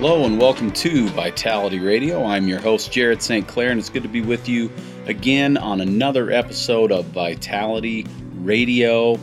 Hello 0.00 0.24
and 0.24 0.40
welcome 0.40 0.72
to 0.72 1.08
Vitality 1.10 1.78
Radio. 1.78 2.24
I'm 2.24 2.48
your 2.48 2.58
host, 2.58 2.90
Jared 2.90 3.20
St. 3.20 3.46
Clair, 3.46 3.70
and 3.70 3.78
it's 3.78 3.90
good 3.90 4.02
to 4.02 4.08
be 4.08 4.22
with 4.22 4.48
you 4.48 4.72
again 5.04 5.58
on 5.58 5.82
another 5.82 6.30
episode 6.30 6.90
of 6.90 7.04
Vitality 7.08 8.06
Radio. 8.36 9.20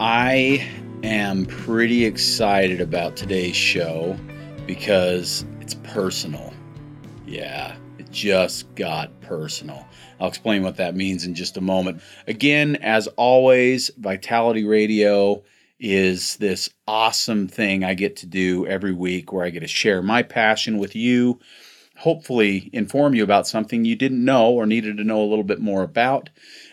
I 0.00 0.68
am 1.04 1.46
pretty 1.46 2.04
excited 2.04 2.80
about 2.80 3.16
today's 3.16 3.54
show 3.54 4.18
because 4.66 5.44
it's 5.60 5.74
personal. 5.74 6.52
Yeah, 7.24 7.76
it 8.00 8.10
just 8.10 8.74
got 8.74 9.20
personal. 9.20 9.86
I'll 10.18 10.26
explain 10.26 10.64
what 10.64 10.74
that 10.78 10.96
means 10.96 11.24
in 11.24 11.36
just 11.36 11.56
a 11.56 11.60
moment. 11.60 12.02
Again, 12.26 12.74
as 12.82 13.06
always, 13.16 13.92
Vitality 13.96 14.64
Radio 14.64 15.44
is 15.78 16.36
this 16.36 16.70
awesome 16.86 17.48
thing 17.48 17.84
I 17.84 17.94
get 17.94 18.16
to 18.16 18.26
do 18.26 18.66
every 18.66 18.92
week 18.92 19.32
where 19.32 19.44
I 19.44 19.50
get 19.50 19.60
to 19.60 19.68
share 19.68 20.00
my 20.02 20.22
passion 20.22 20.78
with 20.78 20.96
you, 20.96 21.38
hopefully, 21.98 22.70
inform 22.72 23.14
you 23.14 23.22
about 23.22 23.46
something 23.46 23.84
you 23.84 23.96
didn't 23.96 24.24
know 24.24 24.50
or 24.50 24.66
needed 24.66 24.96
to 24.96 25.04
know 25.04 25.22
a 25.22 25.26
little 25.26 25.44
bit 25.44 25.60
more 25.60 25.82
about. 25.82 26.30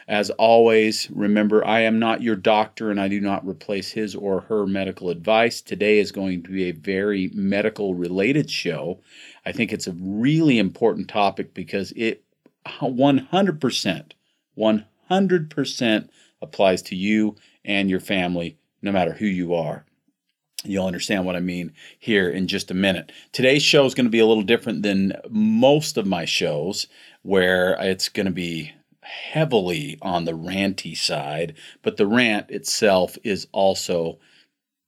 As 0.07 0.29
always, 0.31 1.09
remember 1.11 1.65
I 1.65 1.81
am 1.81 1.99
not 1.99 2.21
your 2.21 2.35
doctor 2.35 2.91
and 2.91 2.99
I 2.99 3.07
do 3.07 3.19
not 3.21 3.45
replace 3.47 3.91
his 3.91 4.15
or 4.15 4.41
her 4.41 4.65
medical 4.65 5.09
advice. 5.09 5.61
Today 5.61 5.99
is 5.99 6.11
going 6.11 6.43
to 6.43 6.51
be 6.51 6.65
a 6.65 6.71
very 6.71 7.29
medical 7.33 7.95
related 7.95 8.49
show. 8.49 8.99
I 9.45 9.51
think 9.51 9.71
it's 9.71 9.87
a 9.87 9.95
really 9.99 10.59
important 10.59 11.07
topic 11.07 11.53
because 11.53 11.93
it 11.95 12.23
100%, 12.65 14.11
100% 14.57 16.09
applies 16.41 16.81
to 16.81 16.95
you 16.95 17.35
and 17.65 17.89
your 17.89 17.99
family 17.99 18.57
no 18.84 18.92
matter 18.92 19.14
who 19.14 19.26
you 19.26 19.56
are. 19.56 19.86
You'll 20.66 20.86
understand 20.86 21.26
what 21.26 21.36
I 21.36 21.42
mean 21.42 21.73
here 22.00 22.30
in 22.30 22.48
just 22.48 22.72
a 22.72 22.76
minute. 22.76 23.12
Today's 23.31 23.64
show 23.64 23.86
is 23.86 23.95
going 23.95 24.06
to 24.06 24.12
be 24.12 24.20
a 24.20 24.26
little 24.26 24.44
different 24.44 24.84
than 24.84 25.14
most 25.30 25.98
of 25.98 26.06
my 26.06 26.26
shows, 26.26 26.88
where 27.22 27.76
it's 27.80 28.08
going 28.08 28.28
to 28.28 28.31
be 28.31 28.72
heavily 29.02 29.98
on 30.02 30.26
the 30.26 30.31
ranty 30.31 30.95
side, 30.95 31.56
but 31.81 31.98
the 31.98 32.08
rant 32.08 32.50
itself 32.50 33.17
is 33.23 33.48
also 33.52 34.20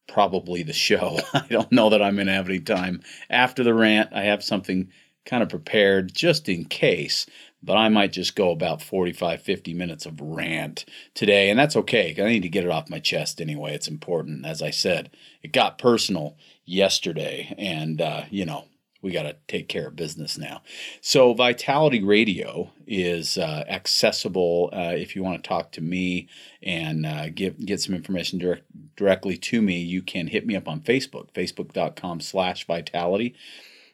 probably 0.08 0.64
the 0.64 0.74
show. 0.74 1.20
I 1.34 1.46
don't 1.50 1.72
know 1.72 1.90
that 1.90 2.02
I'm 2.02 2.16
going 2.16 2.28
to 2.28 2.34
have 2.34 2.50
any 2.50 2.60
time 2.60 3.02
after 3.30 3.64
the 3.64 3.74
rant. 3.74 4.14
I 4.14 4.24
have 4.24 4.44
something 4.44 4.90
kind 5.26 5.44
of 5.44 5.50
prepared 5.50 6.14
just 6.14 6.48
in 6.48 6.66
case, 6.66 7.26
but 7.64 7.78
I 7.78 7.90
might 7.90 8.12
just 8.12 8.36
go 8.36 8.52
about 8.52 8.82
45, 8.82 9.42
50 9.42 9.74
minutes 9.74 10.06
of 10.06 10.22
rant 10.22 10.86
today, 11.14 11.50
and 11.50 11.60
that's 11.60 11.76
okay. 11.76 12.16
I 12.18 12.30
need 12.30 12.44
to 12.44 12.50
get 12.50 12.64
it 12.64 12.70
off 12.70 12.90
my 12.90 13.00
chest 13.00 13.42
anyway. 13.42 13.74
It's 13.74 13.88
important. 13.88 14.46
As 14.46 14.62
I 14.62 14.70
said, 14.70 15.10
it 15.42 15.52
got 15.52 15.78
personal 15.78 16.38
yesterday, 16.66 17.54
and, 17.58 18.02
uh, 18.02 18.24
you 18.30 18.46
know, 18.46 18.66
we 19.06 19.12
got 19.12 19.24
to 19.24 19.36
take 19.48 19.70
care 19.70 19.88
of 19.88 19.96
business 19.96 20.36
now. 20.36 20.64
So, 21.00 21.34
Vitality 21.36 22.04
Radio 22.04 22.72
is 22.88 23.38
uh, 23.38 23.64
accessible 23.70 24.72
uh, 24.74 24.94
if 24.96 25.16
you 25.16 25.24
want 25.24 25.44
to 25.44 25.48
talk 25.48 25.72
to 25.74 25.82
me 25.82 26.28
and 26.64 27.06
uh, 27.06 27.30
get 27.30 27.64
get 27.64 27.80
some 27.80 27.94
information 27.94 28.40
direct, 28.40 28.64
directly 28.96 29.38
to 29.38 29.62
me. 29.62 29.78
You 29.78 30.02
can 30.02 30.26
hit 30.26 30.48
me 30.48 30.56
up 30.56 30.68
on 30.68 30.80
Facebook, 30.80 31.32
facebook.com/slash 31.34 32.66
Vitality 32.66 33.36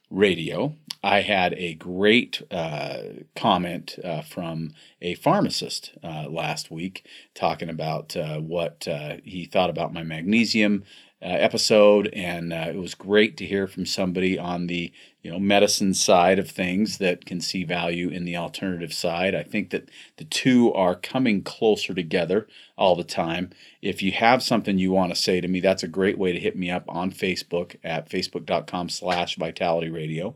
radio, 0.09 0.75
I 1.03 1.22
had 1.22 1.53
a 1.56 1.73
great 1.73 2.44
uh, 2.51 3.01
comment 3.35 3.97
uh, 4.03 4.22
from 4.22 4.73
a 5.01 5.16
pharmacist 5.16 5.94
uh, 6.03 6.28
last 6.29 6.69
week 6.69 7.06
talking 7.34 7.69
about 7.69 8.16
uh, 8.16 8.39
what 8.39 8.88
uh, 8.88 9.17
he 9.23 9.45
thought 9.45 9.72
about 9.72 9.94
my 9.94 10.03
magnesium 10.03 10.84
Uh, 11.23 11.37
episode, 11.37 12.09
and 12.13 12.51
uh, 12.51 12.65
it 12.69 12.77
was 12.77 12.95
great 12.95 13.37
to 13.37 13.45
hear 13.45 13.67
from 13.67 13.85
somebody 13.85 14.39
on 14.39 14.65
the 14.65 14.91
you 15.21 15.29
know 15.29 15.37
medicine 15.37 15.93
side 15.93 16.39
of 16.39 16.49
things 16.49 16.97
that 16.97 17.25
can 17.27 17.39
see 17.39 17.63
value 17.63 18.09
in 18.09 18.25
the 18.25 18.35
alternative 18.35 18.91
side. 18.91 19.35
I 19.35 19.43
think 19.43 19.69
that 19.69 19.87
the 20.17 20.25
two 20.25 20.73
are 20.73 20.95
coming 20.95 21.43
closer 21.43 21.93
together 21.93 22.47
all 22.75 22.95
the 22.95 23.03
time. 23.03 23.51
If 23.83 24.01
you 24.01 24.13
have 24.13 24.41
something 24.41 24.79
you 24.79 24.91
want 24.91 25.13
to 25.13 25.21
say 25.21 25.39
to 25.41 25.47
me, 25.47 25.59
that's 25.59 25.83
a 25.83 25.87
great 25.87 26.17
way 26.17 26.31
to 26.31 26.39
hit 26.39 26.55
me 26.55 26.71
up 26.71 26.85
on 26.87 27.11
Facebook 27.11 27.75
at 27.83 28.09
facebook.com 28.09 28.89
slash 28.89 29.35
vitality 29.35 29.91
radio. 29.91 30.35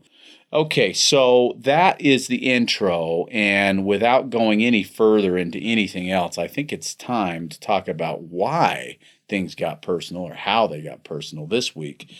Okay, 0.52 0.92
so 0.92 1.56
that 1.58 2.00
is 2.00 2.28
the 2.28 2.48
intro, 2.48 3.26
and 3.32 3.84
without 3.84 4.30
going 4.30 4.62
any 4.62 4.84
further 4.84 5.36
into 5.36 5.58
anything 5.58 6.12
else, 6.12 6.38
I 6.38 6.46
think 6.46 6.72
it's 6.72 6.94
time 6.94 7.48
to 7.48 7.58
talk 7.58 7.88
about 7.88 8.22
why 8.22 8.98
things 9.28 9.54
got 9.54 9.82
personal 9.82 10.22
or 10.22 10.34
how 10.34 10.66
they 10.66 10.82
got 10.82 11.04
personal 11.04 11.46
this 11.46 11.74
week. 11.74 12.12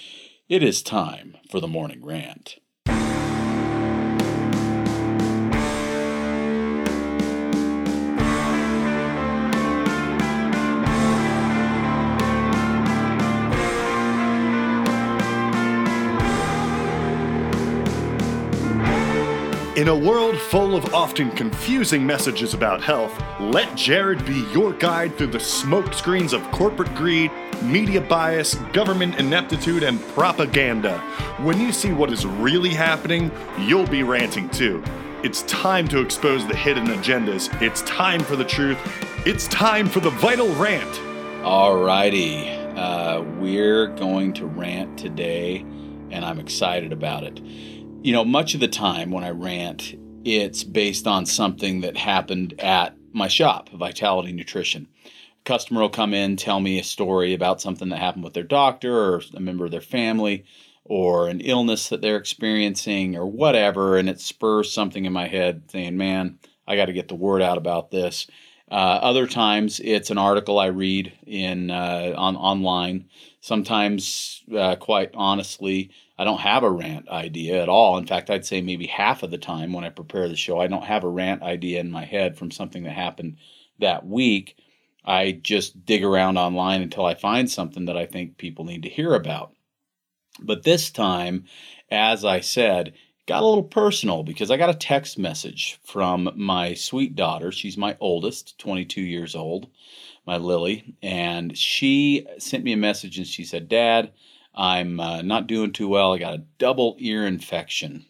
It 0.49 0.63
is 0.63 0.83
time 0.83 1.37
for 1.51 1.61
the 1.61 1.69
morning 1.69 2.05
rant. 2.05 2.57
In 19.77 19.89
a 19.89 19.95
world 19.95 20.39
full 20.39 20.75
of 20.75 20.95
often 20.95 21.31
confusing 21.33 22.07
messages 22.07 22.55
about 22.55 22.83
health, 22.83 23.13
let 23.39 23.77
Jared 23.77 24.25
be 24.25 24.47
your 24.51 24.73
guide 24.73 25.15
through 25.19 25.27
the 25.27 25.37
smokescreens 25.37 26.33
of 26.33 26.43
corporate 26.51 26.95
greed, 26.95 27.31
media 27.63 28.01
bias, 28.01 28.55
government 28.73 29.19
ineptitude, 29.19 29.83
and 29.83 30.01
propaganda. 30.15 30.99
When 31.43 31.61
you 31.61 31.73
see 31.73 31.93
what 31.93 32.11
is 32.11 32.25
really 32.25 32.71
happening, 32.71 33.31
you'll 33.59 33.87
be 33.87 34.03
ranting 34.03 34.49
too. 34.49 34.83
It's 35.23 35.43
time 35.43 35.87
to 35.89 36.01
expose 36.01 36.47
the 36.47 36.57
hidden 36.57 36.87
agendas. 36.87 37.51
It's 37.61 37.83
time 37.83 38.21
for 38.21 38.35
the 38.35 38.47
truth. 38.47 38.79
It's 39.27 39.47
time 39.49 39.89
for 39.89 40.01
the 40.01 40.09
vital 40.09 40.49
rant. 40.55 40.91
Alrighty, 41.43 42.79
uh, 42.79 43.23
we're 43.39 43.89
going 43.89 44.33
to 44.33 44.47
rant 44.47 44.99
today, 44.99 45.67
and 46.11 46.25
I'm 46.25 46.41
excited 46.41 46.95
about 46.95 47.25
it 47.25 47.43
you 48.07 48.13
know, 48.13 48.25
much 48.25 48.55
of 48.55 48.61
the 48.61 48.69
time 48.69 49.11
when 49.11 49.25
I 49.25 49.31
rant, 49.31 49.97
it's 50.25 50.63
based 50.63 51.09
on 51.09 51.27
something 51.27 51.81
that 51.81 51.97
happened 51.97 52.55
at 52.61 52.95
my 53.13 53.27
shop, 53.27 53.69
Vitality 53.71 54.31
Nutrition. 54.31 54.87
A 55.05 55.11
customer 55.45 55.81
will 55.81 55.89
come 55.89 56.15
in, 56.15 56.37
tell 56.37 56.61
me 56.61 56.79
a 56.79 56.85
story 56.85 57.35
about 57.35 57.61
something 57.61 57.89
that 57.89 57.99
happened 57.99 58.23
with 58.23 58.35
their 58.35 58.45
doctor 58.45 58.97
or 58.97 59.23
a 59.35 59.41
member 59.41 59.65
of 59.65 59.73
their 59.73 59.81
family 59.81 60.45
or 60.85 61.27
an 61.27 61.41
illness 61.41 61.89
that 61.89 62.01
they're 62.01 62.17
experiencing 62.17 63.17
or 63.17 63.27
whatever, 63.27 63.97
and 63.97 64.09
it 64.09 64.21
spurs 64.21 64.73
something 64.73 65.05
in 65.05 65.13
my 65.13 65.27
head 65.27 65.65
saying, 65.73 65.97
man, 65.97 66.39
I 66.65 66.77
got 66.77 66.85
to 66.85 66.93
get 66.93 67.09
the 67.09 67.17
word 67.17 67.43
out 67.43 67.59
about 67.59 67.91
this. 67.91 68.29
Uh, 68.71 69.01
other 69.03 69.27
times, 69.27 69.81
it's 69.83 70.11
an 70.11 70.19
article 70.19 70.61
I 70.61 70.67
read 70.67 71.13
in 71.27 71.73
uh, 71.73 72.15
on 72.17 72.37
online. 72.37 73.09
Sometimes, 73.41 74.45
uh, 74.57 74.77
quite 74.77 75.11
honestly, 75.15 75.91
I 76.19 76.25
don't 76.25 76.41
have 76.41 76.63
a 76.63 76.71
rant 76.71 77.09
idea 77.09 77.63
at 77.63 77.69
all. 77.69 77.99
In 77.99 78.07
fact, 78.07 78.31
I'd 78.31 78.47
say 78.47 78.61
maybe 78.63 78.87
half 78.87 79.23
of 79.23 79.31
the 79.31 79.39
time 79.39 79.73
when 79.73 79.85
I 79.85 79.91
prepare 79.91 80.29
the 80.29 80.37
show, 80.37 80.59
I 80.59 80.67
don't 80.67 80.85
have 80.85 81.05
a 81.05 81.09
rant 81.09 81.43
idea 81.43 81.81
in 81.81 81.91
my 81.91 82.05
head 82.05 82.39
from 82.39 82.51
something 82.51 82.85
that 82.85 82.93
happened 82.93 83.37
that 83.79 84.07
week. 84.07 84.57
I 85.05 85.33
just 85.33 85.85
dig 85.85 86.03
around 86.03 86.39
online 86.39 86.83
until 86.83 87.05
I 87.05 87.15
find 87.15 87.51
something 87.51 87.85
that 87.85 87.97
I 87.97 88.07
think 88.07 88.39
people 88.39 88.65
need 88.65 88.83
to 88.85 88.89
hear 88.89 89.15
about. 89.15 89.53
But 90.41 90.65
this 90.65 90.91
time, 90.91 91.45
as 91.91 92.25
I 92.25 92.41
said, 92.41 92.95
got 93.27 93.43
a 93.43 93.47
little 93.47 93.65
personal 93.65 94.23
because 94.23 94.51
I 94.51 94.57
got 94.57 94.71
a 94.71 94.75
text 94.75 95.19
message 95.19 95.79
from 95.85 96.31
my 96.35 96.75
sweet 96.75 97.15
daughter. 97.15 97.53
She's 97.53 97.77
my 97.77 97.97
oldest, 98.01 98.59
22 98.59 99.01
years 99.01 99.35
old, 99.35 99.69
my 100.27 100.37
Lily. 100.37 100.97
And 101.03 101.57
she 101.57 102.27
sent 102.39 102.65
me 102.65 102.73
a 102.73 102.77
message 102.77 103.19
and 103.19 103.27
she 103.27 103.45
said, 103.45 103.69
Dad, 103.69 104.13
I'm 104.57 105.01
uh, 105.01 105.23
not 105.23 105.47
doing 105.47 105.73
too 105.73 105.89
well. 105.89 106.15
I 106.15 106.19
got 106.19 106.35
a 106.35 106.45
double 106.59 106.97
ear 106.99 107.27
infection. 107.27 108.07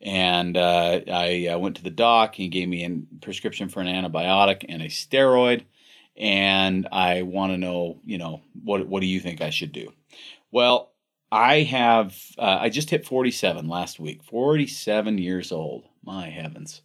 And 0.00 0.56
uh, 0.56 1.00
I 1.10 1.48
uh, 1.48 1.58
went 1.58 1.76
to 1.76 1.82
the 1.82 1.90
doc. 1.90 2.34
He 2.34 2.48
gave 2.48 2.68
me 2.68 2.84
a 2.84 3.00
prescription 3.20 3.68
for 3.68 3.80
an 3.80 3.86
antibiotic 3.86 4.64
and 4.68 4.82
a 4.82 4.86
steroid. 4.86 5.64
And 6.16 6.86
I 6.92 7.22
want 7.22 7.52
to 7.52 7.58
know, 7.58 8.00
you 8.04 8.18
know, 8.18 8.42
what, 8.62 8.86
what 8.86 9.00
do 9.00 9.06
you 9.06 9.20
think 9.20 9.40
I 9.40 9.50
should 9.50 9.72
do? 9.72 9.92
Well, 10.50 10.92
I 11.30 11.62
have, 11.62 12.16
uh, 12.38 12.58
I 12.60 12.68
just 12.68 12.90
hit 12.90 13.06
47 13.06 13.68
last 13.68 13.98
week, 14.00 14.22
47 14.24 15.18
years 15.18 15.52
old. 15.52 15.84
My 16.04 16.30
heavens. 16.30 16.80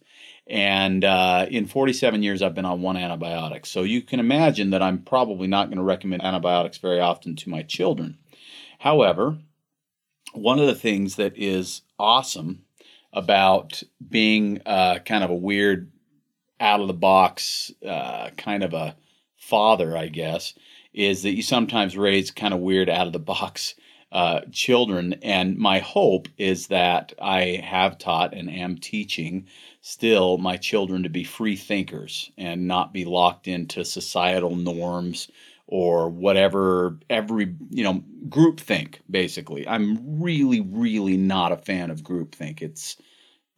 And 0.46 1.02
uh, 1.02 1.46
in 1.48 1.66
47 1.66 2.22
years, 2.22 2.42
I've 2.42 2.54
been 2.54 2.66
on 2.66 2.82
one 2.82 2.96
antibiotic. 2.96 3.64
So 3.64 3.82
you 3.82 4.02
can 4.02 4.20
imagine 4.20 4.70
that 4.70 4.82
I'm 4.82 4.98
probably 4.98 5.46
not 5.46 5.68
going 5.68 5.78
to 5.78 5.84
recommend 5.84 6.22
antibiotics 6.22 6.76
very 6.76 7.00
often 7.00 7.34
to 7.36 7.48
my 7.48 7.62
children. 7.62 8.18
However, 8.78 9.38
one 10.32 10.58
of 10.58 10.66
the 10.66 10.74
things 10.74 11.16
that 11.16 11.36
is 11.36 11.82
awesome 11.98 12.64
about 13.12 13.82
being 14.08 14.60
uh, 14.66 14.98
kind 14.98 15.24
of 15.24 15.30
a 15.30 15.34
weird, 15.34 15.90
out 16.60 16.80
of 16.80 16.88
the 16.88 16.94
box, 16.94 17.72
uh, 17.86 18.30
kind 18.36 18.62
of 18.62 18.74
a 18.74 18.96
father, 19.36 19.96
I 19.96 20.08
guess, 20.08 20.54
is 20.92 21.22
that 21.22 21.34
you 21.34 21.42
sometimes 21.42 21.96
raise 21.96 22.30
kind 22.30 22.54
of 22.54 22.60
weird, 22.60 22.88
out 22.88 23.06
of 23.06 23.12
the 23.12 23.18
box 23.18 23.74
uh, 24.12 24.40
children. 24.52 25.14
And 25.22 25.58
my 25.58 25.80
hope 25.80 26.28
is 26.38 26.68
that 26.68 27.12
I 27.20 27.60
have 27.64 27.98
taught 27.98 28.32
and 28.32 28.48
am 28.48 28.78
teaching 28.78 29.46
still 29.80 30.38
my 30.38 30.56
children 30.56 31.02
to 31.02 31.08
be 31.08 31.24
free 31.24 31.56
thinkers 31.56 32.30
and 32.38 32.66
not 32.66 32.92
be 32.92 33.04
locked 33.04 33.48
into 33.48 33.84
societal 33.84 34.54
norms 34.56 35.28
or 35.66 36.08
whatever 36.08 36.98
every 37.08 37.54
you 37.70 37.84
know 37.84 38.02
group 38.28 38.60
think 38.60 39.00
basically. 39.10 39.66
I'm 39.66 40.20
really 40.22 40.60
really 40.60 41.16
not 41.16 41.52
a 41.52 41.56
fan 41.56 41.90
of 41.90 42.04
group 42.04 42.34
think 42.34 42.62
it's 42.62 42.96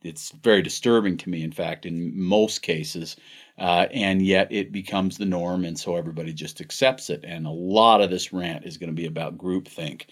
it's 0.03 0.31
very 0.43 0.63
disturbing 0.63 1.17
to 1.17 1.29
me 1.29 1.43
in 1.43 1.51
fact 1.51 1.85
in 1.85 2.17
most 2.19 2.63
cases 2.63 3.17
uh, 3.59 3.87
and 3.93 4.23
yet 4.23 4.47
it 4.53 4.71
becomes 4.71 5.19
the 5.19 5.25
norm 5.25 5.65
and 5.65 5.79
so 5.79 5.97
everybody 5.97 6.33
just 6.33 6.61
accepts 6.61 7.11
it 7.11 7.25
and 7.27 7.47
a 7.47 7.51
lot 7.51 8.01
of 8.01 8.11
this 8.11 8.33
rant 8.33 8.65
is 8.65 8.77
going 8.77 8.91
to 8.91 8.95
be 8.95 9.07
about 9.07 9.39
groupthink. 9.39 10.07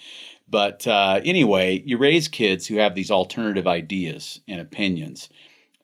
But 0.49 0.87
uh, 0.87 1.20
anyway 1.25 1.82
you 1.87 1.99
raise 1.99 2.26
kids 2.29 2.67
who 2.67 2.76
have 2.76 2.94
these 2.94 3.11
alternative 3.11 3.69
ideas 3.69 4.41
and 4.49 4.61
opinions 4.61 5.29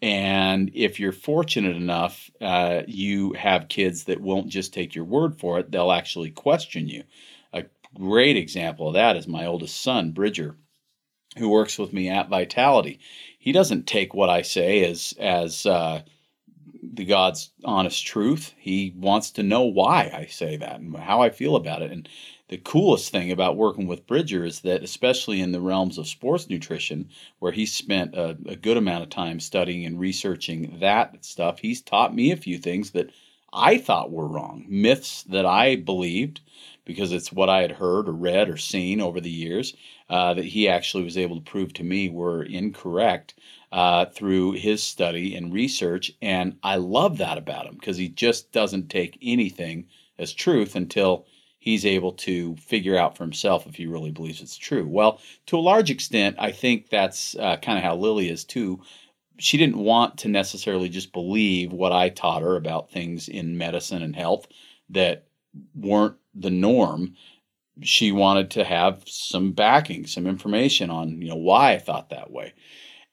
and 0.03 0.71
if 0.75 0.99
you're 0.99 1.13
fortunate 1.13 1.77
enough, 1.77 2.31
uh, 2.41 2.83
you 2.87 3.33
have 3.35 3.69
kids 3.69 4.05
that 4.05 4.21
won't 4.21 4.49
just 4.49 4.73
take 4.73 4.95
your 4.95 5.05
word 5.05 5.39
for 5.39 5.59
it, 5.59 5.71
they'll 5.71 5.93
actually 5.93 6.31
question 6.31 6.89
you. 6.89 7.05
A 7.53 7.65
great 7.95 8.37
example 8.37 8.89
of 8.89 8.95
that 8.95 9.17
is 9.17 9.29
my 9.29 9.45
oldest 9.45 9.81
son, 9.81 10.13
Bridger, 10.13 10.57
who 11.37 11.49
works 11.51 11.79
with 11.79 11.93
me 11.93 12.09
at 12.09 12.31
Vitality. 12.31 12.99
He 13.39 13.53
doesn't 13.53 13.87
take 13.87 14.15
what 14.15 14.31
I 14.31 14.43
say 14.43 14.85
as, 14.85 15.15
as, 15.19 15.67
uh, 15.67 16.03
the 16.83 17.05
God's 17.05 17.51
honest 17.65 18.07
truth. 18.07 18.55
He 18.59 18.95
wants 18.97 19.31
to 19.33 19.43
know 19.43 19.63
why 19.63 20.11
I 20.15 20.27
say 20.27 20.57
that 20.57 20.81
and 20.81 20.97
how 20.97 21.21
I 21.21 21.31
feel 21.31 21.57
about 21.57 21.83
it. 21.83 21.93
And 21.93 22.09
the 22.51 22.59
coolest 22.59 23.13
thing 23.13 23.31
about 23.31 23.57
working 23.57 23.87
with 23.87 24.09
Bridger 24.09 24.45
is 24.45 24.63
that, 24.63 24.83
especially 24.83 25.41
in 25.41 25.53
the 25.53 25.61
realms 25.61 25.99
of 25.99 26.09
sports 26.09 26.51
nutrition, 26.51 27.09
where 27.39 27.53
he 27.53 27.65
spent 27.65 28.17
a, 28.17 28.37
a, 28.45 28.57
good 28.57 28.77
amount 28.77 29.05
of 29.05 29.09
time 29.09 29.39
studying 29.39 29.87
and 29.87 30.01
researching 30.01 30.81
that 30.81 31.25
stuff, 31.25 31.61
he's 31.61 31.81
taught 31.81 32.13
me 32.13 32.33
a 32.33 32.37
few 32.37 32.59
things 32.59 32.91
that 32.91 33.11
I 33.53 33.79
thought 33.79 34.11
were 34.11 34.27
wrong, 34.27 34.67
myths 34.69 35.23
that 35.25 35.47
I 35.47 35.77
believed 35.77 36.41
because 36.85 37.13
it's 37.13 37.31
what 37.31 37.49
I 37.49 37.63
had 37.63 37.71
heard 37.71 38.09
or 38.09 38.13
read 38.13 38.49
or 38.49 38.57
seen 38.57 39.01
over 39.01 39.21
the 39.21 39.31
years 39.31 39.73
uh, 40.09 40.35
that 40.35 40.45
he 40.45 40.69
actually 40.69 41.05
was 41.05 41.17
able 41.17 41.37
to 41.37 41.51
prove 41.51 41.73
to 41.75 41.85
me 41.85 42.09
were 42.09 42.43
incorrect 42.43 43.35
uh, 43.71 44.07
through 44.07 44.53
his 44.53 44.83
study 44.83 45.37
and 45.37 45.53
research. 45.53 46.11
And 46.21 46.57
I 46.65 46.77
love 46.77 47.19
that 47.19 47.39
about 47.39 47.67
him 47.67 47.77
because 47.77 47.97
he 47.97 48.09
just 48.09 48.51
doesn't 48.51 48.89
take 48.89 49.19
anything 49.23 49.87
as 50.19 50.33
truth 50.33 50.75
until 50.75 51.27
he's 51.61 51.85
able 51.87 52.13
to 52.13 52.57
figure 52.57 52.97
out 52.97 53.17
for 53.17 53.23
himself 53.23 53.67
if 53.67 53.77
he 53.77 53.87
really 53.87 54.11
believes 54.11 54.41
it's 54.41 54.57
true. 54.57 54.89
Well, 54.89 55.21
to 55.47 55.57
a 55.57 55.61
large 55.61 55.91
extent, 55.91 56.37
I 56.39 56.51
think 56.51 56.89
that's 56.89 57.37
uh, 57.37 57.59
kind 57.59 57.79
of 57.79 57.85
how 57.85 57.95
Lily 57.95 58.29
is 58.29 58.45
too. 58.45 58.81
She 59.39 59.59
didn't 59.59 59.77
want 59.77 60.19
to 60.19 60.29
necessarily 60.29 60.89
just 60.89 61.13
believe 61.13 61.73
what 61.73 61.93
I 61.93 62.09
taught 62.09 62.43
her 62.43 62.57
about 62.57 62.91
things 62.91 63.29
in 63.29 63.59
medicine 63.59 64.03
and 64.03 64.17
health 64.17 64.49
that 64.89 65.27
weren't 65.75 66.17
the 66.35 66.51
norm. 66.51 67.15
She 67.83 68.11
wanted 68.11 68.51
to 68.53 68.65
have 68.65 69.03
some 69.07 69.53
backing, 69.53 70.07
some 70.07 70.27
information 70.27 70.91
on, 70.91 71.21
you 71.21 71.29
know, 71.29 71.37
why 71.37 71.73
I 71.73 71.79
thought 71.79 72.11
that 72.11 72.31
way. 72.31 72.55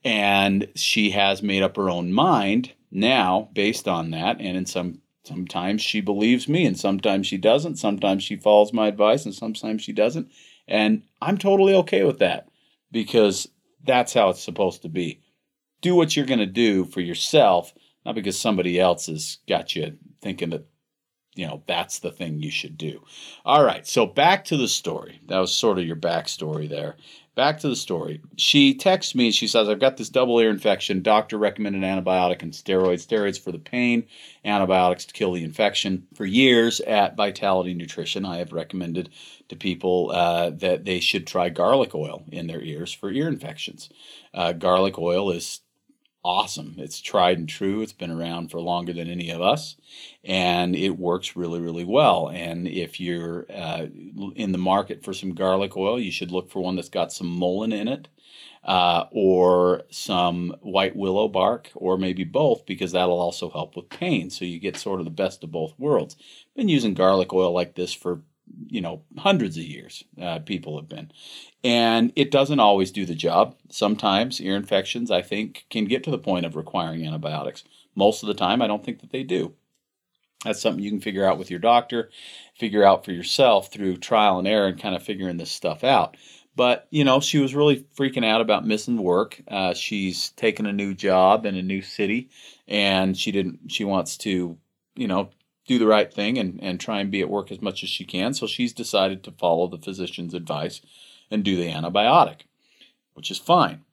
And 0.03 0.69
she 0.75 1.11
has 1.11 1.43
made 1.43 1.63
up 1.63 1.75
her 1.75 1.89
own 1.89 2.13
mind 2.13 2.73
now 2.91 3.49
based 3.53 3.89
on 3.89 4.11
that. 4.11 4.39
And 4.39 4.55
in 4.55 4.65
some 4.65 5.01
sometimes 5.27 5.81
she 5.81 6.01
believes 6.01 6.47
me 6.47 6.65
and 6.65 6.79
sometimes 6.79 7.27
she 7.27 7.37
doesn't. 7.37 7.75
Sometimes 7.75 8.23
she 8.23 8.35
follows 8.35 8.73
my 8.73 8.87
advice 8.87 9.25
and 9.25 9.35
sometimes 9.35 9.81
she 9.81 9.93
doesn't. 9.93 10.31
And 10.67 11.03
I'm 11.21 11.37
totally 11.37 11.73
okay 11.75 12.03
with 12.03 12.19
that 12.19 12.49
because 12.91 13.47
that's 13.83 14.13
how 14.13 14.29
it's 14.29 14.43
supposed 14.43 14.81
to 14.81 14.89
be. 14.89 15.21
Do 15.81 15.95
what 15.95 16.15
you're 16.15 16.25
going 16.25 16.39
to 16.39 16.45
do 16.45 16.85
for 16.85 17.01
yourself, 17.01 17.73
not 18.05 18.15
because 18.15 18.39
somebody 18.39 18.79
else 18.79 19.07
has 19.07 19.37
got 19.47 19.75
you 19.75 19.97
thinking 20.21 20.49
that 20.49 20.65
you 21.35 21.45
know 21.45 21.61
that's 21.67 21.99
the 21.99 22.11
thing 22.11 22.41
you 22.41 22.49
should 22.49 22.77
do. 22.77 23.03
All 23.45 23.63
right, 23.63 23.85
so 23.85 24.05
back 24.07 24.43
to 24.45 24.57
the 24.57 24.67
story. 24.67 25.21
That 25.27 25.37
was 25.37 25.55
sort 25.55 25.77
of 25.77 25.85
your 25.85 25.95
backstory 25.95 26.67
there. 26.67 26.95
Back 27.37 27.59
to 27.59 27.69
the 27.69 27.75
story. 27.75 28.19
She 28.35 28.73
texts 28.73 29.13
me 29.13 29.27
and 29.27 29.35
she 29.35 29.45
says, 29.45 29.69
I've 29.69 29.79
got 29.79 29.97
this 29.97 30.09
double 30.09 30.39
ear 30.39 30.49
infection. 30.49 31.03
Doctor 31.03 31.37
recommended 31.37 31.83
antibiotic 31.83 32.41
and 32.41 32.51
steroids. 32.51 33.05
Steroids 33.05 33.39
for 33.39 33.51
the 33.51 33.59
pain, 33.59 34.07
antibiotics 34.43 35.05
to 35.05 35.13
kill 35.13 35.33
the 35.33 35.43
infection. 35.43 36.07
For 36.15 36.25
years 36.25 36.79
at 36.79 37.15
Vitality 37.15 37.75
Nutrition, 37.75 38.25
I 38.25 38.37
have 38.37 38.53
recommended 38.53 39.11
to 39.49 39.55
people 39.55 40.09
uh, 40.11 40.49
that 40.49 40.85
they 40.85 40.99
should 40.99 41.27
try 41.27 41.49
garlic 41.49 41.93
oil 41.93 42.23
in 42.31 42.47
their 42.47 42.63
ears 42.63 42.91
for 42.91 43.11
ear 43.11 43.27
infections. 43.27 43.87
Uh, 44.33 44.53
garlic 44.53 44.97
oil 44.97 45.29
is 45.29 45.61
awesome. 46.27 46.75
It's 46.77 46.99
tried 46.99 47.37
and 47.37 47.47
true. 47.47 47.81
It's 47.81 47.93
been 47.93 48.11
around 48.11 48.51
for 48.51 48.59
longer 48.59 48.91
than 48.91 49.09
any 49.09 49.29
of 49.29 49.41
us, 49.41 49.77
and 50.25 50.75
it 50.75 50.99
works 50.99 51.37
really, 51.37 51.61
really 51.61 51.85
well. 51.85 52.29
And 52.29 52.67
if 52.67 52.99
you're 52.99 53.45
uh, 53.49 53.85
in 54.35 54.51
the 54.51 54.57
market 54.57 55.05
for 55.05 55.13
some 55.13 55.33
garlic 55.33 55.77
oil, 55.77 55.97
you 55.97 56.11
should 56.11 56.31
look 56.31 56.51
for 56.51 56.61
one 56.61 56.75
that's 56.75 56.89
got 56.89 57.13
some 57.13 57.27
mullein 57.27 57.71
in 57.71 57.87
it. 57.87 58.09
Uh, 58.63 59.07
or 59.11 59.83
some 59.89 60.53
white 60.59 60.93
willow 60.93 61.29
bark, 61.29 61.71
or 61.73 61.97
maybe 61.97 62.25
both, 62.25 62.65
because 62.65 62.91
that'll 62.91 63.17
also 63.17 63.49
help 63.49 63.77
with 63.77 63.87
pain. 63.87 64.29
So 64.29 64.43
you 64.43 64.59
get 64.59 64.75
sort 64.75 64.99
of 64.99 65.05
the 65.05 65.11
best 65.23 65.41
of 65.41 65.51
both 65.51 65.73
worlds. 65.77 66.17
Been 66.53 66.67
using 66.67 66.93
garlic 66.93 67.31
oil 67.31 67.53
like 67.53 67.75
this 67.75 67.93
for 67.93 68.23
you 68.67 68.81
know 68.81 69.03
hundreds 69.17 69.57
of 69.57 69.63
years 69.63 70.03
uh, 70.21 70.39
people 70.39 70.77
have 70.77 70.89
been. 70.89 71.11
And 71.63 72.13
it 72.15 72.31
doesn't 72.31 72.59
always 72.59 72.91
do 72.91 73.05
the 73.05 73.15
job. 73.15 73.55
Sometimes 73.69 74.41
ear 74.41 74.55
infections 74.55 75.11
i 75.11 75.21
think 75.21 75.65
can 75.69 75.85
get 75.85 76.03
to 76.03 76.11
the 76.11 76.17
point 76.17 76.45
of 76.45 76.55
requiring 76.55 77.05
antibiotics. 77.05 77.63
Most 77.95 78.23
of 78.23 78.27
the 78.27 78.33
time 78.33 78.61
i 78.61 78.67
don't 78.67 78.83
think 78.83 79.01
that 79.01 79.11
they 79.11 79.23
do. 79.23 79.53
That's 80.43 80.61
something 80.61 80.83
you 80.83 80.91
can 80.91 81.01
figure 81.01 81.25
out 81.25 81.39
with 81.39 81.49
your 81.49 81.59
doctor 81.59 82.09
figure 82.57 82.83
out 82.83 83.05
for 83.05 83.11
yourself 83.11 83.71
through 83.71 83.97
trial 83.97 84.39
and 84.39 84.47
error 84.47 84.67
and 84.67 84.81
kind 84.81 84.95
of 84.95 85.03
figuring 85.03 85.37
this 85.37 85.51
stuff 85.51 85.83
out. 85.83 86.17
But 86.55 86.87
you 86.89 87.03
know 87.03 87.19
she 87.19 87.37
was 87.39 87.53
really 87.53 87.85
freaking 87.95 88.25
out 88.25 88.41
about 88.41 88.65
missing 88.65 88.97
work. 88.97 89.41
Uh, 89.47 89.73
she's 89.73 90.31
taken 90.31 90.65
a 90.65 90.73
new 90.73 90.93
job 90.93 91.45
in 91.45 91.55
a 91.55 91.61
new 91.61 91.81
city 91.81 92.29
and 92.67 93.15
she 93.17 93.31
didn't 93.31 93.71
she 93.71 93.83
wants 93.83 94.17
to 94.17 94.57
you 94.95 95.07
know 95.07 95.29
do 95.67 95.77
the 95.77 95.85
right 95.85 96.11
thing 96.11 96.37
and, 96.37 96.59
and 96.63 96.79
try 96.79 96.99
and 96.99 97.11
be 97.11 97.21
at 97.21 97.29
work 97.29 97.51
as 97.51 97.61
much 97.61 97.83
as 97.83 97.89
she 97.89 98.05
can. 98.05 98.33
So 98.33 98.47
she's 98.47 98.73
decided 98.73 99.23
to 99.23 99.31
follow 99.31 99.67
the 99.67 99.77
physician's 99.77 100.33
advice 100.33 100.81
and 101.29 101.43
do 101.43 101.57
the 101.57 101.69
antibiotic, 101.69 102.41
which 103.13 103.29
is 103.29 103.37
fine. 103.37 103.83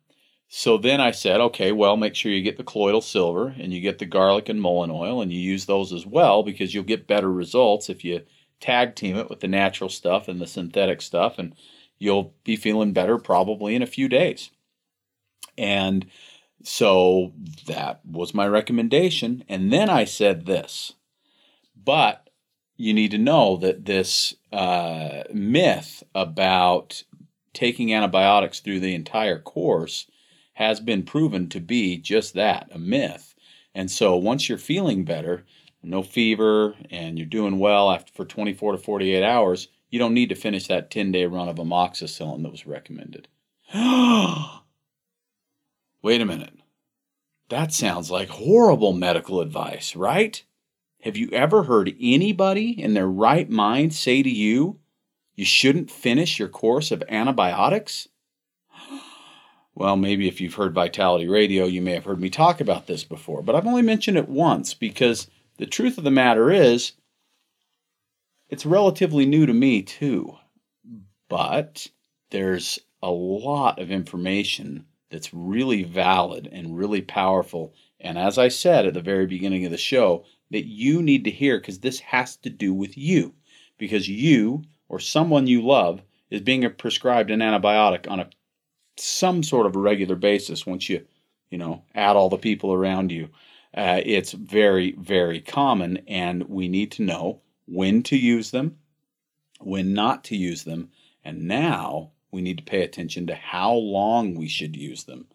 So 0.49 0.79
then 0.79 1.01
I 1.01 1.11
said, 1.11 1.41
okay, 1.41 1.73
well, 1.73 1.97
make 1.97 2.15
sure 2.15 2.31
you 2.31 2.43
get 2.43 2.57
the 2.57 2.63
colloidal 2.65 3.01
silver 3.01 3.55
and 3.59 3.73
you 3.73 3.81
get 3.81 3.99
the 3.99 4.07
garlic 4.07 4.49
and 4.49 4.61
mullein 4.61 4.91
oil 4.91 5.21
and 5.21 5.33
you 5.33 5.41
use 5.41 5.67
those 5.67 5.93
as 5.93 6.07
well 6.07 6.45
because 6.45 6.73
you'll 6.73 6.85
get 6.85 7.09
better 7.09 7.31
results 7.31 7.91
if 7.91 8.05
you 8.05 8.23
tag 8.61 8.95
team 8.95 9.17
it 9.17 9.29
with 9.29 9.41
the 9.41 9.49
natural 9.49 9.91
stuff 9.91 10.29
and 10.29 10.41
the 10.41 10.47
synthetic 10.47 11.03
stuff 11.03 11.39
and 11.39 11.57
you'll 11.99 12.35
be 12.45 12.55
feeling 12.55 12.93
better 12.93 13.19
probably 13.19 13.75
in 13.75 13.83
a 13.83 13.87
few 13.87 14.09
days. 14.09 14.51
And 15.59 16.07
so 16.63 17.33
that 17.67 18.01
was 18.07 18.33
my 18.33 18.47
recommendation. 18.47 19.45
And 19.49 19.73
then 19.73 19.91
I 19.91 20.05
said 20.05 20.47
this 20.47 20.93
but 21.85 22.31
you 22.77 22.93
need 22.93 23.11
to 23.13 23.19
know 23.19 23.57
that 23.59 23.85
this 23.85 24.35
uh, 24.53 25.23
myth 25.33 26.03
about 26.15 27.03
taking 27.53 27.95
antibiotics 27.95 28.61
through 28.61 28.81
the 28.81 28.95
entire 28.95 29.39
course 29.39 30.11
has 30.55 30.81
been 30.81 31.03
proven 31.03 31.49
to 31.49 31.61
be 31.61 31.97
just 31.99 32.35
that 32.35 32.69
a 32.73 32.79
myth. 32.79 33.35
And 33.75 33.91
so 33.91 34.17
once 34.17 34.49
you're 34.49 34.59
feeling 34.59 35.05
better, 35.05 35.45
no 35.83 36.03
fever, 36.03 36.75
and 36.91 37.19
you're 37.19 37.27
doing 37.27 37.59
well 37.59 37.91
after 37.91 38.13
for 38.13 38.25
24 38.25 38.73
to 38.73 38.79
48 38.79 39.23
hours, 39.23 39.69
you 39.91 39.99
don't 39.99 40.15
need 40.15 40.29
to 40.31 40.35
finish 40.35 40.67
that 40.69 40.91
10 40.91 41.13
day 41.13 41.27
run 41.27 41.49
of 41.49 41.57
amoxicillin 41.57 42.43
that 42.43 42.51
was 42.51 42.67
recommended. 42.67 43.29
Wait 46.03 46.21
a 46.21 46.25
minute. 46.25 46.55
That 47.49 47.73
sounds 47.73 48.11
like 48.11 48.29
horrible 48.29 48.93
medical 48.93 49.41
advice, 49.41 49.95
right? 49.95 50.43
Have 51.05 51.19
you 51.19 51.29
ever 51.33 51.65
heard 51.65 51.95
anybody 52.01 52.71
in 52.71 52.95
their 52.95 53.07
right 53.07 53.51
mind 53.51 53.93
say 53.93 54.23
to 54.23 54.31
you, 54.31 54.81
You 55.35 55.45
shouldn't 55.45 55.91
finish 55.91 56.39
your 56.39 56.49
course 56.49 56.91
of 56.91 57.05
antibiotics? 57.11 58.09
Well, 59.77 59.97
maybe 59.97 60.29
if 60.29 60.41
you've 60.41 60.55
heard 60.55 60.73
Vitality 60.73 61.27
Radio, 61.27 61.65
you 61.65 61.83
may 61.83 61.95
have 61.95 62.05
heard 62.05 62.21
me 62.21 62.31
talk 62.31 62.61
about 62.61 62.87
this 62.87 63.03
before, 63.03 63.43
but 63.43 63.57
I've 63.57 63.67
only 63.67 63.83
mentioned 63.83 64.17
it 64.17 64.29
once 64.29 64.73
because 64.73 65.27
the 65.57 65.67
truth 65.67 65.99
of 65.99 66.05
the 66.05 66.13
matter 66.13 66.53
is 66.53 66.93
it's 68.49 68.65
relatively 68.65 69.27
new 69.27 69.47
to 69.47 69.53
me 69.53 69.83
too. 69.83 70.37
But 71.29 71.89
there's 72.31 72.79
a 73.03 73.11
lot 73.11 73.81
of 73.81 73.91
information 73.91 74.87
that's 75.11 75.35
really 75.35 75.83
valid 75.83 76.49
and 76.53 76.79
really 76.79 77.03
powerful. 77.03 77.75
And 78.05 78.19
as 78.19 78.39
I 78.39 78.49
said 78.49 78.87
at 78.87 78.95
the 78.95 79.01
very 79.01 79.27
beginning 79.27 79.65
of 79.65 79.71
the 79.73 79.79
show, 79.79 80.25
that 80.51 80.67
you 80.67 81.03
need 81.03 81.25
to 81.25 81.31
hear 81.31 81.59
because 81.59 81.81
this 81.81 81.99
has 82.01 82.37
to 82.37 82.51
do 82.51 82.73
with 82.73 82.97
you. 82.97 83.35
Because 83.79 84.09
you 84.09 84.63
or 84.89 85.01
someone 85.01 85.47
you 85.47 85.63
love 85.63 86.03
is 86.31 86.41
being 86.41 86.69
prescribed 86.75 87.31
an 87.31 87.41
antibiotic 87.41 88.09
on 88.09 88.21
a 88.21 88.29
some 88.97 89.43
sort 89.43 89.67
of 89.67 89.75
a 89.75 89.81
regular 89.81 90.15
basis 90.15 90.65
once 90.65 90.89
you 90.89 91.05
you 91.51 91.59
know 91.59 91.83
add 91.95 92.15
all 92.15 92.29
the 92.29 92.39
people 92.39 92.73
around 92.73 93.11
you 93.11 93.29
uh, 93.77 94.01
it's 94.05 94.33
very 94.33 94.93
very 94.93 95.41
common 95.41 95.97
and 96.07 96.45
we 96.49 96.69
need 96.69 96.93
to 96.93 97.03
know 97.03 97.41
when 97.67 98.03
to 98.05 98.17
use 98.17 98.53
them 98.53 98.77
when 99.61 99.93
not 99.93 100.23
to 100.23 100.37
use 100.37 100.63
them 100.63 100.89
and 101.25 101.43
now 101.43 102.13
we 102.31 102.41
need 102.41 102.59
to 102.59 102.65
pay 102.65 102.83
attention 102.83 103.27
to 103.27 103.35
how 103.35 103.73
long 103.73 104.37
we 104.37 104.47
should 104.47 104.77
use 104.77 105.05
them 105.05 105.27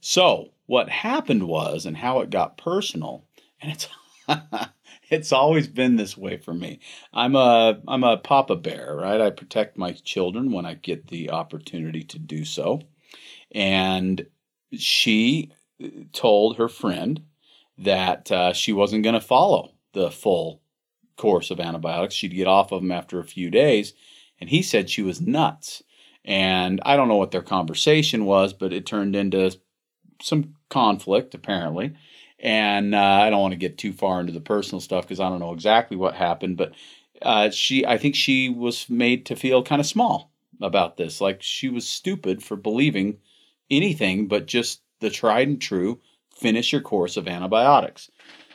so 0.00 0.50
what 0.66 0.88
happened 0.88 1.46
was 1.46 1.86
and 1.86 1.96
how 1.96 2.20
it 2.20 2.30
got 2.30 2.58
personal 2.58 3.24
and 3.60 3.72
it's 3.72 3.88
it's 5.10 5.32
always 5.32 5.68
been 5.68 5.96
this 5.96 6.16
way 6.16 6.36
for 6.36 6.54
me. 6.54 6.80
I'm 7.12 7.36
a 7.36 7.80
I'm 7.86 8.04
a 8.04 8.16
papa 8.16 8.56
bear, 8.56 8.96
right? 8.96 9.20
I 9.20 9.30
protect 9.30 9.76
my 9.76 9.92
children 9.92 10.52
when 10.52 10.66
I 10.66 10.74
get 10.74 11.08
the 11.08 11.30
opportunity 11.30 12.02
to 12.04 12.18
do 12.18 12.44
so. 12.44 12.82
And 13.54 14.26
she 14.72 15.52
told 16.12 16.56
her 16.56 16.68
friend 16.68 17.22
that 17.78 18.30
uh, 18.30 18.52
she 18.52 18.72
wasn't 18.72 19.04
going 19.04 19.14
to 19.14 19.20
follow 19.20 19.72
the 19.92 20.10
full 20.10 20.62
course 21.16 21.50
of 21.50 21.60
antibiotics. 21.60 22.14
She'd 22.14 22.34
get 22.34 22.46
off 22.46 22.72
of 22.72 22.80
them 22.80 22.92
after 22.92 23.18
a 23.18 23.24
few 23.24 23.50
days. 23.50 23.94
And 24.40 24.48
he 24.48 24.62
said 24.62 24.88
she 24.88 25.02
was 25.02 25.20
nuts. 25.20 25.82
And 26.24 26.80
I 26.84 26.96
don't 26.96 27.08
know 27.08 27.16
what 27.16 27.32
their 27.32 27.42
conversation 27.42 28.24
was, 28.24 28.52
but 28.52 28.72
it 28.72 28.86
turned 28.86 29.16
into 29.16 29.56
some 30.22 30.54
conflict, 30.68 31.34
apparently. 31.34 31.94
And 32.38 32.94
uh, 32.94 32.98
I 32.98 33.30
don't 33.30 33.40
want 33.40 33.52
to 33.52 33.58
get 33.58 33.78
too 33.78 33.92
far 33.92 34.20
into 34.20 34.32
the 34.32 34.40
personal 34.40 34.80
stuff 34.80 35.04
because 35.04 35.20
I 35.20 35.28
don't 35.28 35.40
know 35.40 35.52
exactly 35.52 35.96
what 35.96 36.14
happened. 36.14 36.56
But 36.56 36.72
uh, 37.20 37.50
she, 37.50 37.86
I 37.86 37.98
think 37.98 38.14
she 38.14 38.48
was 38.48 38.88
made 38.88 39.26
to 39.26 39.36
feel 39.36 39.62
kind 39.62 39.80
of 39.80 39.86
small 39.86 40.32
about 40.60 40.96
this. 40.96 41.20
Like 41.20 41.42
she 41.42 41.68
was 41.68 41.86
stupid 41.86 42.42
for 42.42 42.56
believing 42.56 43.18
anything 43.70 44.26
but 44.26 44.46
just 44.46 44.80
the 45.00 45.10
tried 45.10 45.48
and 45.48 45.60
true 45.60 46.00
finish 46.34 46.72
your 46.72 46.80
course 46.80 47.16
of 47.16 47.28
antibiotics. 47.28 48.10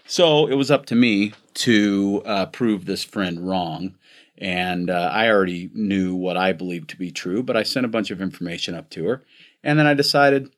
So 0.06 0.48
it 0.48 0.56
was 0.56 0.72
up 0.72 0.86
to 0.88 0.96
me 0.96 1.34
to 1.56 2.22
uh, 2.26 2.46
prove 2.48 2.86
this 2.86 3.04
friend 3.04 3.48
wrong. 3.48 3.96
And 4.38 4.90
uh, 4.90 5.10
I 5.12 5.30
already 5.30 5.70
knew 5.74 6.16
what 6.16 6.38
I 6.38 6.54
believed 6.54 6.90
to 6.92 6.98
be 6.98 7.12
true, 7.12 7.42
but 7.42 7.58
I 7.58 7.64
sent 7.64 7.86
a 7.86 7.90
bunch 7.90 8.12
of 8.12 8.22
information 8.22 8.76
up 8.76 8.90
to 8.92 9.06
her. 9.06 9.24
And 9.64 9.80
then 9.80 9.88
I 9.88 9.96
decided, 9.96 10.52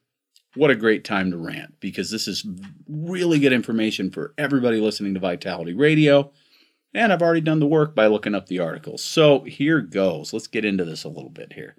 what 0.56 0.72
a 0.72 0.76
great 0.76 1.04
time 1.04 1.32
to 1.32 1.38
rant 1.38 1.80
because 1.80 2.10
this 2.10 2.28
is 2.28 2.46
really 2.88 3.40
good 3.40 3.54
information 3.54 4.10
for 4.10 4.34
everybody 4.38 4.80
listening 4.80 5.14
to 5.14 5.20
Vitality 5.20 5.74
Radio. 5.74 6.32
And 6.94 7.14
I've 7.14 7.22
already 7.22 7.42
done 7.42 7.60
the 7.60 7.68
work 7.68 7.94
by 7.94 8.08
looking 8.08 8.34
up 8.34 8.48
the 8.48 8.60
articles. 8.60 9.04
So 9.04 9.42
here 9.42 9.80
goes. 9.80 10.34
Let's 10.34 10.48
get 10.48 10.66
into 10.66 10.86
this 10.86 11.04
a 11.04 11.10
little 11.10 11.30
bit 11.30 11.54
here. 11.54 11.76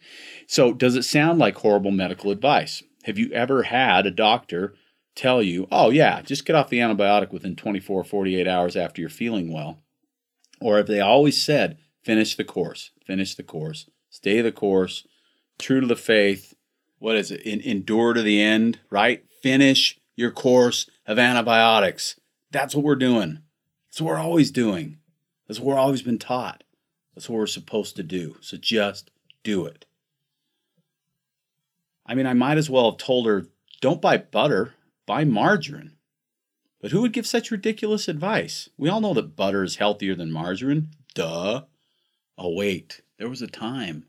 So, 0.46 0.72
does 0.72 0.94
it 0.94 1.02
sound 1.02 1.40
like 1.40 1.56
horrible 1.56 1.90
medical 1.90 2.30
advice? 2.30 2.84
Have 3.04 3.18
you 3.18 3.32
ever 3.32 3.64
had 3.64 4.06
a 4.06 4.12
doctor 4.12 4.74
tell 5.16 5.42
you, 5.42 5.66
oh, 5.72 5.90
yeah, 5.90 6.22
just 6.22 6.44
get 6.44 6.54
off 6.54 6.68
the 6.68 6.78
antibiotic 6.78 7.32
within 7.32 7.56
24, 7.56 8.04
48 8.04 8.46
hours 8.46 8.76
after 8.76 9.00
you're 9.00 9.10
feeling 9.10 9.52
well? 9.52 9.82
Or 10.60 10.76
have 10.76 10.86
they 10.86 11.00
always 11.00 11.42
said, 11.42 11.78
finish 12.04 12.36
the 12.36 12.44
course, 12.44 12.90
finish 13.04 13.34
the 13.34 13.42
course, 13.42 13.88
stay 14.10 14.40
the 14.40 14.52
course, 14.52 15.06
true 15.58 15.80
to 15.80 15.86
the 15.86 15.96
faith? 15.96 16.54
What 17.00 17.16
is 17.16 17.30
it? 17.30 17.40
In, 17.42 17.60
endure 17.62 18.12
to 18.12 18.22
the 18.22 18.40
end, 18.40 18.78
right? 18.90 19.24
Finish 19.42 19.98
your 20.14 20.30
course 20.30 20.88
of 21.06 21.18
antibiotics. 21.18 22.20
That's 22.52 22.74
what 22.74 22.84
we're 22.84 22.94
doing. 22.94 23.40
That's 23.88 24.00
what 24.00 24.10
we're 24.10 24.20
always 24.20 24.50
doing. 24.50 24.98
That's 25.48 25.58
what 25.58 25.74
we're 25.74 25.80
always 25.80 26.02
been 26.02 26.18
taught. 26.18 26.62
That's 27.14 27.28
what 27.28 27.38
we're 27.38 27.46
supposed 27.46 27.96
to 27.96 28.02
do. 28.02 28.36
So 28.40 28.56
just 28.56 29.10
do 29.42 29.64
it. 29.64 29.86
I 32.06 32.14
mean, 32.14 32.26
I 32.26 32.34
might 32.34 32.58
as 32.58 32.68
well 32.68 32.90
have 32.90 32.98
told 32.98 33.26
her, 33.26 33.46
don't 33.80 34.02
buy 34.02 34.18
butter, 34.18 34.74
buy 35.06 35.24
margarine. 35.24 35.92
But 36.82 36.90
who 36.90 37.00
would 37.00 37.12
give 37.12 37.26
such 37.26 37.50
ridiculous 37.50 38.08
advice? 38.08 38.68
We 38.76 38.90
all 38.90 39.00
know 39.00 39.14
that 39.14 39.36
butter 39.36 39.62
is 39.62 39.76
healthier 39.76 40.14
than 40.14 40.30
margarine. 40.30 40.88
Duh. 41.14 41.62
Oh, 42.36 42.54
wait. 42.54 43.00
There 43.18 43.28
was 43.28 43.42
a 43.42 43.46
time. 43.46 44.04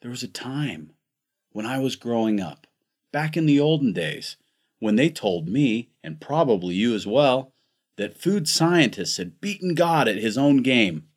There 0.00 0.10
was 0.10 0.22
a 0.22 0.28
time 0.28 0.92
when 1.58 1.66
I 1.66 1.80
was 1.80 1.96
growing 1.96 2.40
up, 2.40 2.68
back 3.10 3.36
in 3.36 3.44
the 3.44 3.58
olden 3.58 3.92
days, 3.92 4.36
when 4.78 4.94
they 4.94 5.10
told 5.10 5.48
me, 5.48 5.90
and 6.04 6.20
probably 6.20 6.76
you 6.76 6.94
as 6.94 7.04
well, 7.04 7.52
that 7.96 8.16
food 8.16 8.48
scientists 8.48 9.16
had 9.16 9.40
beaten 9.40 9.74
God 9.74 10.06
at 10.06 10.18
his 10.18 10.38
own 10.38 10.58
game. 10.58 11.08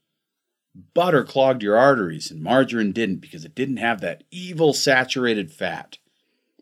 Butter 0.95 1.23
clogged 1.23 1.61
your 1.61 1.77
arteries 1.77 2.31
and 2.31 2.41
margarine 2.41 2.91
didn't 2.91 3.17
because 3.17 3.45
it 3.45 3.53
didn't 3.53 3.77
have 3.77 4.01
that 4.01 4.23
evil 4.31 4.73
saturated 4.73 5.51
fat. 5.51 5.99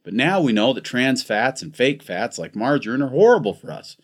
But 0.04 0.14
now 0.14 0.42
we 0.42 0.52
know 0.52 0.74
that 0.74 0.84
trans 0.84 1.24
fats 1.24 1.62
and 1.62 1.74
fake 1.74 2.04
fats 2.04 2.38
like 2.38 2.58
margarine 2.58 3.02
are 3.02 3.08
horrible 3.08 3.54
for 3.54 3.72
us. 3.72 3.96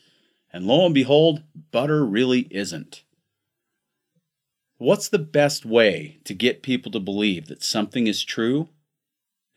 And 0.53 0.65
lo 0.65 0.86
and 0.86 0.96
behold, 0.96 1.44
butter 1.72 2.05
really 2.05 2.48
isn't. 2.50 3.03
What's 4.77 5.10
the 5.10 5.20
best 5.20 5.65
way 5.65 6.20
to 6.24 6.34
get 6.34 6.63
people 6.63 6.94
to 6.94 7.00
believe 7.01 7.48
that 7.48 7.62
something 7.62 8.08
is 8.08 8.24
true? 8.24 8.70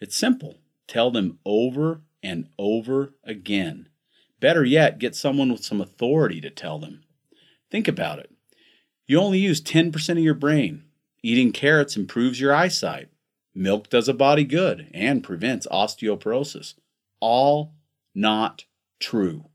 It's 0.01 0.17
simple. 0.17 0.59
Tell 0.87 1.11
them 1.11 1.39
over 1.45 2.03
and 2.23 2.49
over 2.59 3.15
again. 3.25 3.89
Better 4.41 4.65
yet, 4.65 4.99
get 4.99 5.17
someone 5.17 5.51
with 5.51 5.65
some 5.65 5.81
authority 5.81 6.41
to 6.41 6.51
tell 6.51 6.79
them. 6.79 7.03
Think 7.71 7.89
about 7.89 8.19
it. 8.19 8.31
You 9.07 9.21
only 9.21 9.39
use 9.39 9.61
10% 9.61 10.11
of 10.11 10.19
your 10.19 10.35
brain. 10.35 10.85
Eating 11.23 11.53
carrots 11.53 11.97
improves 11.97 12.41
your 12.41 12.55
eyesight. 12.55 13.09
Milk 13.55 13.89
does 13.91 14.09
a 14.09 14.15
body 14.15 14.45
good 14.45 14.89
and 14.95 15.25
prevents 15.25 15.67
osteoporosis. 15.67 16.75
All 17.21 17.75
not 18.15 18.65
true. 19.01 19.47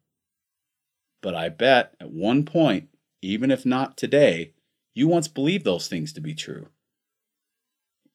But 1.21 1.35
I 1.35 1.49
bet 1.49 1.95
at 2.01 2.11
one 2.11 2.43
point, 2.43 2.89
even 3.21 3.49
if 3.49 3.65
not 3.65 3.95
today, 3.95 4.53
you 4.93 5.07
once 5.07 5.27
believed 5.27 5.63
those 5.63 5.87
things 5.87 6.11
to 6.13 6.21
be 6.21 6.33
true. 6.33 6.67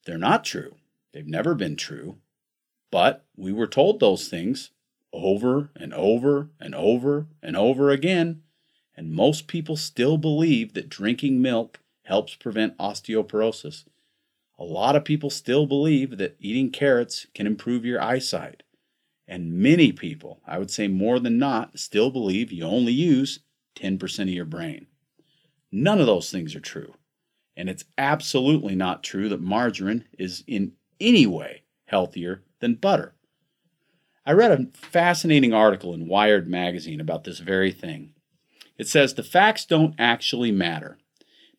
They're 0.05 0.19
not 0.19 0.45
true. 0.45 0.75
They've 1.13 1.27
never 1.27 1.55
been 1.55 1.77
true. 1.77 2.19
But 2.91 3.25
we 3.37 3.53
were 3.53 3.67
told 3.67 4.01
those 4.01 4.29
things 4.29 4.71
over 5.13 5.71
and 5.77 5.93
over 5.95 6.51
and 6.61 6.75
over 6.75 7.27
and 7.43 7.57
over 7.57 7.91
again, 7.91 8.43
and 8.97 9.13
most 9.13 9.47
people 9.47 9.77
still 9.77 10.19
believe 10.19 10.75
that 10.75 10.89
drinking 10.89 11.41
milk 11.41 11.81
helps 12.05 12.35
prevent 12.35 12.77
osteoporosis. 12.79 13.85
A 14.59 14.65
lot 14.65 14.97
of 14.97 15.05
people 15.05 15.31
still 15.31 15.67
believe 15.67 16.19
that 16.19 16.37
eating 16.41 16.71
carrots 16.71 17.27
can 17.35 17.47
improve 17.47 17.85
your 17.85 18.03
eyesight. 18.03 18.65
And 19.27 19.53
many 19.53 19.93
people, 19.93 20.41
I 20.47 20.59
would 20.59 20.71
say 20.71 20.89
more 20.89 21.21
than 21.21 21.39
not, 21.39 21.79
still 21.79 22.11
believe 22.11 22.51
you 22.51 22.65
only 22.65 22.93
use 22.93 23.41
10% 23.77 24.23
of 24.23 24.29
your 24.31 24.47
brain. 24.47 24.87
None 25.71 26.01
of 26.01 26.07
those 26.07 26.31
things 26.31 26.57
are 26.57 26.61
true. 26.61 26.95
And 27.57 27.69
it's 27.69 27.85
absolutely 27.99 28.75
not 28.75 29.03
true 29.03 29.29
that 29.29 29.41
margarine 29.41 30.07
is 30.19 30.43
in 30.47 30.73
any 31.01 31.27
way 31.27 31.63
healthier 31.87 32.43
than 32.61 32.75
butter. 32.75 33.15
I 34.27 34.33
read 34.33 34.53
a 34.53 34.67
fascinating 34.77 35.55
article 35.55 35.95
in 35.95 36.09
Wired 36.09 36.49
magazine 36.49 37.01
about 37.01 37.25
this 37.25 37.39
very 37.39 37.73
thing. 37.73 38.13
It 38.77 38.87
says 38.87 39.15
the 39.15 39.23
facts 39.23 39.65
don't 39.65 39.95
actually 39.99 40.53
matter. 40.53 40.99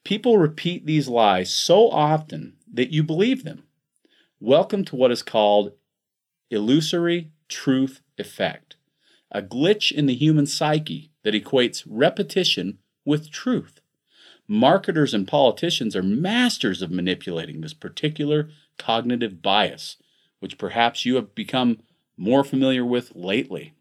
People 0.04 0.38
repeat 0.38 0.86
these 0.86 1.08
lies 1.08 1.54
so 1.54 1.90
often 1.90 2.58
that 2.72 2.94
you 2.94 3.04
believe 3.04 3.44
them. 3.44 3.64
Welcome 4.40 4.86
to 4.86 4.96
what 4.96 5.12
is 5.12 5.24
called 5.24 5.74
illusory 6.50 7.32
truth 7.50 8.02
effect, 8.18 8.76
a 9.32 9.42
glitch 9.42 9.92
in 9.92 10.06
the 10.06 10.16
human 10.16 10.46
psyche 10.46 11.12
that 11.24 11.34
equates 11.34 11.84
repetition 11.88 12.78
with 13.04 13.32
truth. 13.32 13.82
Marketers 14.48 15.14
and 15.14 15.28
politicians 15.28 15.96
are 15.96 16.04
masters 16.04 16.82
of 16.82 16.90
manipulating 16.90 17.62
this 17.62 17.74
particular 17.74 18.50
cognitive 18.80 19.44
bias, 19.44 19.98
which 20.40 20.58
perhaps 20.58 21.06
you 21.06 21.16
have 21.16 21.36
become 21.36 21.80
more 22.18 22.44
familiar 22.44 22.84
with 22.84 23.16
lately. 23.16 23.74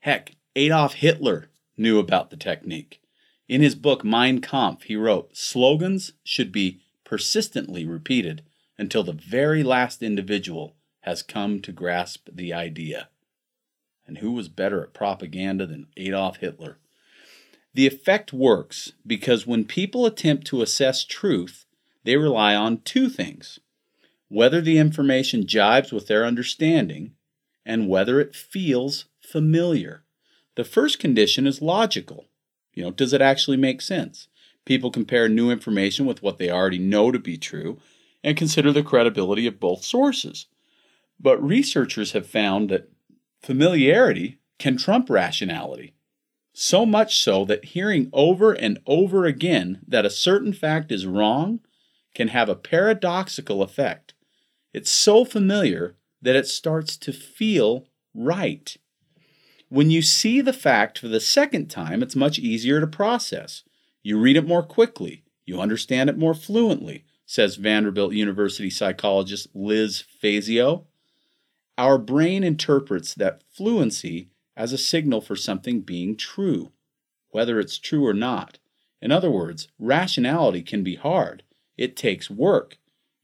Heck, 0.00 0.36
Adolf 0.54 0.94
Hitler 0.94 1.48
knew 1.76 1.98
about 1.98 2.30
the 2.30 2.36
technique. 2.36 3.00
In 3.48 3.62
his 3.62 3.74
book 3.74 4.04
Mein 4.04 4.40
Kampf, 4.40 4.84
he 4.84 4.96
wrote 4.96 5.36
slogans 5.36 6.12
should 6.24 6.52
be 6.52 6.80
persistently 7.04 7.84
repeated 7.86 8.42
until 8.78 9.02
the 9.02 9.12
very 9.12 9.62
last 9.62 10.02
individual 10.02 10.74
has 11.00 11.22
come 11.22 11.60
to 11.62 11.72
grasp 11.72 12.28
the 12.32 12.52
idea. 12.52 13.08
And 14.06 14.18
who 14.18 14.32
was 14.32 14.48
better 14.48 14.82
at 14.82 14.92
propaganda 14.92 15.66
than 15.66 15.86
Adolf 15.96 16.38
Hitler? 16.38 16.78
The 17.74 17.86
effect 17.86 18.32
works 18.32 18.92
because 19.06 19.46
when 19.46 19.64
people 19.64 20.06
attempt 20.06 20.46
to 20.48 20.62
assess 20.62 21.04
truth, 21.04 21.66
they 22.04 22.16
rely 22.16 22.54
on 22.54 22.78
two 22.82 23.08
things 23.08 23.60
whether 24.28 24.60
the 24.60 24.78
information 24.78 25.44
jives 25.44 25.92
with 25.92 26.06
their 26.06 26.24
understanding 26.24 27.12
and 27.64 27.88
whether 27.88 28.20
it 28.20 28.34
feels 28.34 29.06
familiar. 29.20 30.04
The 30.54 30.64
first 30.64 30.98
condition 30.98 31.46
is 31.46 31.62
logical. 31.62 32.26
You 32.74 32.84
know, 32.84 32.90
does 32.90 33.12
it 33.12 33.20
actually 33.20 33.56
make 33.56 33.80
sense? 33.80 34.28
People 34.64 34.90
compare 34.90 35.28
new 35.28 35.50
information 35.50 36.06
with 36.06 36.22
what 36.22 36.38
they 36.38 36.50
already 36.50 36.78
know 36.78 37.12
to 37.12 37.18
be 37.18 37.36
true 37.36 37.78
and 38.24 38.36
consider 38.36 38.72
the 38.72 38.82
credibility 38.82 39.46
of 39.46 39.60
both 39.60 39.84
sources. 39.84 40.46
But 41.20 41.42
researchers 41.42 42.12
have 42.12 42.26
found 42.26 42.68
that 42.70 42.90
familiarity 43.40 44.38
can 44.58 44.76
trump 44.76 45.08
rationality. 45.08 45.94
So 46.52 46.86
much 46.86 47.22
so 47.22 47.44
that 47.44 47.66
hearing 47.66 48.08
over 48.12 48.52
and 48.52 48.80
over 48.86 49.26
again 49.26 49.80
that 49.86 50.06
a 50.06 50.10
certain 50.10 50.52
fact 50.52 50.90
is 50.90 51.06
wrong 51.06 51.60
can 52.14 52.28
have 52.28 52.48
a 52.48 52.56
paradoxical 52.56 53.62
effect. 53.62 54.14
It's 54.76 54.92
so 54.92 55.24
familiar 55.24 55.96
that 56.20 56.36
it 56.36 56.46
starts 56.46 56.98
to 56.98 57.10
feel 57.10 57.86
right. 58.12 58.76
When 59.70 59.90
you 59.90 60.02
see 60.02 60.42
the 60.42 60.52
fact 60.52 60.98
for 60.98 61.08
the 61.08 61.18
second 61.18 61.68
time, 61.70 62.02
it's 62.02 62.14
much 62.14 62.38
easier 62.38 62.78
to 62.78 62.86
process. 62.86 63.62
You 64.02 64.18
read 64.18 64.36
it 64.36 64.46
more 64.46 64.62
quickly, 64.62 65.24
you 65.46 65.62
understand 65.62 66.10
it 66.10 66.18
more 66.18 66.34
fluently, 66.34 67.06
says 67.24 67.56
Vanderbilt 67.56 68.12
University 68.12 68.68
psychologist 68.68 69.48
Liz 69.54 70.04
Fazio. 70.20 70.84
Our 71.78 71.96
brain 71.96 72.44
interprets 72.44 73.14
that 73.14 73.44
fluency 73.50 74.28
as 74.58 74.74
a 74.74 74.78
signal 74.78 75.22
for 75.22 75.36
something 75.36 75.80
being 75.80 76.18
true, 76.18 76.70
whether 77.30 77.58
it's 77.58 77.78
true 77.78 78.06
or 78.06 78.12
not. 78.12 78.58
In 79.00 79.10
other 79.10 79.30
words, 79.30 79.68
rationality 79.78 80.60
can 80.60 80.84
be 80.84 80.96
hard. 80.96 81.44
It 81.78 81.96
takes 81.96 82.28
work. 82.28 82.76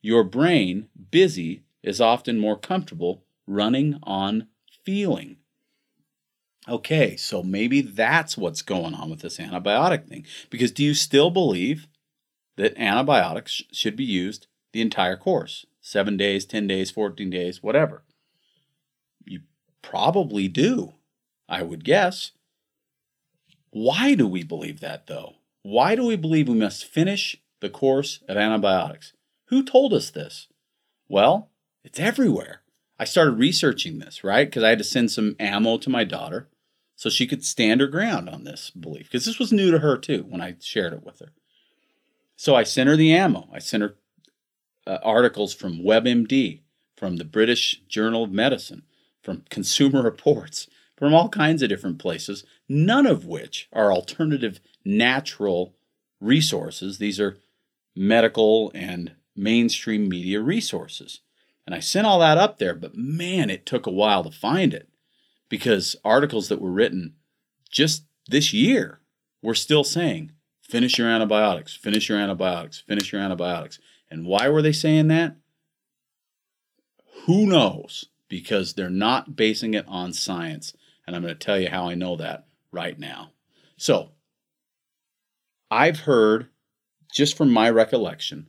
Your 0.03 0.25
brain, 0.25 0.89
busy, 1.11 1.63
is 1.83 2.01
often 2.01 2.39
more 2.39 2.59
comfortable 2.59 3.25
running 3.47 3.99
on 4.03 4.49
feeling. 4.85 5.37
Okay, 6.69 7.17
so 7.17 7.43
maybe 7.43 7.81
that's 7.81 8.37
what's 8.37 8.63
going 8.63 8.95
on 8.95 9.11
with 9.11 9.21
this 9.21 9.39
antibiotic 9.39 10.07
thing. 10.07 10.27
Because 10.51 10.71
do 10.71 10.85
you 10.85 10.95
still 10.95 11.31
believe 11.31 11.87
that 12.57 12.77
antibiotics 12.77 13.63
should 13.73 13.97
be 13.97 14.05
used 14.05 14.47
the 14.73 14.81
entire 14.81 15.17
course? 15.17 15.67
Seven 15.81 16.17
days, 16.17 16.45
10 16.45 16.67
days, 16.67 16.91
14 16.91 17.31
days, 17.31 17.63
whatever. 17.63 18.05
You 19.25 19.41
probably 19.83 20.47
do, 20.47 20.95
I 21.49 21.63
would 21.63 21.85
guess. 21.85 22.33
Why 23.71 24.15
do 24.15 24.29
we 24.29 24.45
believe 24.45 24.81
that, 24.81 25.07
though? 25.07 25.37
Why 25.63 25.95
do 25.97 26.05
we 26.05 26.17
believe 26.17 26.49
we 26.49 26.55
must 26.55 26.85
finish 26.85 27.37
the 27.61 27.71
course 27.71 28.21
of 28.29 28.37
antibiotics? 28.37 29.13
Who 29.53 29.63
told 29.63 29.93
us 29.93 30.09
this? 30.09 30.49
Well, 31.11 31.51
it's 31.85 32.01
everywhere. 32.01 32.63
I 32.99 33.05
started 33.05 33.33
researching 33.33 33.99
this, 33.99 34.25
right? 34.25 34.49
Because 34.49 34.63
I 34.63 34.71
had 34.71 34.79
to 34.79 34.85
send 34.85 35.11
some 35.11 35.37
ammo 35.39 35.77
to 35.77 35.91
my 35.91 36.05
daughter 36.05 36.49
so 36.97 37.11
she 37.11 37.27
could 37.27 37.45
stand 37.45 37.83
her 37.83 37.87
ground 37.87 38.31
on 38.31 38.45
this 38.45 38.71
belief. 38.71 39.11
Because 39.11 39.27
this 39.27 39.39
was 39.39 39.53
new 39.53 39.71
to 39.71 39.81
her 39.81 39.99
too 39.99 40.25
when 40.27 40.41
I 40.41 40.57
shared 40.59 40.95
it 40.95 41.05
with 41.05 41.19
her. 41.19 41.35
So 42.35 42.55
I 42.55 42.63
sent 42.63 42.89
her 42.89 42.97
the 42.97 43.13
ammo. 43.13 43.51
I 43.53 43.59
sent 43.59 43.83
her 43.83 43.97
uh, 44.87 45.01
articles 45.03 45.53
from 45.53 45.85
WebMD, 45.85 46.61
from 46.97 47.19
the 47.19 47.25
British 47.27 47.83
Journal 47.87 48.25
of 48.25 48.33
Medicine, 48.33 48.85
from 49.23 49.45
Consumer 49.51 50.01
Reports, 50.03 50.67
from 50.97 51.13
all 51.13 51.29
kinds 51.29 51.61
of 51.61 51.69
different 51.69 51.99
places, 51.99 52.43
none 52.71 53.07
of 53.07 53.27
which 53.27 53.69
are 53.71 53.93
alternative 53.93 54.61
natural 54.83 55.75
resources. 56.23 56.97
These 56.97 57.21
are 57.21 57.37
medical 57.95 58.73
and 58.75 59.13
mainstream 59.37 60.09
media 60.09 60.41
resources. 60.41 61.21
And 61.67 61.75
I 61.75 61.81
sent 61.81 62.07
all 62.07 62.19
that 62.21 62.39
up 62.39 62.59
there, 62.59 62.75
but 62.75 62.97
man, 62.97 63.51
it 63.51 63.67
took 63.67 63.87
a 63.87 63.91
while 63.91 64.25
to 64.25 64.31
find 64.31 64.75
it 64.75 64.89
because 65.49 65.97
articles 66.05 66.49
that 66.49 66.61
were 66.61 66.73
written 66.73 67.15
just 67.71 68.05
this 68.29 68.53
year 68.53 69.01
were 69.43 69.55
still 69.55 69.85
saying, 69.85 70.33
finish 70.63 70.99
your 70.99 71.09
antibiotics, 71.09 71.75
finish 71.77 72.09
your 72.09 72.19
antibiotics, 72.19 72.81
finish 72.81 73.13
your 73.13 73.21
antibiotics. 73.21 73.79
And 74.11 74.27
why 74.27 74.49
were 74.49 74.63
they 74.63 74.73
saying 74.73 75.09
that? 75.09 75.37
Who 77.27 77.47
knows? 77.47 78.07
Because 78.29 78.75
they're 78.75 78.91
not 78.91 79.37
basing 79.37 79.75
it 79.75 79.85
on 79.87 80.13
science. 80.13 80.75
And 81.07 81.15
I'm 81.15 81.23
going 81.23 81.35
to 81.35 81.39
tell 81.39 81.59
you 81.59 81.69
how 81.69 81.89
I 81.89 81.95
know 81.95 82.17
that 82.17 82.47
right 82.71 82.99
now. 82.99 83.33
So, 83.77 84.11
I've 85.71 86.01
heard, 86.01 86.49
just 87.13 87.37
from 87.37 87.51
my 87.51 87.71
recollection, 87.71 88.49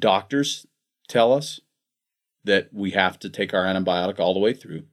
doctors 0.00 0.66
tell 1.08 1.32
us 1.32 1.60
that 2.44 2.70
we 2.72 2.92
have 2.92 3.18
to 3.20 3.28
take 3.28 3.52
our 3.52 3.64
antibiotic 3.64 4.18
all 4.18 4.34
the 4.34 4.40
way 4.40 4.54
through. 4.54 4.84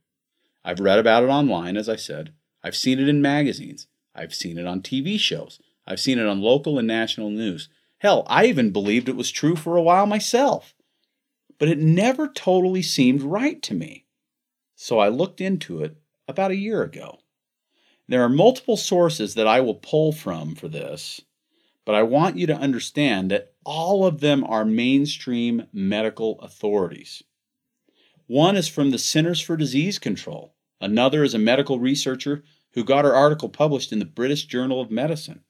I've 0.64 0.80
read 0.80 1.00
about 1.00 1.24
it 1.24 1.28
online, 1.28 1.78
as 1.78 1.88
I 1.88 1.96
said. 1.96 2.34
I've 2.64 2.76
seen 2.76 3.00
it 3.00 3.08
in 3.08 3.22
magazines. 3.22 3.88
I've 4.14 4.34
seen 4.34 4.58
it 4.58 4.68
on 4.68 4.82
TV 4.82 5.18
shows. 5.20 5.60
I've 5.86 6.00
seen 6.00 6.20
it 6.20 6.28
on 6.28 6.42
local 6.42 6.78
and 6.78 6.88
national 6.88 7.30
news. 7.30 7.70
Hell, 8.00 8.26
I 8.28 8.46
even 8.46 8.72
believed 8.72 9.08
it 9.08 9.16
was 9.16 9.32
true 9.32 9.56
for 9.56 9.78
a 9.78 9.82
while 9.82 10.06
myself. 10.06 10.76
But 11.58 11.70
it 11.70 11.80
never 11.80 12.28
totally 12.28 12.82
seemed 12.82 13.22
right 13.22 13.62
to 13.64 13.74
me. 13.74 14.06
So 14.76 15.00
I 15.00 15.08
looked 15.08 15.42
into 15.42 15.82
it 15.82 15.98
about 16.28 16.52
a 16.52 16.56
year 16.56 16.84
ago. 16.84 17.20
There 18.08 18.24
are 18.24 18.30
multiple 18.30 18.78
sources 18.78 19.36
that 19.36 19.48
I 19.48 19.62
will 19.62 19.76
pull 19.76 20.12
from 20.12 20.56
for 20.56 20.68
this, 20.68 21.22
but 21.88 21.96
I 21.96 22.04
want 22.04 22.38
you 22.38 22.46
to 22.48 22.54
understand 22.54 23.32
that 23.32 23.54
all 23.64 24.06
of 24.06 24.20
them 24.20 24.44
are 24.44 24.66
mainstream 24.66 25.68
medical 25.72 26.38
authorities. 26.42 27.24
One 28.26 28.58
is 28.58 28.68
from 28.68 28.92
the 28.92 28.98
Centers 28.98 29.40
for 29.40 29.56
Disease 29.56 29.98
Control, 29.98 30.54
another 30.82 31.24
is 31.24 31.34
a 31.34 31.40
medical 31.40 31.80
researcher 31.80 32.44
who 32.74 32.84
got 32.84 33.06
her 33.06 33.16
article 33.16 33.48
published 33.48 33.94
in 33.94 34.00
the 34.00 34.06
British 34.06 34.48
Journal 34.48 34.82
of 34.82 34.92
Medicine. 34.92 35.46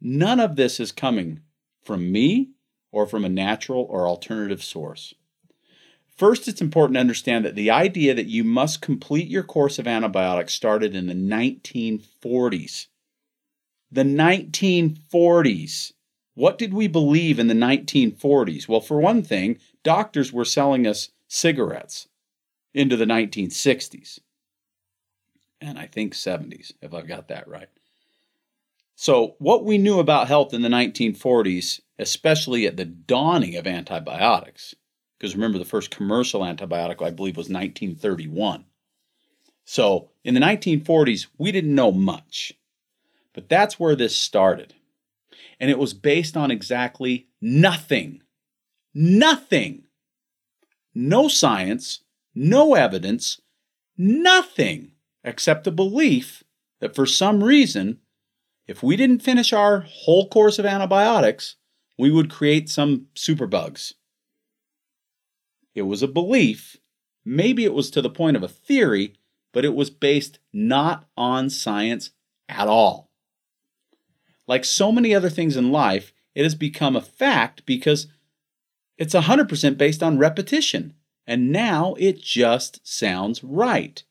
None 0.00 0.38
of 0.38 0.54
this 0.54 0.78
is 0.78 0.92
coming 0.92 1.40
from 1.84 2.12
me 2.12 2.52
or 2.92 3.04
from 3.04 3.24
a 3.24 3.28
natural 3.28 3.84
or 3.90 4.06
alternative 4.06 4.62
source. 4.62 5.14
First, 6.16 6.46
it's 6.46 6.60
important 6.60 6.94
to 6.94 7.00
understand 7.00 7.44
that 7.44 7.56
the 7.56 7.72
idea 7.72 8.14
that 8.14 8.28
you 8.28 8.44
must 8.44 8.82
complete 8.82 9.26
your 9.26 9.42
course 9.42 9.80
of 9.80 9.88
antibiotics 9.88 10.54
started 10.54 10.94
in 10.94 11.08
the 11.08 11.14
1940s. 11.14 12.86
The 13.92 14.04
1940s. 14.04 15.92
What 16.34 16.56
did 16.56 16.72
we 16.72 16.88
believe 16.88 17.38
in 17.38 17.48
the 17.48 17.54
1940s? 17.54 18.66
Well, 18.66 18.80
for 18.80 18.98
one 18.98 19.22
thing, 19.22 19.58
doctors 19.82 20.32
were 20.32 20.46
selling 20.46 20.86
us 20.86 21.10
cigarettes 21.28 22.08
into 22.72 22.96
the 22.96 23.04
1960s. 23.04 24.18
And 25.60 25.78
I 25.78 25.86
think 25.86 26.14
70s, 26.14 26.72
if 26.80 26.94
I've 26.94 27.06
got 27.06 27.28
that 27.28 27.46
right. 27.46 27.68
So, 28.94 29.36
what 29.38 29.64
we 29.64 29.76
knew 29.76 29.98
about 29.98 30.28
health 30.28 30.54
in 30.54 30.62
the 30.62 30.68
1940s, 30.70 31.80
especially 31.98 32.66
at 32.66 32.78
the 32.78 32.86
dawning 32.86 33.56
of 33.56 33.66
antibiotics, 33.66 34.74
because 35.18 35.34
remember 35.34 35.58
the 35.58 35.64
first 35.66 35.90
commercial 35.90 36.40
antibiotic, 36.40 37.04
I 37.04 37.10
believe, 37.10 37.36
was 37.36 37.50
1931. 37.50 38.64
So, 39.64 40.10
in 40.24 40.34
the 40.34 40.40
1940s, 40.40 41.26
we 41.36 41.52
didn't 41.52 41.74
know 41.74 41.92
much. 41.92 42.54
But 43.34 43.48
that's 43.48 43.80
where 43.80 43.96
this 43.96 44.16
started 44.16 44.74
and 45.62 45.70
it 45.70 45.78
was 45.78 45.94
based 45.94 46.36
on 46.36 46.50
exactly 46.50 47.28
nothing. 47.40 48.20
Nothing. 48.92 49.84
No 50.92 51.28
science, 51.28 52.00
no 52.34 52.74
evidence, 52.74 53.40
nothing 53.96 54.90
except 55.22 55.62
the 55.62 55.70
belief 55.70 56.42
that 56.80 56.96
for 56.96 57.06
some 57.06 57.44
reason, 57.44 58.00
if 58.66 58.82
we 58.82 58.96
didn't 58.96 59.22
finish 59.22 59.52
our 59.52 59.86
whole 59.86 60.28
course 60.28 60.58
of 60.58 60.66
antibiotics, 60.66 61.54
we 61.96 62.10
would 62.10 62.28
create 62.28 62.68
some 62.68 63.06
superbugs. 63.14 63.94
It 65.76 65.82
was 65.82 66.02
a 66.02 66.08
belief. 66.08 66.76
Maybe 67.24 67.64
it 67.64 67.72
was 67.72 67.88
to 67.92 68.02
the 68.02 68.10
point 68.10 68.36
of 68.36 68.42
a 68.42 68.48
theory, 68.48 69.14
but 69.52 69.64
it 69.64 69.76
was 69.76 69.90
based 69.90 70.40
not 70.52 71.08
on 71.16 71.50
science 71.50 72.10
at 72.48 72.66
all. 72.66 73.11
Like 74.46 74.64
so 74.64 74.92
many 74.92 75.14
other 75.14 75.30
things 75.30 75.56
in 75.56 75.72
life, 75.72 76.12
it 76.34 76.42
has 76.42 76.54
become 76.54 76.96
a 76.96 77.00
fact 77.00 77.64
because 77.66 78.06
it's 78.98 79.14
100% 79.14 79.78
based 79.78 80.02
on 80.02 80.18
repetition. 80.18 80.94
And 81.26 81.52
now 81.52 81.94
it 81.98 82.20
just 82.20 82.86
sounds 82.86 83.44
right. 83.44 84.02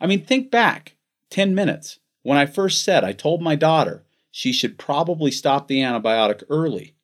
I 0.00 0.06
mean, 0.06 0.24
think 0.24 0.50
back 0.50 0.96
10 1.30 1.54
minutes. 1.54 1.98
When 2.22 2.38
I 2.38 2.46
first 2.46 2.84
said 2.84 3.04
I 3.04 3.12
told 3.12 3.40
my 3.42 3.56
daughter 3.56 4.04
she 4.30 4.52
should 4.52 4.78
probably 4.78 5.30
stop 5.30 5.66
the 5.66 5.80
antibiotic 5.80 6.42
early. 6.50 6.94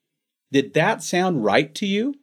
Did 0.50 0.74
that 0.74 1.02
sound 1.02 1.44
right 1.44 1.74
to 1.76 1.86
you? 1.86 2.16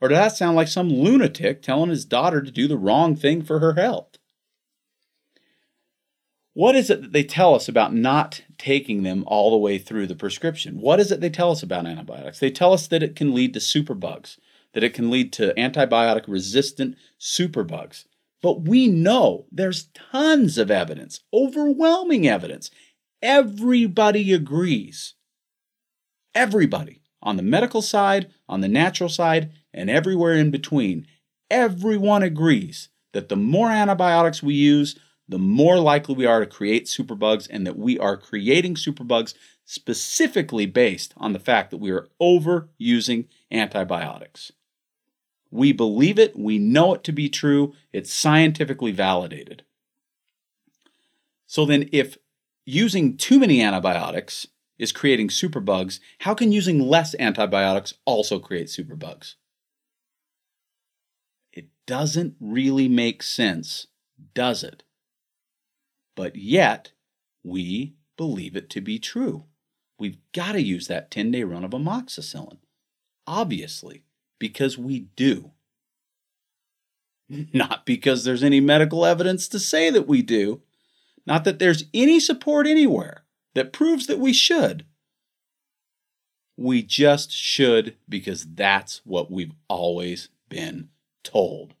Or 0.00 0.08
did 0.08 0.16
that 0.16 0.36
sound 0.36 0.56
like 0.56 0.68
some 0.68 0.90
lunatic 0.90 1.62
telling 1.62 1.90
his 1.90 2.04
daughter 2.04 2.42
to 2.42 2.50
do 2.50 2.66
the 2.68 2.76
wrong 2.76 3.16
thing 3.16 3.42
for 3.42 3.60
her 3.60 3.74
health? 3.74 4.15
What 6.56 6.74
is 6.74 6.88
it 6.88 7.02
that 7.02 7.12
they 7.12 7.22
tell 7.22 7.54
us 7.54 7.68
about 7.68 7.92
not 7.92 8.40
taking 8.56 9.02
them 9.02 9.24
all 9.26 9.50
the 9.50 9.58
way 9.58 9.76
through 9.76 10.06
the 10.06 10.14
prescription? 10.14 10.80
What 10.80 10.98
is 10.98 11.12
it 11.12 11.20
they 11.20 11.28
tell 11.28 11.50
us 11.50 11.62
about 11.62 11.84
antibiotics? 11.84 12.38
They 12.38 12.50
tell 12.50 12.72
us 12.72 12.86
that 12.86 13.02
it 13.02 13.14
can 13.14 13.34
lead 13.34 13.52
to 13.52 13.60
superbugs, 13.60 14.38
that 14.72 14.82
it 14.82 14.94
can 14.94 15.10
lead 15.10 15.34
to 15.34 15.52
antibiotic 15.58 16.24
resistant 16.26 16.96
superbugs. 17.20 18.06
But 18.40 18.62
we 18.62 18.88
know 18.88 19.44
there's 19.52 19.90
tons 20.12 20.56
of 20.56 20.70
evidence, 20.70 21.20
overwhelming 21.30 22.26
evidence. 22.26 22.70
Everybody 23.20 24.32
agrees. 24.32 25.12
Everybody 26.34 27.02
on 27.20 27.36
the 27.36 27.42
medical 27.42 27.82
side, 27.82 28.32
on 28.48 28.62
the 28.62 28.68
natural 28.68 29.10
side, 29.10 29.52
and 29.74 29.90
everywhere 29.90 30.32
in 30.32 30.50
between, 30.50 31.06
everyone 31.50 32.22
agrees 32.22 32.88
that 33.12 33.28
the 33.28 33.36
more 33.36 33.70
antibiotics 33.70 34.42
we 34.42 34.54
use, 34.54 34.98
the 35.28 35.38
more 35.38 35.78
likely 35.78 36.14
we 36.14 36.26
are 36.26 36.40
to 36.40 36.46
create 36.46 36.86
superbugs, 36.86 37.48
and 37.50 37.66
that 37.66 37.76
we 37.76 37.98
are 37.98 38.16
creating 38.16 38.74
superbugs 38.74 39.34
specifically 39.64 40.66
based 40.66 41.12
on 41.16 41.32
the 41.32 41.40
fact 41.40 41.70
that 41.70 41.78
we 41.78 41.90
are 41.90 42.08
overusing 42.20 43.26
antibiotics. 43.50 44.52
We 45.50 45.72
believe 45.72 46.18
it, 46.18 46.38
we 46.38 46.58
know 46.58 46.94
it 46.94 47.04
to 47.04 47.12
be 47.12 47.28
true, 47.28 47.72
it's 47.92 48.12
scientifically 48.12 48.92
validated. 48.92 49.64
So 51.46 51.64
then, 51.64 51.88
if 51.92 52.18
using 52.64 53.16
too 53.16 53.38
many 53.38 53.62
antibiotics 53.62 54.48
is 54.78 54.92
creating 54.92 55.28
superbugs, 55.28 56.00
how 56.20 56.34
can 56.34 56.52
using 56.52 56.80
less 56.80 57.14
antibiotics 57.18 57.94
also 58.04 58.38
create 58.38 58.66
superbugs? 58.66 59.34
It 61.52 61.68
doesn't 61.86 62.36
really 62.40 62.88
make 62.88 63.22
sense, 63.22 63.86
does 64.34 64.62
it? 64.62 64.82
But 66.16 66.34
yet, 66.34 66.90
we 67.44 67.94
believe 68.16 68.56
it 68.56 68.68
to 68.70 68.80
be 68.80 68.98
true. 68.98 69.44
We've 69.98 70.18
got 70.32 70.52
to 70.52 70.62
use 70.62 70.88
that 70.88 71.10
10 71.12 71.30
day 71.30 71.44
run 71.44 71.62
of 71.62 71.70
amoxicillin. 71.70 72.58
Obviously, 73.26 74.02
because 74.38 74.76
we 74.76 75.00
do. 75.14 75.52
Not 77.52 77.86
because 77.86 78.24
there's 78.24 78.42
any 78.42 78.60
medical 78.60 79.04
evidence 79.04 79.46
to 79.48 79.60
say 79.60 79.90
that 79.90 80.08
we 80.08 80.22
do. 80.22 80.62
Not 81.26 81.44
that 81.44 81.58
there's 81.58 81.84
any 81.92 82.20
support 82.20 82.66
anywhere 82.66 83.24
that 83.54 83.72
proves 83.72 84.06
that 84.06 84.18
we 84.18 84.32
should. 84.32 84.86
We 86.56 86.82
just 86.82 87.32
should 87.32 87.96
because 88.08 88.46
that's 88.54 89.02
what 89.04 89.30
we've 89.30 89.52
always 89.68 90.28
been 90.48 90.88
told. 91.22 91.74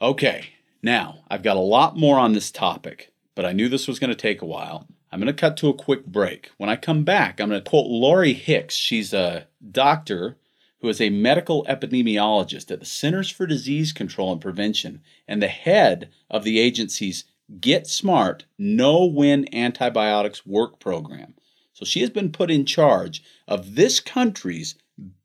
Okay, 0.00 0.55
now 0.86 1.24
I've 1.28 1.42
got 1.42 1.58
a 1.58 1.60
lot 1.60 1.98
more 1.98 2.18
on 2.18 2.32
this 2.32 2.50
topic, 2.50 3.12
but 3.34 3.44
I 3.44 3.52
knew 3.52 3.68
this 3.68 3.86
was 3.86 3.98
going 3.98 4.08
to 4.08 4.16
take 4.16 4.40
a 4.40 4.46
while. 4.46 4.86
I'm 5.12 5.20
going 5.20 5.26
to 5.26 5.38
cut 5.38 5.56
to 5.58 5.68
a 5.68 5.74
quick 5.74 6.06
break. 6.06 6.50
When 6.56 6.70
I 6.70 6.76
come 6.76 7.04
back, 7.04 7.40
I'm 7.40 7.50
going 7.50 7.62
to 7.62 7.68
quote 7.68 7.86
Lauri 7.86 8.32
Hicks. 8.32 8.74
She's 8.74 9.12
a 9.12 9.46
doctor 9.70 10.38
who 10.80 10.88
is 10.88 11.00
a 11.00 11.10
medical 11.10 11.64
epidemiologist 11.68 12.70
at 12.70 12.80
the 12.80 12.86
Centers 12.86 13.30
for 13.30 13.46
Disease 13.46 13.92
Control 13.92 14.32
and 14.32 14.40
Prevention 14.40 15.02
and 15.26 15.42
the 15.42 15.48
head 15.48 16.10
of 16.30 16.44
the 16.44 16.58
agency's 16.58 17.24
Get 17.60 17.86
Smart 17.86 18.44
Know 18.58 19.04
When 19.04 19.52
Antibiotics 19.54 20.46
Work 20.46 20.80
program. 20.80 21.34
So 21.72 21.84
she 21.84 22.00
has 22.00 22.10
been 22.10 22.32
put 22.32 22.50
in 22.50 22.64
charge 22.64 23.22
of 23.46 23.74
this 23.74 24.00
country's 24.00 24.76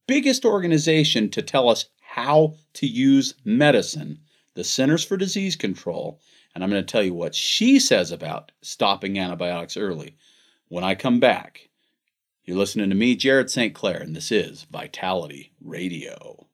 biggest 0.08 0.46
organization 0.46 1.30
to 1.30 1.42
tell 1.42 1.70
us 1.70 1.86
how 2.02 2.56
to 2.74 2.88
use 2.88 3.36
medicine, 3.46 4.20
the 4.54 4.64
Centers 4.64 5.04
for 5.04 5.18
Disease 5.18 5.56
Control. 5.56 6.20
And 6.54 6.64
I'm 6.64 6.70
going 6.70 6.84
to 6.84 6.92
tell 6.92 7.04
you 7.04 7.14
what 7.14 7.36
she 7.36 7.80
says 7.80 8.12
about 8.12 8.52
stopping 8.62 9.18
antibiotics 9.18 9.78
early 9.78 10.18
when 10.68 10.84
I 10.84 10.96
come 10.96 11.20
back. 11.20 11.70
You're 12.44 12.58
listening 12.58 12.90
to 12.90 12.96
me, 12.96 13.16
Jared 13.16 13.50
St. 13.50 13.74
Clair, 13.74 14.02
and 14.02 14.16
this 14.16 14.32
is 14.32 14.66
Vitality 14.72 15.54
Radio. 15.64 16.48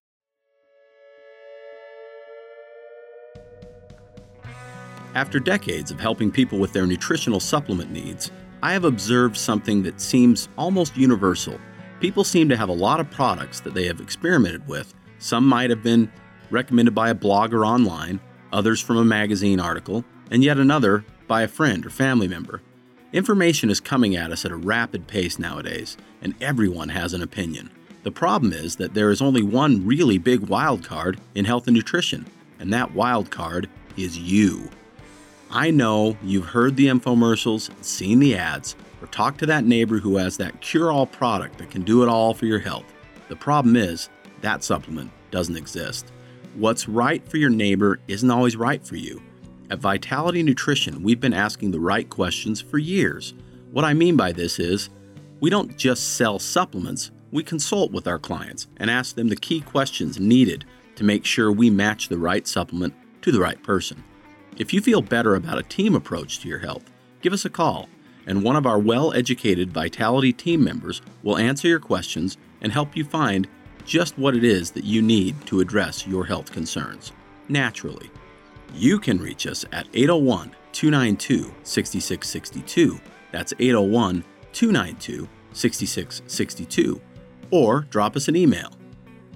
After 5.15 5.39
decades 5.39 5.89
of 5.89 5.99
helping 5.99 6.29
people 6.29 6.59
with 6.59 6.73
their 6.73 6.85
nutritional 6.85 7.39
supplement 7.39 7.89
needs, 7.89 8.29
I 8.61 8.73
have 8.73 8.85
observed 8.85 9.37
something 9.37 9.81
that 9.83 10.01
seems 10.01 10.49
almost 10.57 10.97
universal. 10.97 11.59
People 11.99 12.23
seem 12.23 12.49
to 12.49 12.57
have 12.57 12.69
a 12.69 12.73
lot 12.73 12.99
of 12.99 13.09
products 13.09 13.59
that 13.61 13.73
they 13.73 13.85
have 13.85 14.01
experimented 14.01 14.67
with. 14.67 14.93
Some 15.17 15.47
might 15.47 15.71
have 15.71 15.81
been 15.81 16.11
recommended 16.49 16.95
by 16.95 17.09
a 17.09 17.15
blogger 17.15 17.65
online, 17.65 18.19
others 18.51 18.81
from 18.81 18.97
a 18.97 19.05
magazine 19.05 19.59
article, 19.59 20.03
and 20.31 20.43
yet 20.43 20.57
another 20.57 21.05
by 21.27 21.41
a 21.41 21.47
friend 21.47 21.85
or 21.85 21.89
family 21.89 22.27
member. 22.27 22.61
Information 23.13 23.69
is 23.69 23.79
coming 23.79 24.15
at 24.15 24.31
us 24.31 24.45
at 24.45 24.51
a 24.51 24.55
rapid 24.55 25.07
pace 25.07 25.39
nowadays, 25.39 25.97
and 26.21 26.35
everyone 26.41 26.89
has 26.89 27.13
an 27.13 27.21
opinion. 27.21 27.69
The 28.03 28.11
problem 28.11 28.53
is 28.53 28.75
that 28.77 28.93
there 28.93 29.11
is 29.11 29.21
only 29.21 29.41
one 29.41 29.85
really 29.85 30.17
big 30.17 30.41
wild 30.41 30.83
card 30.83 31.19
in 31.35 31.45
health 31.45 31.67
and 31.67 31.75
nutrition, 31.75 32.25
and 32.59 32.71
that 32.73 32.93
wild 32.93 33.31
card 33.31 33.69
is 33.95 34.17
you. 34.17 34.69
I 35.49 35.71
know 35.71 36.17
you've 36.21 36.47
heard 36.47 36.75
the 36.75 36.87
infomercials, 36.87 37.71
seen 37.83 38.19
the 38.19 38.35
ads, 38.35 38.75
or 39.01 39.07
talked 39.07 39.39
to 39.39 39.45
that 39.45 39.63
neighbor 39.63 39.99
who 39.99 40.17
has 40.17 40.37
that 40.37 40.61
cure 40.61 40.91
all 40.91 41.05
product 41.05 41.57
that 41.57 41.71
can 41.71 41.83
do 41.83 42.03
it 42.03 42.09
all 42.09 42.33
for 42.33 42.45
your 42.45 42.59
health. 42.59 42.85
The 43.29 43.35
problem 43.35 43.75
is, 43.75 44.09
that 44.41 44.63
supplement 44.63 45.11
doesn't 45.31 45.55
exist. 45.55 46.11
What's 46.55 46.87
right 46.87 47.27
for 47.27 47.37
your 47.37 47.49
neighbor 47.49 47.99
isn't 48.07 48.31
always 48.31 48.55
right 48.55 48.85
for 48.85 48.95
you. 48.95 49.21
At 49.69 49.79
Vitality 49.79 50.41
Nutrition, 50.43 51.03
we've 51.03 51.19
been 51.19 51.33
asking 51.33 51.71
the 51.71 51.79
right 51.79 52.09
questions 52.09 52.61
for 52.61 52.77
years. 52.77 53.33
What 53.71 53.85
I 53.85 53.93
mean 53.93 54.15
by 54.15 54.31
this 54.31 54.59
is, 54.59 54.89
we 55.39 55.49
don't 55.49 55.77
just 55.77 56.15
sell 56.15 56.39
supplements, 56.39 57.11
we 57.31 57.43
consult 57.43 57.91
with 57.91 58.07
our 58.07 58.17
clients 58.17 58.67
and 58.77 58.89
ask 58.89 59.15
them 59.15 59.27
the 59.27 59.35
key 59.35 59.61
questions 59.61 60.19
needed 60.19 60.65
to 60.95 61.03
make 61.03 61.25
sure 61.25 61.51
we 61.51 61.69
match 61.69 62.07
the 62.07 62.17
right 62.17 62.47
supplement 62.47 62.95
to 63.21 63.31
the 63.31 63.39
right 63.39 63.61
person. 63.61 64.03
If 64.57 64.73
you 64.73 64.81
feel 64.81 65.01
better 65.01 65.35
about 65.35 65.59
a 65.59 65.63
team 65.63 65.93
approach 65.93 66.39
to 66.39 66.47
your 66.47 66.59
health, 66.59 66.89
give 67.21 67.33
us 67.33 67.45
a 67.45 67.49
call, 67.49 67.87
and 68.25 68.41
one 68.41 68.55
of 68.55 68.65
our 68.65 68.79
well 68.79 69.13
educated 69.13 69.71
Vitality 69.71 70.33
team 70.33 70.63
members 70.63 71.01
will 71.21 71.37
answer 71.37 71.67
your 71.67 71.79
questions 71.79 72.37
and 72.61 72.71
help 72.71 72.95
you 72.95 73.03
find 73.03 73.47
just 73.87 74.19
what 74.19 74.35
it 74.35 74.43
is 74.43 74.69
that 74.71 74.83
you 74.83 75.01
need 75.01 75.33
to 75.47 75.61
address 75.61 76.05
your 76.05 76.25
health 76.25 76.51
concerns 76.51 77.13
naturally. 77.47 78.11
You 78.75 78.99
can 78.99 79.17
reach 79.17 79.47
us 79.47 79.63
at 79.71 79.87
801 79.93 80.53
292 80.73 81.53
6662. 81.63 82.99
That's 83.31 83.53
801 83.57 84.25
292 84.51 85.29
6662. 85.53 86.99
Or 87.49 87.87
drop 87.89 88.17
us 88.17 88.27
an 88.27 88.35
email 88.35 88.73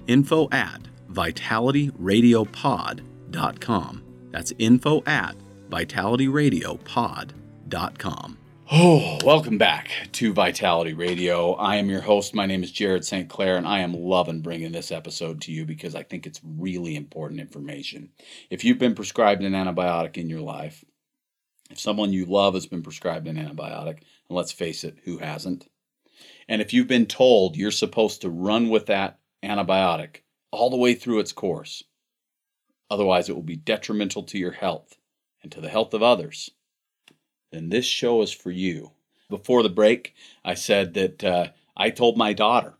info 0.06 0.50
at 0.52 0.82
vitalityradiopod.com. 1.10 4.02
That's 4.30 4.52
info 4.58 5.02
at 5.06 5.34
vitalityradiopod.com. 5.70 8.38
Oh, 8.74 9.18
welcome 9.22 9.58
back 9.58 9.90
to 10.12 10.32
Vitality 10.32 10.94
Radio. 10.94 11.52
I 11.52 11.76
am 11.76 11.90
your 11.90 12.00
host. 12.00 12.34
My 12.34 12.46
name 12.46 12.62
is 12.62 12.72
Jared 12.72 13.04
St. 13.04 13.28
Clair, 13.28 13.58
and 13.58 13.68
I 13.68 13.80
am 13.80 13.92
loving 13.92 14.40
bringing 14.40 14.72
this 14.72 14.90
episode 14.90 15.42
to 15.42 15.52
you 15.52 15.66
because 15.66 15.94
I 15.94 16.02
think 16.02 16.26
it's 16.26 16.40
really 16.42 16.96
important 16.96 17.38
information. 17.38 18.12
If 18.48 18.64
you've 18.64 18.78
been 18.78 18.94
prescribed 18.94 19.42
an 19.42 19.52
antibiotic 19.52 20.16
in 20.16 20.30
your 20.30 20.40
life, 20.40 20.86
if 21.70 21.78
someone 21.78 22.14
you 22.14 22.24
love 22.24 22.54
has 22.54 22.64
been 22.64 22.82
prescribed 22.82 23.28
an 23.28 23.36
antibiotic, 23.36 23.98
and 23.98 24.30
let's 24.30 24.52
face 24.52 24.84
it, 24.84 25.00
who 25.04 25.18
hasn't? 25.18 25.68
And 26.48 26.62
if 26.62 26.72
you've 26.72 26.88
been 26.88 27.04
told 27.04 27.58
you're 27.58 27.72
supposed 27.72 28.22
to 28.22 28.30
run 28.30 28.70
with 28.70 28.86
that 28.86 29.18
antibiotic 29.44 30.22
all 30.50 30.70
the 30.70 30.78
way 30.78 30.94
through 30.94 31.18
its 31.18 31.32
course, 31.32 31.84
otherwise 32.90 33.28
it 33.28 33.34
will 33.34 33.42
be 33.42 33.56
detrimental 33.56 34.22
to 34.22 34.38
your 34.38 34.52
health 34.52 34.96
and 35.42 35.52
to 35.52 35.60
the 35.60 35.68
health 35.68 35.92
of 35.92 36.02
others 36.02 36.52
then 37.52 37.68
this 37.68 37.84
show 37.84 38.22
is 38.22 38.32
for 38.32 38.50
you. 38.50 38.92
Before 39.28 39.62
the 39.62 39.68
break, 39.68 40.14
I 40.44 40.54
said 40.54 40.94
that 40.94 41.24
uh, 41.24 41.48
I 41.76 41.90
told 41.90 42.16
my 42.16 42.32
daughter, 42.32 42.74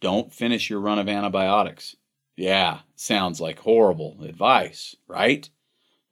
don't 0.00 0.32
finish 0.32 0.70
your 0.70 0.80
run 0.80 0.98
of 0.98 1.08
antibiotics. 1.08 1.96
Yeah, 2.36 2.80
sounds 2.94 3.40
like 3.40 3.58
horrible 3.58 4.22
advice, 4.22 4.94
right? 5.08 5.48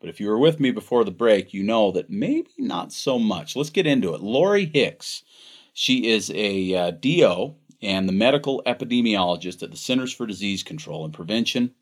But 0.00 0.10
if 0.10 0.20
you 0.20 0.28
were 0.28 0.38
with 0.38 0.60
me 0.60 0.70
before 0.70 1.04
the 1.04 1.10
break, 1.10 1.54
you 1.54 1.62
know 1.62 1.92
that 1.92 2.10
maybe 2.10 2.50
not 2.58 2.92
so 2.92 3.18
much. 3.18 3.56
Let's 3.56 3.70
get 3.70 3.86
into 3.86 4.14
it. 4.14 4.20
Lauri 4.20 4.66
Hicks, 4.66 5.22
she 5.72 6.08
is 6.08 6.30
a 6.34 6.74
uh, 6.74 6.90
DO 6.90 7.54
and 7.80 8.08
the 8.08 8.12
medical 8.12 8.62
epidemiologist 8.66 9.62
at 9.62 9.70
the 9.70 9.76
Centers 9.76 10.12
for 10.12 10.26
Disease 10.26 10.62
Control 10.62 11.04
and 11.04 11.14
Prevention. 11.14 11.74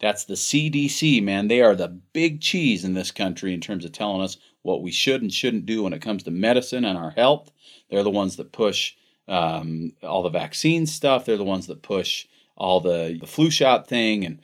That's 0.00 0.24
the 0.24 0.34
CDC, 0.34 1.22
man. 1.22 1.48
They 1.48 1.60
are 1.60 1.74
the 1.74 1.88
big 1.88 2.40
cheese 2.40 2.84
in 2.84 2.94
this 2.94 3.10
country 3.10 3.54
in 3.54 3.60
terms 3.60 3.84
of 3.84 3.92
telling 3.92 4.22
us 4.22 4.36
what 4.62 4.82
we 4.82 4.90
should 4.90 5.22
and 5.22 5.32
shouldn't 5.32 5.66
do 5.66 5.82
when 5.82 5.92
it 5.92 6.02
comes 6.02 6.22
to 6.24 6.30
medicine 6.30 6.84
and 6.84 6.98
our 6.98 7.10
health. 7.10 7.50
They're 7.90 8.02
the 8.02 8.10
ones 8.10 8.36
that 8.36 8.52
push 8.52 8.94
um, 9.28 9.92
all 10.02 10.22
the 10.22 10.30
vaccine 10.30 10.86
stuff. 10.86 11.24
They're 11.24 11.36
the 11.36 11.44
ones 11.44 11.66
that 11.66 11.82
push 11.82 12.26
all 12.56 12.80
the, 12.80 13.18
the 13.20 13.26
flu 13.26 13.50
shot 13.50 13.88
thing 13.88 14.24
and 14.24 14.40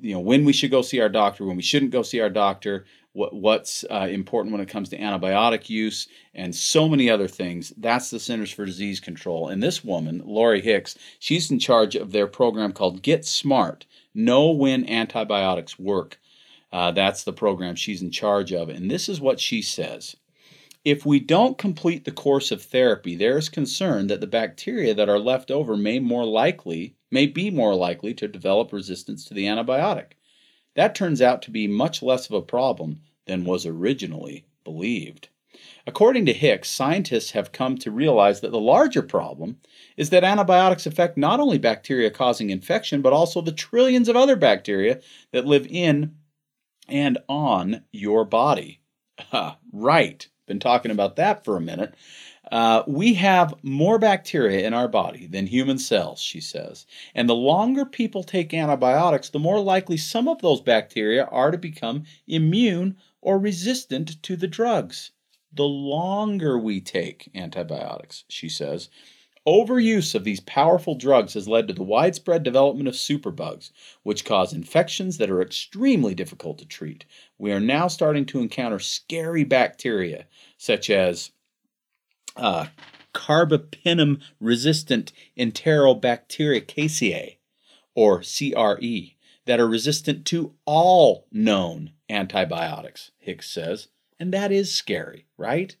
you 0.00 0.12
know 0.14 0.20
when 0.20 0.44
we 0.44 0.52
should 0.52 0.70
go 0.70 0.82
see 0.82 1.00
our 1.00 1.08
doctor, 1.08 1.44
when 1.44 1.56
we 1.56 1.62
shouldn't 1.62 1.92
go 1.92 2.02
see 2.02 2.20
our 2.20 2.30
doctor, 2.30 2.86
what 3.12 3.34
what's 3.34 3.84
uh, 3.90 4.06
important 4.10 4.52
when 4.52 4.60
it 4.60 4.68
comes 4.68 4.88
to 4.90 4.98
antibiotic 4.98 5.68
use, 5.68 6.08
and 6.34 6.54
so 6.54 6.88
many 6.88 7.08
other 7.08 7.28
things. 7.28 7.72
That's 7.76 8.10
the 8.10 8.20
Centers 8.20 8.50
for 8.50 8.64
Disease 8.64 9.00
Control. 9.00 9.48
And 9.48 9.62
this 9.62 9.84
woman, 9.84 10.22
Lauri 10.24 10.60
Hicks, 10.60 10.96
she's 11.18 11.50
in 11.50 11.58
charge 11.58 11.96
of 11.96 12.12
their 12.12 12.26
program 12.26 12.72
called 12.72 13.02
Get 13.02 13.24
Smart. 13.24 13.86
Know 14.16 14.50
when 14.50 14.88
antibiotics 14.88 15.78
work. 15.78 16.18
Uh, 16.72 16.90
that's 16.90 17.22
the 17.22 17.34
program 17.34 17.74
she's 17.74 18.00
in 18.00 18.10
charge 18.10 18.50
of. 18.50 18.70
And 18.70 18.90
this 18.90 19.10
is 19.10 19.20
what 19.20 19.38
she 19.38 19.60
says. 19.60 20.16
If 20.86 21.04
we 21.04 21.20
don't 21.20 21.58
complete 21.58 22.06
the 22.06 22.12
course 22.12 22.50
of 22.50 22.62
therapy, 22.62 23.14
there 23.14 23.36
is 23.36 23.50
concern 23.50 24.06
that 24.06 24.22
the 24.22 24.26
bacteria 24.26 24.94
that 24.94 25.10
are 25.10 25.18
left 25.18 25.50
over 25.50 25.76
may 25.76 25.98
more 25.98 26.24
likely 26.24 26.94
may 27.10 27.26
be 27.26 27.50
more 27.50 27.74
likely 27.74 28.14
to 28.14 28.26
develop 28.26 28.72
resistance 28.72 29.24
to 29.26 29.34
the 29.34 29.44
antibiotic. 29.44 30.12
That 30.74 30.94
turns 30.94 31.20
out 31.20 31.42
to 31.42 31.50
be 31.50 31.66
much 31.66 32.02
less 32.02 32.26
of 32.26 32.32
a 32.32 32.40
problem 32.40 33.02
than 33.26 33.44
was 33.44 33.66
originally 33.66 34.46
believed. 34.64 35.28
According 35.86 36.24
to 36.26 36.32
Hicks, 36.32 36.70
scientists 36.70 37.32
have 37.32 37.52
come 37.52 37.76
to 37.78 37.90
realize 37.90 38.40
that 38.40 38.50
the 38.50 38.58
larger 38.60 39.02
problem 39.02 39.58
is 39.96 40.10
that 40.10 40.24
antibiotics 40.24 40.86
affect 40.86 41.16
not 41.16 41.40
only 41.40 41.58
bacteria 41.58 42.10
causing 42.10 42.50
infection, 42.50 43.02
but 43.02 43.12
also 43.12 43.40
the 43.40 43.52
trillions 43.52 44.08
of 44.08 44.16
other 44.16 44.36
bacteria 44.36 45.00
that 45.32 45.46
live 45.46 45.66
in 45.68 46.16
and 46.88 47.18
on 47.28 47.82
your 47.92 48.24
body. 48.24 48.80
right 49.72 50.28
been 50.46 50.60
talking 50.60 50.90
about 50.90 51.16
that 51.16 51.44
for 51.44 51.56
a 51.56 51.60
minute. 51.60 51.94
Uh, 52.52 52.84
we 52.86 53.14
have 53.14 53.54
more 53.64 53.98
bacteria 53.98 54.64
in 54.64 54.72
our 54.72 54.86
body 54.86 55.26
than 55.26 55.46
human 55.46 55.78
cells, 55.78 56.20
she 56.20 56.40
says. 56.40 56.86
And 57.14 57.28
the 57.28 57.34
longer 57.34 57.84
people 57.84 58.22
take 58.22 58.54
antibiotics, 58.54 59.30
the 59.30 59.40
more 59.40 59.58
likely 59.58 59.96
some 59.96 60.28
of 60.28 60.40
those 60.40 60.60
bacteria 60.60 61.24
are 61.24 61.50
to 61.50 61.58
become 61.58 62.04
immune 62.28 62.96
or 63.20 63.38
resistant 63.38 64.22
to 64.22 64.36
the 64.36 64.46
drugs. 64.46 65.10
The 65.52 65.64
longer 65.64 66.56
we 66.56 66.80
take 66.80 67.30
antibiotics, 67.34 68.24
she 68.28 68.48
says, 68.48 68.88
Overuse 69.46 70.14
of 70.14 70.24
these 70.24 70.40
powerful 70.40 70.96
drugs 70.96 71.34
has 71.34 71.46
led 71.46 71.68
to 71.68 71.74
the 71.74 71.84
widespread 71.84 72.42
development 72.42 72.88
of 72.88 72.94
superbugs, 72.94 73.70
which 74.02 74.24
cause 74.24 74.52
infections 74.52 75.18
that 75.18 75.30
are 75.30 75.40
extremely 75.40 76.16
difficult 76.16 76.58
to 76.58 76.66
treat. 76.66 77.04
We 77.38 77.52
are 77.52 77.60
now 77.60 77.86
starting 77.86 78.26
to 78.26 78.40
encounter 78.40 78.80
scary 78.80 79.44
bacteria, 79.44 80.26
such 80.58 80.90
as 80.90 81.30
uh, 82.34 82.66
carbapenem 83.14 84.20
resistant 84.40 85.12
enterobacteriaceae, 85.38 87.36
or 87.94 88.18
CRE, 88.18 89.14
that 89.44 89.60
are 89.60 89.68
resistant 89.68 90.26
to 90.26 90.54
all 90.64 91.28
known 91.30 91.92
antibiotics, 92.10 93.12
Hicks 93.18 93.48
says. 93.48 93.88
And 94.18 94.34
that 94.34 94.50
is 94.50 94.74
scary, 94.74 95.26
right? 95.38 95.76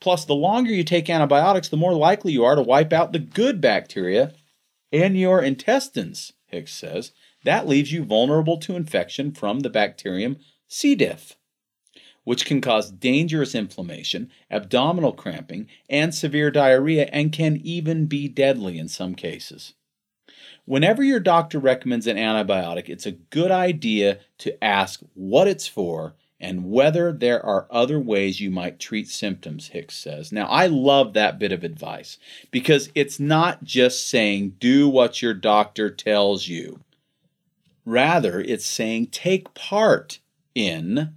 Plus, 0.00 0.24
the 0.24 0.34
longer 0.34 0.72
you 0.72 0.82
take 0.82 1.10
antibiotics, 1.10 1.68
the 1.68 1.76
more 1.76 1.94
likely 1.94 2.32
you 2.32 2.44
are 2.44 2.54
to 2.54 2.62
wipe 2.62 2.92
out 2.92 3.12
the 3.12 3.18
good 3.18 3.60
bacteria 3.60 4.32
in 4.90 5.14
your 5.14 5.42
intestines, 5.42 6.32
Hicks 6.46 6.72
says. 6.72 7.12
That 7.44 7.68
leaves 7.68 7.92
you 7.92 8.04
vulnerable 8.04 8.58
to 8.58 8.76
infection 8.76 9.32
from 9.32 9.60
the 9.60 9.70
bacterium 9.70 10.38
C. 10.68 10.94
diff, 10.94 11.36
which 12.24 12.44
can 12.44 12.60
cause 12.60 12.90
dangerous 12.90 13.54
inflammation, 13.54 14.30
abdominal 14.50 15.12
cramping, 15.12 15.68
and 15.88 16.14
severe 16.14 16.50
diarrhea, 16.50 17.08
and 17.12 17.32
can 17.32 17.56
even 17.62 18.06
be 18.06 18.28
deadly 18.28 18.78
in 18.78 18.88
some 18.88 19.14
cases. 19.14 19.74
Whenever 20.64 21.02
your 21.02 21.20
doctor 21.20 21.58
recommends 21.58 22.06
an 22.06 22.16
antibiotic, 22.16 22.88
it's 22.88 23.06
a 23.06 23.12
good 23.12 23.50
idea 23.50 24.20
to 24.38 24.62
ask 24.62 25.00
what 25.14 25.48
it's 25.48 25.66
for 25.66 26.14
and 26.40 26.70
whether 26.70 27.12
there 27.12 27.44
are 27.44 27.66
other 27.70 28.00
ways 28.00 28.40
you 28.40 28.50
might 28.50 28.80
treat 28.80 29.08
symptoms, 29.08 29.68
Hicks 29.68 29.96
says. 29.96 30.32
Now, 30.32 30.46
I 30.46 30.66
love 30.66 31.12
that 31.12 31.38
bit 31.38 31.52
of 31.52 31.62
advice 31.62 32.16
because 32.50 32.90
it's 32.94 33.20
not 33.20 33.62
just 33.62 34.08
saying 34.08 34.56
do 34.58 34.88
what 34.88 35.20
your 35.20 35.34
doctor 35.34 35.90
tells 35.90 36.48
you. 36.48 36.80
Rather, 37.84 38.40
it's 38.40 38.64
saying 38.64 39.08
take 39.08 39.52
part 39.52 40.20
in 40.54 41.14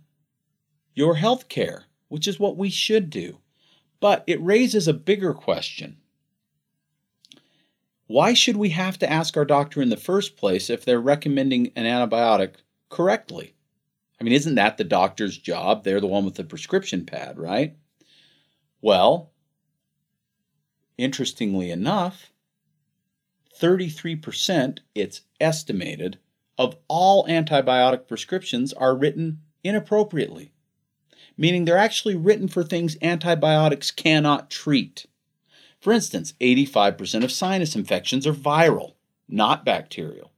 your 0.94 1.16
health 1.16 1.48
care, 1.48 1.86
which 2.10 2.28
is 2.28 2.40
what 2.40 2.58
we 2.58 2.70
should 2.70 3.10
do. 3.10 3.38
But 4.00 4.24
it 4.28 4.44
raises 4.44 4.88
a 4.88 4.94
bigger 4.94 5.34
question. 5.34 5.98
Why 8.08 8.34
should 8.34 8.58
we 8.58 8.70
have 8.70 9.00
to 9.00 9.10
ask 9.10 9.38
our 9.38 9.46
doctor 9.46 9.82
in 9.82 9.90
the 9.90 9.98
first 9.98 10.36
place 10.36 10.70
if 10.70 10.84
they're 10.84 11.00
recommending 11.00 11.72
an 11.76 11.86
antibiotic 11.86 12.56
correctly? 12.90 13.53
I 14.24 14.26
mean, 14.26 14.36
isn't 14.36 14.56
that 14.56 14.78
the 14.78 14.86
doctor's 14.86 15.38
job? 15.38 15.84
They're 15.84 16.00
the 16.00 16.08
one 16.08 16.24
with 16.24 16.36
the 16.36 16.46
prescription 16.46 17.06
pad, 17.06 17.38
right? 17.38 17.76
Well, 18.82 19.34
interestingly 20.98 21.70
enough, 21.70 22.32
33%, 23.60 24.80
it's 24.96 25.24
estimated, 25.42 26.20
of 26.58 26.78
all 26.88 27.28
antibiotic 27.28 28.08
prescriptions 28.08 28.72
are 28.72 28.96
written 28.96 29.42
inappropriately, 29.62 30.54
meaning 31.36 31.66
they're 31.66 31.76
actually 31.76 32.16
written 32.16 32.48
for 32.48 32.64
things 32.64 32.96
antibiotics 33.02 33.92
cannot 33.92 34.50
treat. 34.50 35.06
For 35.82 35.92
instance, 35.92 36.32
85% 36.40 37.26
of 37.26 37.32
sinus 37.34 37.76
infections 37.76 38.26
are 38.26 38.32
viral, 38.32 38.94
not 39.28 39.66
bacterial. 39.66 40.33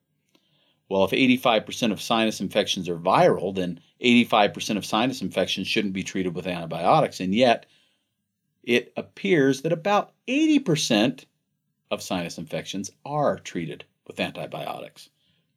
Well, 0.88 1.04
if 1.04 1.12
85% 1.12 1.92
of 1.92 2.02
sinus 2.02 2.42
infections 2.42 2.88
are 2.88 2.98
viral, 2.98 3.56
then 3.56 3.80
85% 4.02 4.78
of 4.78 4.86
sinus 4.86 5.22
infections 5.22 5.68
shouldn't 5.68 5.94
be 5.96 6.04
treated 6.04 6.36
with 6.36 6.46
antibiotics. 6.46 7.20
And 7.20 7.34
yet, 7.34 7.66
it 8.64 8.94
appears 8.96 9.62
that 9.62 9.74
about 9.74 10.14
80% 10.28 11.26
of 11.90 12.02
sinus 12.02 12.38
infections 12.38 12.92
are 13.06 13.40
treated 13.40 13.84
with 14.08 14.20
antibiotics. 14.20 15.10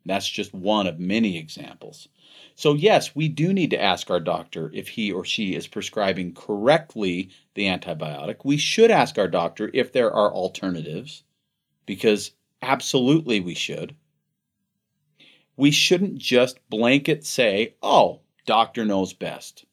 That's 0.06 0.28
just 0.28 0.54
one 0.54 0.86
of 0.86 0.98
many 0.98 1.36
examples. 1.36 2.08
So, 2.54 2.72
yes, 2.72 3.14
we 3.14 3.28
do 3.28 3.52
need 3.52 3.70
to 3.70 3.82
ask 3.82 4.10
our 4.10 4.20
doctor 4.20 4.70
if 4.72 4.88
he 4.88 5.12
or 5.12 5.24
she 5.24 5.54
is 5.54 5.66
prescribing 5.66 6.32
correctly 6.32 7.30
the 7.54 7.64
antibiotic. 7.64 8.36
We 8.44 8.56
should 8.56 8.90
ask 8.90 9.18
our 9.18 9.28
doctor 9.28 9.70
if 9.74 9.92
there 9.92 10.10
are 10.10 10.32
alternatives, 10.32 11.24
because 11.84 12.32
absolutely 12.62 13.40
we 13.40 13.54
should 13.54 13.94
we 15.58 15.72
shouldn't 15.72 16.16
just 16.16 16.60
blanket 16.70 17.26
say, 17.26 17.74
oh, 17.82 18.20
doctor 18.46 18.84
knows 18.84 19.12
best. 19.12 19.66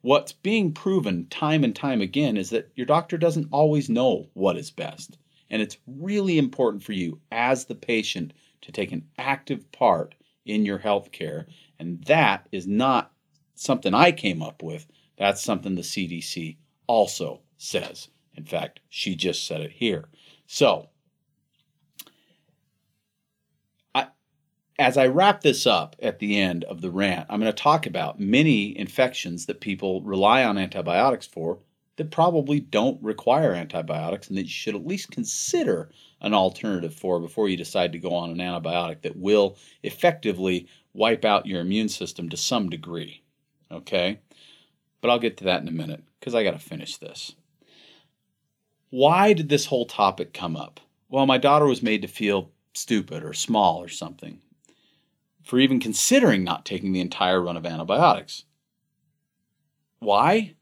What's 0.00 0.32
being 0.32 0.72
proven 0.72 1.26
time 1.28 1.62
and 1.62 1.76
time 1.76 2.00
again 2.00 2.38
is 2.38 2.48
that 2.50 2.72
your 2.74 2.86
doctor 2.86 3.18
doesn't 3.18 3.48
always 3.52 3.90
know 3.90 4.30
what 4.32 4.56
is 4.56 4.70
best. 4.70 5.18
And 5.50 5.60
it's 5.60 5.76
really 5.86 6.38
important 6.38 6.82
for 6.82 6.94
you 6.94 7.20
as 7.30 7.66
the 7.66 7.74
patient 7.74 8.32
to 8.62 8.72
take 8.72 8.92
an 8.92 9.06
active 9.18 9.70
part 9.72 10.14
in 10.46 10.64
your 10.64 10.78
health 10.78 11.12
care. 11.12 11.46
And 11.78 12.02
that 12.04 12.48
is 12.50 12.66
not 12.66 13.12
something 13.54 13.92
I 13.92 14.12
came 14.12 14.42
up 14.42 14.62
with. 14.62 14.86
That's 15.18 15.42
something 15.42 15.74
the 15.74 15.82
CDC 15.82 16.56
also 16.86 17.42
says. 17.58 18.08
In 18.34 18.44
fact, 18.44 18.80
she 18.88 19.14
just 19.14 19.46
said 19.46 19.60
it 19.60 19.72
here. 19.72 20.08
So, 20.46 20.88
as 24.78 24.98
I 24.98 25.06
wrap 25.06 25.40
this 25.40 25.66
up 25.66 25.96
at 26.02 26.18
the 26.18 26.38
end 26.38 26.64
of 26.64 26.80
the 26.80 26.90
rant, 26.90 27.26
I'm 27.30 27.40
going 27.40 27.52
to 27.52 27.62
talk 27.62 27.86
about 27.86 28.20
many 28.20 28.76
infections 28.78 29.46
that 29.46 29.60
people 29.60 30.02
rely 30.02 30.44
on 30.44 30.58
antibiotics 30.58 31.26
for 31.26 31.58
that 31.96 32.10
probably 32.10 32.60
don't 32.60 33.02
require 33.02 33.54
antibiotics 33.54 34.28
and 34.28 34.36
that 34.36 34.42
you 34.42 34.48
should 34.50 34.74
at 34.74 34.86
least 34.86 35.10
consider 35.10 35.90
an 36.20 36.34
alternative 36.34 36.94
for 36.94 37.18
before 37.20 37.48
you 37.48 37.56
decide 37.56 37.92
to 37.92 37.98
go 37.98 38.14
on 38.14 38.30
an 38.30 38.36
antibiotic 38.36 39.00
that 39.00 39.16
will 39.16 39.56
effectively 39.82 40.68
wipe 40.92 41.24
out 41.24 41.46
your 41.46 41.62
immune 41.62 41.88
system 41.88 42.28
to 42.28 42.36
some 42.36 42.68
degree. 42.68 43.22
Okay? 43.72 44.20
But 45.00 45.10
I'll 45.10 45.18
get 45.18 45.38
to 45.38 45.44
that 45.44 45.62
in 45.62 45.68
a 45.68 45.72
minute 45.72 46.04
because 46.20 46.34
I 46.34 46.44
got 46.44 46.52
to 46.52 46.58
finish 46.58 46.98
this. 46.98 47.34
Why 48.90 49.32
did 49.32 49.48
this 49.48 49.66
whole 49.66 49.86
topic 49.86 50.34
come 50.34 50.54
up? 50.54 50.80
Well, 51.08 51.24
my 51.24 51.38
daughter 51.38 51.66
was 51.66 51.82
made 51.82 52.02
to 52.02 52.08
feel 52.08 52.50
stupid 52.74 53.24
or 53.24 53.32
small 53.32 53.82
or 53.82 53.88
something 53.88 54.40
for 55.46 55.58
even 55.58 55.80
considering 55.80 56.44
not 56.44 56.66
taking 56.66 56.92
the 56.92 57.00
entire 57.00 57.40
run 57.40 57.56
of 57.56 57.64
antibiotics. 57.64 58.44
Why? 60.00 60.56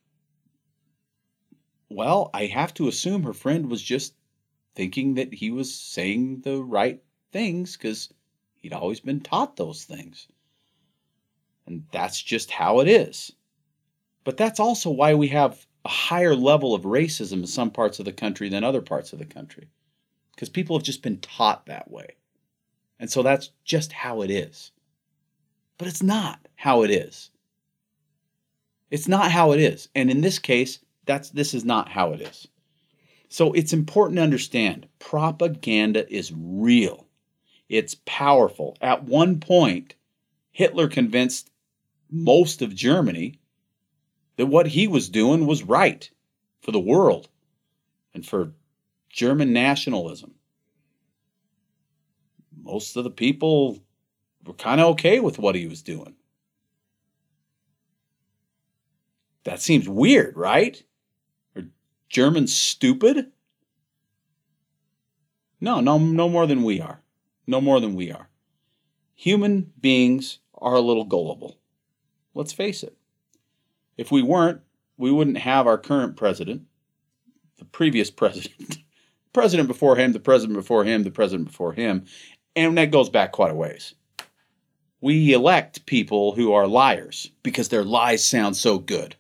Well, 1.89 2.31
I 2.35 2.47
have 2.47 2.75
to 2.75 2.89
assume 2.89 3.23
her 3.25 3.33
friend 3.33 3.71
was 3.71 3.83
just 3.83 4.15
thinking 4.75 5.15
that 5.15 5.35
he 5.35 5.51
was 5.51 5.75
saying 5.75 6.43
the 6.43 6.63
right 6.63 7.03
things 7.33 7.77
because 7.77 8.13
he'd 8.57 8.73
always 8.75 9.01
been 9.01 9.21
taught 9.21 9.57
those 9.57 9.85
things. 9.85 10.29
And 11.67 11.85
that's 11.91 12.23
just 12.23 12.51
how 12.51 12.81
it 12.81 12.89
is. 12.89 13.33
But 14.25 14.37
that's 14.37 14.61
also 14.61 14.91
why 14.91 15.15
we 15.15 15.29
have 15.29 15.67
a 15.85 15.89
higher 15.89 16.35
level 16.37 16.75
of 16.75 16.83
racism 16.83 17.41
in 17.41 17.47
some 17.47 17.71
parts 17.71 17.99
of 17.99 18.05
the 18.05 18.13
country 18.13 18.49
than 18.51 18.65
other 18.65 18.83
parts 18.83 19.13
of 19.13 19.19
the 19.19 19.25
country. 19.25 19.69
because 20.35 20.49
people 20.49 20.77
have 20.77 20.85
just 20.85 21.03
been 21.03 21.21
taught 21.21 21.67
that 21.67 21.91
way. 21.91 22.17
And 22.99 23.11
so 23.11 23.23
that's 23.23 23.51
just 23.65 23.93
how 23.93 24.23
it 24.23 24.31
is. 24.31 24.73
But 25.79 25.89
it's 25.89 26.03
not 26.03 26.41
how 26.57 26.83
it 26.83 26.91
is. 26.91 27.31
It's 28.91 29.09
not 29.09 29.31
how 29.31 29.53
it 29.53 29.61
is. 29.61 29.89
And 29.95 30.11
in 30.11 30.21
this 30.21 30.39
case, 30.39 30.79
that's 31.05 31.31
this 31.31 31.55
is 31.55 31.65
not 31.65 31.89
how 31.89 32.13
it 32.13 32.21
is. 32.21 32.49
So 33.29 33.53
it's 33.53 33.73
important 33.73 34.19
to 34.19 34.23
understand 34.23 34.87
propaganda 34.99 36.09
is 36.13 36.33
real. 36.37 37.07
It's 37.69 37.97
powerful. 38.07 38.77
At 38.81 39.05
one 39.05 39.41
point, 39.41 39.95
Hitler 40.53 40.87
convinced 40.87 41.51
most 42.11 42.63
of 42.63 42.75
Germany 42.75 43.41
that 44.37 44.47
what 44.47 44.69
he 44.69 44.87
was 44.87 45.09
doing 45.09 45.47
was 45.47 45.65
right 45.65 46.09
for 46.61 46.71
the 46.71 46.81
world 46.81 47.29
and 48.15 48.25
for 48.25 48.53
German 49.11 49.53
nationalism. 49.53 50.35
Most 52.63 52.97
of 52.97 53.05
the 53.05 53.11
people 53.11 53.81
were 54.45 54.55
kind 54.55 54.81
of 54.81 54.89
okay 54.89 55.21
with 55.21 55.39
what 55.39 55.55
he 55.55 55.67
was 55.67 55.83
doing. 55.83 56.15
That 59.45 59.61
seems 59.61 59.89
weird, 59.89 60.37
right? 60.37 60.83
Are 61.55 61.65
Germans 62.09 62.55
stupid? 62.55 63.33
No, 65.61 65.81
no, 65.81 65.99
no 65.99 66.29
more 66.29 66.47
than 66.47 66.63
we 66.63 66.81
are. 66.81 67.03
No 67.47 67.61
more 67.61 67.81
than 67.81 67.95
we 67.95 68.11
are. 68.11 68.29
Human 69.15 69.73
beings 69.81 70.39
are 70.55 70.75
a 70.75 70.81
little 70.81 71.05
gullible. 71.05 71.59
Let's 72.35 72.53
face 72.53 72.83
it. 72.83 72.97
If 73.97 74.11
we 74.11 74.23
weren't, 74.23 74.61
we 74.97 75.11
wouldn't 75.11 75.39
have 75.39 75.67
our 75.67 75.79
current 75.79 76.17
president, 76.17 76.63
the 77.59 77.65
previous 77.65 78.11
president, 78.11 78.79
president 79.33 79.69
before 79.69 79.97
him, 79.97 80.13
the 80.13 80.21
president 80.21 80.59
before 80.59 80.85
him, 80.85 81.03
the 81.03 81.11
president 81.11 81.49
before 81.49 81.73
him, 81.73 82.05
and 82.57 82.77
that 82.79 82.91
goes 82.91 83.09
back 83.09 83.33
quite 83.33 83.51
a 83.51 83.55
ways. 83.55 83.95
We 85.05 85.35
elect 85.35 85.85
people 85.85 86.33
who 86.33 86.55
are 86.55 86.67
liars 86.67 87.31
because 87.43 87.69
their 87.69 87.85
lies 87.85 88.25
sound 88.25 88.57
so 88.57 88.79
good. 88.79 89.17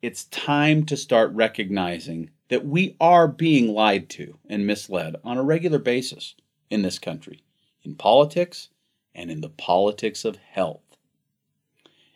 It's 0.00 0.26
time 0.26 0.86
to 0.86 0.96
start 0.96 1.32
recognizing 1.32 2.30
that 2.50 2.64
we 2.64 2.94
are 3.00 3.26
being 3.26 3.74
lied 3.74 4.08
to 4.10 4.38
and 4.48 4.64
misled 4.64 5.16
on 5.24 5.36
a 5.36 5.42
regular 5.42 5.80
basis 5.80 6.36
in 6.70 6.82
this 6.82 7.00
country, 7.00 7.42
in 7.82 7.96
politics 7.96 8.68
and 9.12 9.28
in 9.28 9.40
the 9.40 9.48
politics 9.48 10.24
of 10.24 10.36
health. 10.36 10.96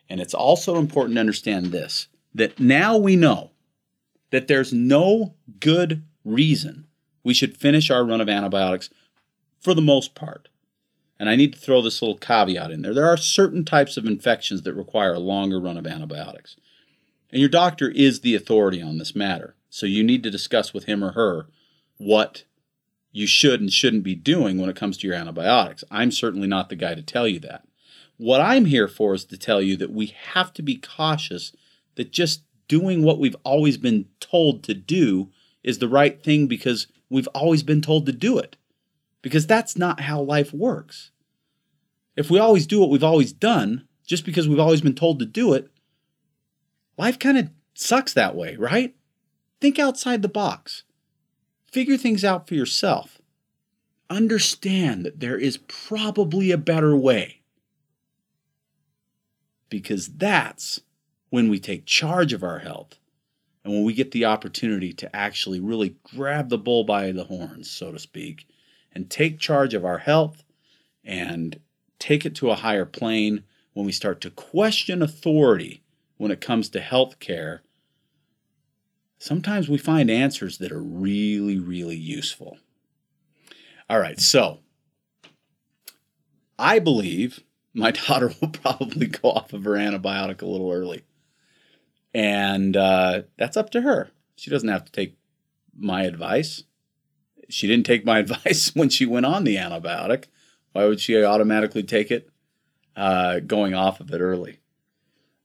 And 0.09 0.21
it's 0.21 0.33
also 0.33 0.77
important 0.77 1.17
to 1.17 1.23
understand 1.23 1.73
this 1.73 2.07
that 2.37 2.61
now 2.61 2.97
we 2.97 3.17
know 3.17 3.51
that 4.31 4.47
there's 4.47 4.73
no 4.73 5.35
good 5.59 6.05
reason 6.25 6.87
we 7.25 7.35
should 7.35 7.57
finish 7.57 7.91
our 7.91 8.05
run 8.05 8.21
of 8.21 8.29
antibiotics 8.29 8.91
for 9.59 9.75
the 9.75 9.83
most 9.83 10.15
part. 10.15 10.49
And 11.23 11.31
I 11.31 11.37
need 11.37 11.53
to 11.53 11.59
throw 11.61 11.81
this 11.81 12.03
little 12.03 12.19
caveat 12.19 12.73
in 12.73 12.83
there. 12.83 12.93
There 12.93 13.07
are 13.07 13.17
certain 13.17 13.65
types 13.65 13.97
of 13.97 14.07
infections 14.07 14.63
that 14.63 14.75
require 14.75 15.15
a 15.15 15.21
longer 15.21 15.61
run 15.61 15.77
of 15.77 15.87
antibiotics. 15.87 16.57
And 17.31 17.39
your 17.39 17.49
doctor 17.49 17.89
is 17.91 18.23
the 18.23 18.35
authority 18.35 18.83
on 18.83 18.99
this 18.99 19.15
matter. 19.15 19.55
So 19.71 19.87
you 19.87 20.03
need 20.03 20.25
to 20.25 20.33
discuss 20.33 20.75
with 20.75 20.87
him 20.87 21.05
or 21.05 21.13
her 21.13 21.47
what 21.97 22.43
you 23.13 23.29
should 23.29 23.61
and 23.61 23.73
shouldn't 23.73 24.03
be 24.03 24.17
doing 24.17 24.59
when 24.59 24.69
it 24.69 24.75
comes 24.75 24.99
to 24.99 25.07
your 25.07 25.15
antibiotics. 25.15 25.85
I'm 25.93 26.11
certainly 26.11 26.49
not 26.49 26.71
the 26.71 26.75
guy 26.75 26.97
to 26.97 27.03
tell 27.03 27.29
you 27.29 27.39
that. 27.39 27.69
What 28.17 28.41
I'm 28.41 28.65
here 28.65 28.89
for 28.89 29.15
is 29.15 29.25
to 29.27 29.37
tell 29.37 29.63
you 29.63 29.77
that 29.77 29.93
we 29.93 30.07
have 30.33 30.53
to 30.55 30.63
be 30.63 30.75
cautious 30.75 31.53
that 31.95 32.11
just 32.11 32.43
doing 32.67 33.05
what 33.05 33.21
we've 33.21 33.37
always 33.45 33.79
been 33.79 34.07
told 34.19 34.65
to 34.65 34.75
do 34.75 35.29
is 35.63 35.79
the 35.79 35.89
right 35.89 36.21
thing 36.21 36.49
because 36.49 36.89
we've 37.09 37.29
always 37.29 37.63
been 37.63 37.81
told 37.81 38.07
to 38.07 38.13
do 38.13 38.39
it. 38.39 38.57
Because 39.23 39.47
that's 39.47 39.77
not 39.77 40.01
how 40.01 40.21
life 40.21 40.53
works. 40.53 41.12
If 42.17 42.31
we 42.31 42.39
always 42.39 42.67
do 42.67 42.81
what 42.81 42.91
we've 42.91 43.05
always 43.05 43.33
done, 43.33 43.89
just 44.07 44.25
because 44.25 44.49
we've 44.49 44.59
always 44.59 44.81
been 44.81 44.95
told 44.95 45.19
to 45.19 45.27
do 45.27 45.55
it, 45.55 45.71
life 46.99 47.19
kind 47.19 47.39
of 47.39 47.51
sucks 47.75 48.13
that 48.13 48.37
way, 48.37 48.57
right? 48.57 48.95
Think 49.61 49.79
outside 49.79 50.23
the 50.23 50.29
box. 50.29 50.83
Figure 51.65 51.97
things 51.97 52.25
out 52.25 52.47
for 52.47 52.55
yourself. 52.55 53.21
Understand 54.11 55.07
that 55.07 55.21
there 55.21 55.39
is 55.39 55.57
probably 55.57 56.51
a 56.51 56.59
better 56.59 56.95
way. 56.97 57.41
Because 59.71 60.09
that's 60.09 60.81
when 61.31 61.49
we 61.49 61.59
take 61.59 61.87
charge 61.87 62.35
of 62.35 62.43
our 62.43 62.59
health 62.59 62.99
and 63.65 63.73
when 63.73 63.85
we 63.85 63.95
get 63.95 64.11
the 64.11 64.27
opportunity 64.27 64.93
to 64.93 65.17
actually 65.17 65.61
really 65.61 65.97
grab 66.03 66.51
the 66.51 66.59
bull 66.59 66.85
by 66.85 67.13
the 67.13 67.25
horns, 67.25 67.71
so 67.71 67.93
to 67.93 67.99
speak, 67.99 68.47
and 68.93 69.09
take 69.09 69.39
charge 69.39 69.73
of 69.73 69.85
our 69.85 69.99
health 69.99 70.45
and 71.05 71.59
take 72.03 72.27
it 72.27 72.35
to 72.35 72.51
a 72.51 72.57
higher 72.57 72.85
plane 72.85 73.45
when 73.75 73.87
we 73.87 73.93
start 73.93 74.21
to 74.21 74.31
question 74.31 75.03
authority 75.03 75.83
when 76.17 76.31
it 76.31 76.41
comes 76.41 76.69
to 76.69 76.81
health 76.81 77.19
care 77.19 77.63
sometimes 79.23 79.69
we 79.69 79.79
find 79.79 80.11
answers 80.11 80.59
that 80.59 80.73
are 80.73 80.83
really, 80.83 81.57
really 81.57 81.97
useful. 81.97 82.59
All 83.89 84.01
right, 84.01 84.19
so 84.19 84.59
I 86.59 86.81
believe 86.81 87.45
my 87.73 87.91
daughter 88.09 88.33
will 88.41 88.49
probably 88.49 89.07
go 89.07 89.31
off 89.31 89.53
of 89.53 89.65
her 89.65 89.73
antibiotic 89.73 90.43
a 90.43 90.47
little 90.47 90.73
early. 90.73 91.05
And 92.13 92.77
uh, 92.77 93.23
that's 93.39 93.57
up 93.57 93.71
to 93.71 93.83
her. 93.83 94.11
She 94.35 94.51
doesn't 94.51 94.69
have 94.69 94.85
to 94.87 94.93
take 94.93 95.17
my 95.79 96.03
advice. 96.03 96.65
She 97.49 97.69
didn't 97.69 97.87
take 97.87 98.05
my 98.05 98.19
advice 98.27 98.75
when 98.75 98.89
she 98.89 99.07
went 99.07 99.27
on 99.27 99.45
the 99.45 99.57
antibiotic. 99.57 100.25
Why 100.73 100.87
would 100.87 101.01
she 101.01 101.23
automatically 101.23 101.83
take 101.83 102.11
it 102.11 102.31
uh, 102.97 103.41
going 103.41 103.75
off 103.75 104.01
of 104.01 104.13
it 104.13 104.21
early? 104.21 104.59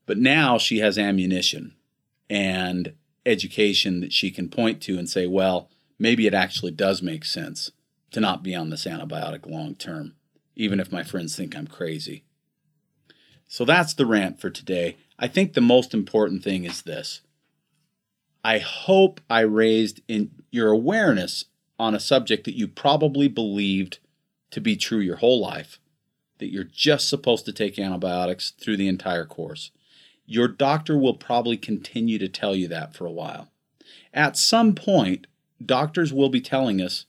But 0.05 0.17
now 0.17 0.57
she 0.57 0.79
has 0.79 0.97
ammunition. 0.97 1.75
And 2.29 2.93
education 3.25 3.99
that 3.99 4.13
she 4.13 4.31
can 4.31 4.49
point 4.49 4.81
to 4.81 4.97
and 4.97 5.09
say, 5.09 5.27
well, 5.27 5.69
maybe 5.99 6.25
it 6.25 6.33
actually 6.33 6.71
does 6.71 7.01
make 7.01 7.25
sense 7.25 7.71
to 8.11 8.19
not 8.19 8.41
be 8.41 8.55
on 8.55 8.69
this 8.69 8.85
antibiotic 8.85 9.45
long 9.45 9.75
term, 9.75 10.15
even 10.55 10.79
if 10.79 10.91
my 10.91 11.03
friends 11.03 11.35
think 11.35 11.55
I'm 11.55 11.67
crazy. 11.67 12.23
So 13.47 13.65
that's 13.65 13.93
the 13.93 14.05
rant 14.05 14.39
for 14.39 14.49
today. 14.49 14.97
I 15.19 15.27
think 15.27 15.53
the 15.53 15.61
most 15.61 15.93
important 15.93 16.43
thing 16.43 16.63
is 16.63 16.81
this. 16.81 17.21
I 18.43 18.59
hope 18.59 19.19
I 19.29 19.41
raised 19.41 20.01
in 20.07 20.31
your 20.51 20.71
awareness 20.71 21.45
on 21.79 21.93
a 21.93 21.99
subject 21.99 22.45
that 22.45 22.57
you 22.57 22.67
probably 22.67 23.27
believed 23.27 23.99
to 24.51 24.61
be 24.61 24.75
true 24.75 24.99
your 24.99 25.17
whole 25.17 25.39
life 25.39 25.79
that 26.39 26.51
you're 26.51 26.63
just 26.63 27.09
supposed 27.09 27.45
to 27.45 27.53
take 27.53 27.79
antibiotics 27.79 28.51
through 28.51 28.77
the 28.77 28.87
entire 28.87 29.25
course. 29.25 29.71
Your 30.25 30.47
doctor 30.47 30.97
will 30.97 31.15
probably 31.15 31.57
continue 31.57 32.19
to 32.19 32.27
tell 32.27 32.55
you 32.55 32.67
that 32.67 32.93
for 32.93 33.05
a 33.05 33.11
while. 33.11 33.49
At 34.13 34.37
some 34.37 34.75
point, 34.75 35.27
doctors 35.63 36.13
will 36.13 36.29
be 36.29 36.41
telling 36.41 36.81
us 36.81 37.05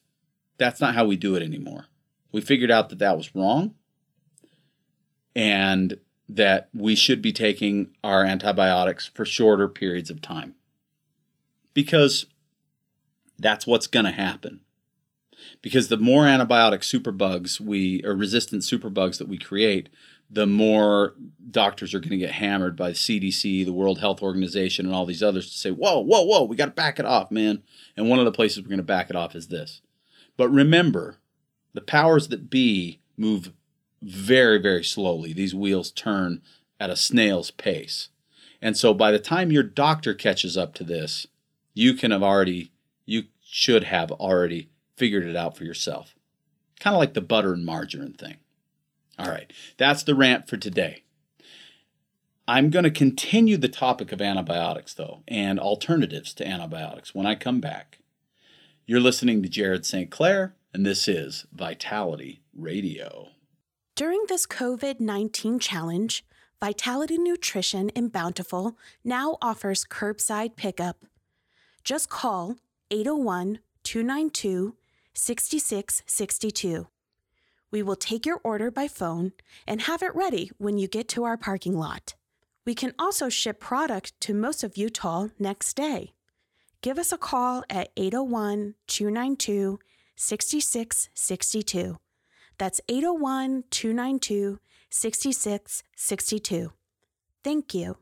that's 0.56 0.80
not 0.80 0.94
how 0.94 1.04
we 1.04 1.16
do 1.16 1.34
it 1.34 1.42
anymore. 1.42 1.86
We 2.32 2.40
figured 2.40 2.70
out 2.70 2.88
that 2.90 2.98
that 2.98 3.16
was 3.16 3.34
wrong 3.34 3.74
and 5.34 5.98
that 6.28 6.68
we 6.74 6.94
should 6.94 7.22
be 7.22 7.32
taking 7.32 7.88
our 8.04 8.24
antibiotics 8.24 9.06
for 9.06 9.24
shorter 9.24 9.68
periods 9.68 10.10
of 10.10 10.20
time. 10.20 10.54
Because 11.74 12.26
that's 13.38 13.66
what's 13.66 13.86
going 13.86 14.04
to 14.04 14.12
happen. 14.12 14.60
Because 15.60 15.88
the 15.88 15.96
more 15.96 16.24
antibiotic 16.24 16.80
superbugs 16.80 17.60
we 17.60 18.02
or 18.04 18.14
resistant 18.14 18.62
superbugs 18.62 19.18
that 19.18 19.28
we 19.28 19.38
create, 19.38 19.88
the 20.30 20.46
more 20.46 21.14
doctors 21.50 21.94
are 21.94 22.00
going 22.00 22.10
to 22.10 22.18
get 22.18 22.32
hammered 22.32 22.76
by 22.76 22.90
the 22.90 22.94
CDC, 22.94 23.64
the 23.64 23.72
World 23.72 23.98
Health 23.98 24.22
Organization, 24.22 24.86
and 24.86 24.94
all 24.94 25.06
these 25.06 25.22
others 25.22 25.50
to 25.50 25.56
say, 25.56 25.70
whoa, 25.70 26.00
whoa, 26.00 26.22
whoa, 26.22 26.44
we 26.44 26.56
got 26.56 26.66
to 26.66 26.70
back 26.72 26.98
it 26.98 27.06
off, 27.06 27.30
man. 27.30 27.62
And 27.96 28.08
one 28.08 28.18
of 28.18 28.24
the 28.24 28.32
places 28.32 28.62
we're 28.62 28.68
going 28.68 28.78
to 28.78 28.84
back 28.84 29.10
it 29.10 29.16
off 29.16 29.34
is 29.34 29.48
this. 29.48 29.80
But 30.36 30.50
remember, 30.50 31.18
the 31.72 31.80
powers 31.80 32.28
that 32.28 32.50
be 32.50 33.00
move 33.16 33.52
very, 34.02 34.58
very 34.58 34.84
slowly. 34.84 35.32
These 35.32 35.54
wheels 35.54 35.90
turn 35.90 36.42
at 36.78 36.90
a 36.90 36.96
snail's 36.96 37.50
pace. 37.50 38.10
And 38.60 38.76
so 38.76 38.92
by 38.92 39.10
the 39.10 39.18
time 39.18 39.50
your 39.50 39.62
doctor 39.62 40.14
catches 40.14 40.56
up 40.56 40.74
to 40.74 40.84
this, 40.84 41.26
you 41.74 41.94
can 41.94 42.10
have 42.10 42.22
already, 42.22 42.70
you 43.06 43.24
should 43.42 43.84
have 43.84 44.10
already 44.12 44.68
figured 44.98 45.24
it 45.24 45.36
out 45.36 45.56
for 45.56 45.64
yourself. 45.64 46.14
Kind 46.80 46.94
of 46.94 47.00
like 47.00 47.14
the 47.14 47.20
butter 47.20 47.52
and 47.52 47.64
margarine 47.64 48.12
thing. 48.12 48.36
All 49.18 49.30
right, 49.30 49.52
that's 49.76 50.02
the 50.02 50.14
rant 50.14 50.48
for 50.48 50.56
today. 50.56 51.02
I'm 52.46 52.70
going 52.70 52.84
to 52.84 52.90
continue 52.90 53.56
the 53.56 53.68
topic 53.68 54.10
of 54.10 54.22
antibiotics, 54.22 54.94
though, 54.94 55.22
and 55.28 55.60
alternatives 55.60 56.32
to 56.34 56.46
antibiotics 56.46 57.14
when 57.14 57.26
I 57.26 57.34
come 57.34 57.60
back. 57.60 57.98
You're 58.86 59.00
listening 59.00 59.42
to 59.42 59.48
Jared 59.48 59.84
St. 59.84 60.10
Clair, 60.10 60.54
and 60.72 60.86
this 60.86 61.08
is 61.08 61.46
Vitality 61.52 62.40
Radio. 62.56 63.28
During 63.96 64.24
this 64.28 64.46
COVID 64.46 65.00
19 65.00 65.58
challenge, 65.58 66.24
Vitality 66.60 67.18
Nutrition 67.18 67.90
in 67.90 68.08
Bountiful 68.08 68.78
now 69.04 69.36
offers 69.42 69.84
curbside 69.84 70.56
pickup. 70.56 71.04
Just 71.84 72.08
call 72.08 72.56
801 72.90 73.58
292 73.82 74.74
6662. 75.18 76.86
We 77.70 77.82
will 77.82 77.96
take 77.96 78.24
your 78.24 78.40
order 78.44 78.70
by 78.70 78.88
phone 78.88 79.32
and 79.66 79.82
have 79.82 80.02
it 80.02 80.14
ready 80.14 80.50
when 80.58 80.78
you 80.78 80.86
get 80.88 81.08
to 81.08 81.24
our 81.24 81.36
parking 81.36 81.76
lot. 81.76 82.14
We 82.64 82.74
can 82.74 82.94
also 82.98 83.28
ship 83.28 83.60
product 83.60 84.18
to 84.20 84.32
most 84.32 84.62
of 84.62 84.76
Utah 84.76 85.28
next 85.38 85.74
day. 85.74 86.12
Give 86.82 86.98
us 86.98 87.12
a 87.12 87.18
call 87.18 87.64
at 87.68 87.90
801 87.96 88.74
292 88.86 89.80
6662. 90.16 91.98
That's 92.56 92.80
801 92.88 93.64
292 93.70 94.58
6662. 94.90 96.72
Thank 97.42 97.74
you. 97.74 97.96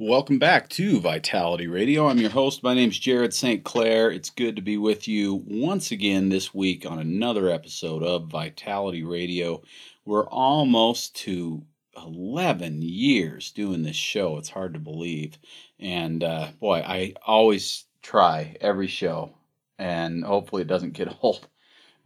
Welcome 0.00 0.38
back 0.38 0.68
to 0.70 1.00
Vitality 1.00 1.66
Radio. 1.66 2.06
I'm 2.06 2.18
your 2.18 2.30
host. 2.30 2.62
My 2.62 2.72
name's 2.72 3.00
Jared 3.00 3.34
St. 3.34 3.64
Clair. 3.64 4.12
It's 4.12 4.30
good 4.30 4.54
to 4.54 4.62
be 4.62 4.76
with 4.76 5.08
you 5.08 5.42
once 5.44 5.90
again 5.90 6.28
this 6.28 6.54
week 6.54 6.86
on 6.88 7.00
another 7.00 7.50
episode 7.50 8.04
of 8.04 8.28
Vitality 8.28 9.02
Radio. 9.02 9.60
We're 10.04 10.28
almost 10.28 11.16
to 11.24 11.64
11 11.96 12.80
years 12.80 13.50
doing 13.50 13.82
this 13.82 13.96
show. 13.96 14.36
It's 14.36 14.50
hard 14.50 14.74
to 14.74 14.78
believe. 14.78 15.36
And 15.80 16.22
uh, 16.22 16.50
boy, 16.60 16.76
I 16.86 17.14
always 17.26 17.86
try 18.00 18.56
every 18.60 18.86
show, 18.86 19.34
and 19.80 20.22
hopefully 20.22 20.62
it 20.62 20.68
doesn't 20.68 20.92
get 20.92 21.12
old, 21.22 21.48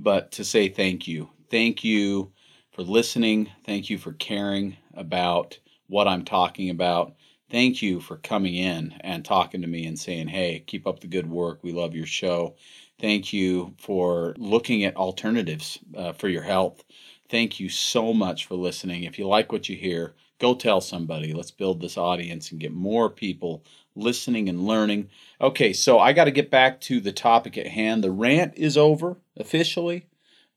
but 0.01 0.33
to 0.33 0.45
say 0.45 0.71
thank 0.71 1.07
you. 1.07 1.29
Thank 1.51 1.85
you 1.85 2.33
for 2.71 2.85
listening. 2.85 3.51
Thank 3.67 3.91
you 3.91 3.99
for 3.99 4.15
caring 4.15 4.79
about 4.95 5.59
what 5.89 6.09
I'm 6.09 6.25
talking 6.25 6.71
about 6.71 7.17
thank 7.53 7.83
you 7.83 8.01
for 8.01 8.17
coming 8.17 8.55
in 8.55 8.95
and 9.01 9.25
talking 9.25 9.61
to 9.61 9.69
me 9.69 9.85
and 9.85 9.99
saying, 9.99 10.27
hey, 10.27 10.65
keep 10.67 10.87
up 10.87 11.01
the 11.01 11.07
good 11.07 11.29
work. 11.29 11.61
We 11.63 11.73
love 11.73 11.95
your 11.95 12.07
show. 12.07 12.57
Thank 12.99 13.33
you 13.33 13.75
for 13.79 14.35
looking 14.39 14.85
at 14.85 14.97
alternatives 14.97 15.79
uh, 15.95 16.15
for 16.15 16.29
your 16.29 16.43
health. 16.43 16.83
Thank 17.29 17.61
you 17.61 17.69
so 17.69 18.15
much 18.15 18.47
for 18.47 18.55
listening. 18.55 19.05
If 19.05 19.19
you 19.19 19.29
like 19.29 19.53
what 19.53 19.69
you 19.69 19.77
hear, 19.77 20.15
go 20.39 20.55
tell 20.55 20.81
somebody. 20.81 21.35
Let's 21.35 21.51
build 21.51 21.81
this 21.81 21.99
audience 21.99 22.51
and 22.51 22.61
get 22.61 22.73
more 22.73 23.11
people 23.11 23.65
listening 23.95 24.49
and 24.49 24.67
learning. 24.67 25.11
Okay, 25.39 25.75
so 25.75 25.99
I 25.99 26.15
got 26.15 26.25
to 26.25 26.31
get 26.31 26.51
back 26.51 26.81
to 26.83 27.01
the 27.01 27.13
topic 27.13 27.59
at 27.59 27.67
hand. 27.67 28.03
The 28.03 28.11
rant 28.11 28.55
is 28.57 28.79
over 28.79 29.19
officially, 29.37 30.07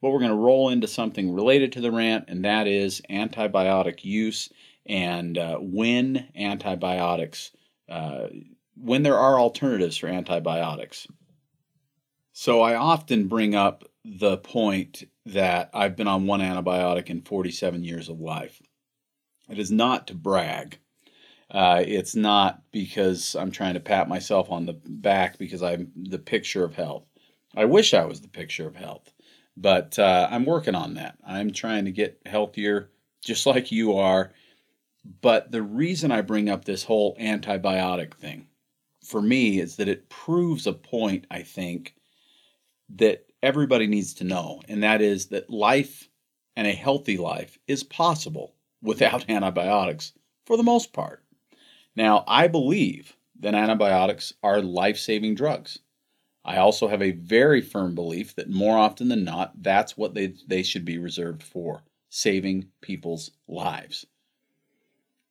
but 0.01 0.11
we're 0.11 0.19
going 0.19 0.31
to 0.31 0.37
roll 0.37 0.69
into 0.69 0.87
something 0.87 1.33
related 1.33 1.73
to 1.73 1.81
the 1.81 1.91
rant, 1.91 2.25
and 2.29 2.45
that 2.45 2.67
is 2.67 3.01
antibiotic 3.09 4.05
use 4.05 4.49
and 4.85 5.37
uh, 5.37 5.57
when 5.57 6.27
antibiotics, 6.35 7.51
uh, 7.89 8.27
when 8.75 9.03
there 9.03 9.17
are 9.17 9.39
alternatives 9.39 9.97
for 9.97 10.07
antibiotics. 10.07 11.07
So 12.33 12.61
I 12.61 12.75
often 12.75 13.27
bring 13.27 13.55
up 13.55 13.85
the 14.03 14.37
point 14.37 15.03
that 15.25 15.69
I've 15.73 15.95
been 15.95 16.07
on 16.07 16.27
one 16.27 16.41
antibiotic 16.41 17.09
in 17.09 17.21
47 17.21 17.83
years 17.83 18.09
of 18.09 18.19
life. 18.19 18.61
It 19.49 19.57
is 19.57 19.71
not 19.71 20.07
to 20.07 20.15
brag. 20.15 20.77
Uh, 21.49 21.83
it's 21.85 22.15
not 22.15 22.61
because 22.71 23.35
I'm 23.35 23.51
trying 23.51 23.75
to 23.75 23.79
pat 23.79 24.09
myself 24.09 24.51
on 24.51 24.65
the 24.65 24.73
back 24.73 25.37
because 25.37 25.61
I'm 25.61 25.91
the 25.95 26.19
picture 26.19 26.63
of 26.63 26.75
health. 26.75 27.05
I 27.55 27.65
wish 27.65 27.93
I 27.93 28.05
was 28.05 28.21
the 28.21 28.27
picture 28.27 28.67
of 28.67 28.75
health, 28.75 29.13
but 29.55 29.97
uh, 29.97 30.27
I'm 30.29 30.45
working 30.45 30.75
on 30.75 30.95
that. 30.95 31.17
I'm 31.25 31.51
trying 31.51 31.85
to 31.85 31.91
get 31.91 32.19
healthier, 32.25 32.89
just 33.23 33.45
like 33.45 33.71
you 33.71 33.93
are, 33.97 34.33
but 35.21 35.51
the 35.51 35.61
reason 35.61 36.11
I 36.11 36.21
bring 36.21 36.49
up 36.49 36.65
this 36.65 36.83
whole 36.83 37.15
antibiotic 37.17 38.15
thing 38.15 38.47
for 39.03 39.21
me 39.21 39.59
is 39.59 39.75
that 39.75 39.87
it 39.87 40.09
proves 40.09 40.65
a 40.65 40.73
point, 40.73 41.27
I 41.29 41.43
think, 41.43 41.95
that 42.89 43.25
everybody 43.43 43.87
needs 43.87 44.15
to 44.15 44.23
know, 44.23 44.61
and 44.67 44.83
that 44.83 45.01
is 45.01 45.27
that 45.27 45.49
life 45.49 46.09
and 46.55 46.65
a 46.65 46.71
healthy 46.71 47.17
life 47.17 47.59
is 47.67 47.83
possible 47.83 48.55
without 48.81 49.25
antibiotics 49.29 50.13
for 50.45 50.57
the 50.57 50.63
most 50.63 50.91
part. 50.91 51.23
Now, 51.95 52.23
I 52.27 52.47
believe 52.47 53.15
that 53.39 53.55
antibiotics 53.55 54.33
are 54.41 54.61
life 54.61 54.97
saving 54.97 55.35
drugs. 55.35 55.79
I 56.43 56.57
also 56.57 56.87
have 56.87 57.01
a 57.01 57.11
very 57.11 57.61
firm 57.61 57.95
belief 57.95 58.35
that 58.35 58.49
more 58.49 58.77
often 58.77 59.07
than 59.07 59.23
not, 59.23 59.61
that's 59.61 59.97
what 59.97 60.13
they, 60.13 60.33
they 60.47 60.63
should 60.63 60.85
be 60.85 60.97
reserved 60.97 61.43
for 61.43 61.83
saving 62.09 62.67
people's 62.81 63.31
lives. 63.47 64.05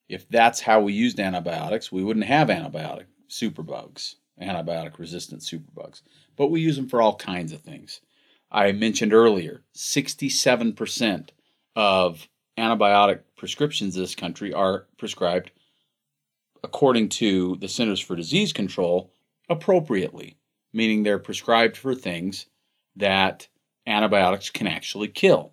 If 0.09 0.29
that's 0.29 0.61
how 0.61 0.81
we 0.81 0.93
used 0.93 1.19
antibiotics, 1.19 1.91
we 1.91 2.05
wouldn't 2.05 2.27
have 2.27 2.49
antibiotic 2.49 3.07
superbugs, 3.29 4.17
antibiotic 4.41 4.99
resistant 4.99 5.43
superbugs. 5.43 6.03
But 6.37 6.49
we 6.49 6.61
use 6.61 6.77
them 6.77 6.89
for 6.89 7.01
all 7.01 7.17
kinds 7.17 7.53
of 7.53 7.63
things. 7.63 8.01
I 8.51 8.73
mentioned 8.73 9.13
earlier 9.13 9.63
67% 9.75 11.31
of 11.75 12.29
antibiotic 12.57 13.21
prescriptions 13.37 13.97
in 13.97 14.03
this 14.03 14.15
country 14.15 14.53
are 14.53 14.87
prescribed 14.99 15.51
according 16.63 17.09
to 17.11 17.57
the 17.57 17.69
Centers 17.69 18.01
for 18.01 18.17
Disease 18.17 18.53
Control 18.53 19.13
appropriately, 19.49 20.37
meaning 20.73 21.03
they're 21.03 21.19
prescribed 21.19 21.77
for 21.77 21.95
things 21.95 22.47
that 22.97 23.49
antibiotics 23.87 24.51
can 24.51 24.67
actually 24.67 25.09
kill. 25.09 25.53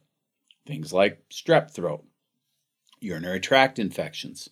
Things 0.66 0.94
like 0.94 1.22
strep 1.30 1.72
throat, 1.72 2.06
urinary 3.02 3.40
tract 3.40 3.80
infections, 3.80 4.50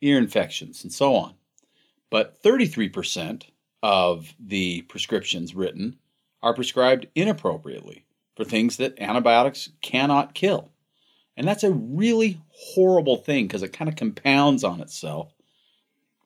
ear 0.00 0.18
infections, 0.18 0.82
and 0.82 0.92
so 0.92 1.14
on. 1.14 1.34
But 2.10 2.42
33% 2.42 3.44
of 3.82 4.34
the 4.38 4.82
prescriptions 4.82 5.54
written 5.54 5.98
are 6.42 6.54
prescribed 6.54 7.06
inappropriately 7.14 8.04
for 8.36 8.44
things 8.44 8.76
that 8.76 9.00
antibiotics 9.00 9.70
cannot 9.80 10.34
kill. 10.34 10.70
And 11.36 11.46
that's 11.46 11.64
a 11.64 11.72
really 11.72 12.40
horrible 12.48 13.16
thing 13.16 13.46
because 13.46 13.62
it 13.62 13.72
kind 13.72 13.88
of 13.88 13.96
compounds 13.96 14.64
on 14.64 14.80
itself 14.80 15.34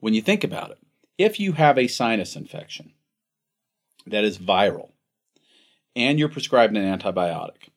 when 0.00 0.14
you 0.14 0.22
think 0.22 0.44
about 0.44 0.70
it. 0.70 0.78
If 1.18 1.40
you 1.40 1.52
have 1.52 1.78
a 1.78 1.88
sinus 1.88 2.36
infection 2.36 2.92
that 4.06 4.24
is 4.24 4.38
viral 4.38 4.90
and 5.94 6.18
you're 6.18 6.28
prescribed 6.28 6.76
an 6.76 6.98
antibiotic, 6.98 7.68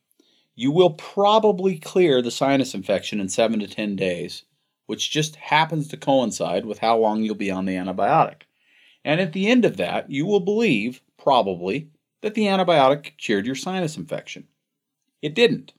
you 0.56 0.72
will 0.72 0.92
probably 0.92 1.78
clear 1.78 2.22
the 2.22 2.32
sinus 2.32 2.74
infection 2.74 3.20
in 3.20 3.28
seven 3.30 3.60
to 3.60 3.68
10 3.68 3.96
days, 3.96 4.44
which 4.86 5.10
just 5.10 5.36
happens 5.36 5.88
to 5.88 5.98
coincide 5.98 6.66
with 6.66 6.80
how 6.80 6.98
long 6.98 7.24
you'll 7.24 7.36
be 7.36 7.52
on 7.52 7.66
the 7.66 7.76
antibiotic. 7.76 8.44
And 9.04 9.20
at 9.20 9.34
the 9.34 9.48
end 9.48 9.66
of 9.66 9.78
that, 9.78 10.10
you 10.12 10.26
will 10.26 10.40
believe, 10.40 11.02
probably, 11.18 11.90
that 12.22 12.36
the 12.36 12.46
antibiotic 12.46 13.18
cured 13.18 13.46
your 13.46 13.56
sinus 13.56 13.98
infection. 13.98 14.48
It 15.22 15.36
didn't. 15.36 15.74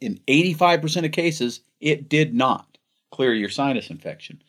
In 0.00 0.20
85% 0.28 1.06
of 1.06 1.12
cases, 1.12 1.60
it 1.80 2.08
did 2.08 2.34
not 2.34 2.78
clear 3.10 3.32
your 3.32 3.48
sinus 3.48 3.88
infection. 3.88 4.42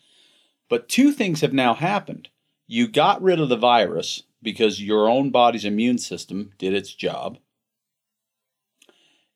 But 0.70 0.90
two 0.90 1.14
things 1.14 1.42
have 1.42 1.54
now 1.54 1.74
happened. 1.74 2.28
You 2.68 2.88
got 2.88 3.22
rid 3.22 3.40
of 3.40 3.48
the 3.48 3.56
virus 3.56 4.24
because 4.44 4.84
your 4.84 5.10
own 5.10 5.30
body's 5.30 5.64
immune 5.64 5.98
system 5.98 6.52
did 6.58 6.74
its 6.74 6.94
job 6.94 7.38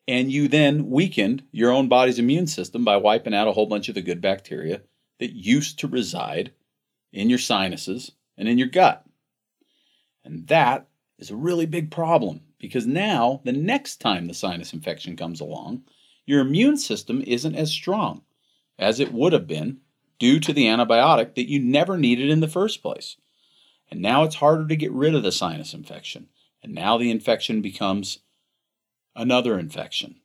and 0.08 0.32
you 0.32 0.47
then 0.47 0.89
weakened 0.89 1.43
your 1.52 1.72
own 1.72 1.88
body's 1.88 2.20
immune 2.20 2.47
system 2.47 2.84
by 2.84 2.97
wiping 2.97 3.34
out 3.34 3.47
a 3.47 3.52
whole 3.52 3.68
bunch 3.68 3.89
of 3.89 3.95
the 3.95 4.02
good 4.02 4.22
bacteria 4.22 4.82
that 5.20 5.36
used 5.36 5.80
to 5.80 5.88
reside 5.88 6.52
in 7.14 7.30
your 7.30 7.39
sinuses 7.39 8.12
and 8.38 8.47
in 8.47 8.58
your 8.58 8.68
gut. 8.68 9.06
And 10.24 10.47
that 10.47 10.88
is 11.20 11.30
a 11.30 11.36
really 11.36 11.66
big 11.66 11.91
problem 11.91 12.41
because 12.60 12.86
now, 12.86 13.41
the 13.43 13.52
next 13.52 13.97
time 13.97 14.28
the 14.28 14.34
sinus 14.34 14.74
infection 14.74 15.16
comes 15.16 15.41
along, 15.41 15.84
your 16.26 16.41
immune 16.41 16.78
system 16.78 17.24
isn't 17.26 17.56
as 17.56 17.72
strong 17.72 18.22
as 18.78 18.99
it 18.99 19.14
would 19.14 19.34
have 19.34 19.47
been 19.47 19.80
due 20.20 20.39
to 20.39 20.54
the 20.54 20.66
antibiotic 20.66 21.36
that 21.36 21.49
you 21.49 21.60
never 21.60 21.97
needed 21.97 22.30
in 22.30 22.39
the 22.39 22.47
first 22.47 22.82
place. 22.82 23.18
And 23.89 24.02
now 24.02 24.24
it's 24.24 24.36
harder 24.36 24.68
to 24.68 24.76
get 24.76 24.91
rid 24.91 25.16
of 25.16 25.24
the 25.24 25.32
sinus 25.32 25.74
infection. 25.74 26.30
And 26.64 26.74
now 26.74 26.97
the 26.97 27.10
infection 27.12 27.62
becomes 27.62 28.20
another 29.16 29.59
infection, 29.59 30.16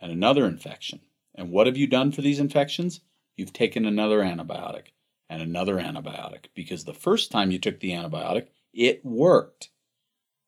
and 0.00 0.12
another 0.12 0.46
infection. 0.46 1.00
And 1.34 1.50
what 1.50 1.66
have 1.66 1.76
you 1.76 1.86
done 1.86 2.12
for 2.12 2.22
these 2.22 2.38
infections? 2.38 3.00
You've 3.36 3.52
taken 3.52 3.84
another 3.84 4.20
antibiotic 4.20 4.88
and 5.28 5.42
another 5.42 5.76
antibiotic 5.76 6.46
because 6.54 6.84
the 6.84 6.94
first 6.94 7.30
time 7.30 7.50
you 7.50 7.58
took 7.58 7.80
the 7.80 7.90
antibiotic, 7.90 8.48
it 8.72 9.04
worked, 9.04 9.70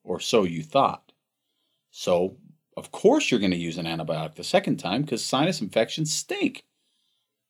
or 0.04 0.20
so 0.20 0.44
you 0.44 0.62
thought. 0.62 1.12
So, 1.90 2.36
of 2.76 2.92
course, 2.92 3.30
you're 3.30 3.40
going 3.40 3.52
to 3.52 3.56
use 3.56 3.78
an 3.78 3.86
antibiotic 3.86 4.34
the 4.34 4.44
second 4.44 4.76
time 4.76 5.02
because 5.02 5.24
sinus 5.24 5.60
infections 5.60 6.14
stink. 6.14 6.64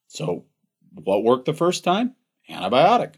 So, 0.09 0.47
what 0.93 1.25
worked 1.25 1.47
the 1.47 1.53
first 1.53 1.85
time? 1.85 2.15
Antibiotic. 2.49 3.15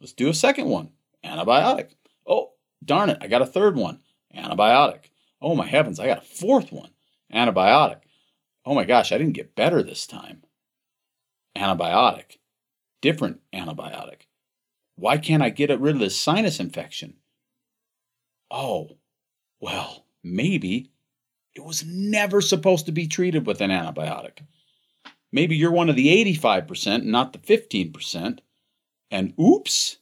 Let's 0.00 0.12
do 0.12 0.28
a 0.28 0.34
second 0.34 0.68
one. 0.68 0.90
Antibiotic. 1.24 1.90
Oh, 2.26 2.52
darn 2.84 3.10
it, 3.10 3.18
I 3.20 3.28
got 3.28 3.42
a 3.42 3.46
third 3.46 3.76
one. 3.76 4.00
Antibiotic. 4.36 5.06
Oh 5.44 5.54
my 5.54 5.66
heavens, 5.66 6.00
I 6.00 6.06
got 6.06 6.22
a 6.22 6.26
fourth 6.26 6.72
one. 6.72 6.88
Antibiotic. 7.30 8.00
Oh 8.64 8.74
my 8.74 8.84
gosh, 8.84 9.12
I 9.12 9.18
didn't 9.18 9.34
get 9.34 9.54
better 9.54 9.82
this 9.82 10.06
time. 10.06 10.42
Antibiotic. 11.54 12.38
Different 13.02 13.40
antibiotic. 13.52 14.22
Why 14.96 15.18
can't 15.18 15.42
I 15.42 15.50
get 15.50 15.78
rid 15.78 15.96
of 15.96 16.00
this 16.00 16.18
sinus 16.18 16.60
infection? 16.60 17.16
Oh, 18.50 18.96
well, 19.60 20.06
maybe 20.22 20.92
it 21.54 21.62
was 21.62 21.84
never 21.84 22.40
supposed 22.40 22.86
to 22.86 22.92
be 22.92 23.06
treated 23.06 23.46
with 23.46 23.60
an 23.60 23.70
antibiotic. 23.70 24.38
Maybe 25.30 25.56
you're 25.56 25.70
one 25.70 25.90
of 25.90 25.96
the 25.96 26.08
85%, 26.24 27.04
not 27.04 27.34
the 27.34 27.38
15%, 27.38 28.38
and 29.10 29.34
oops, 29.38 29.98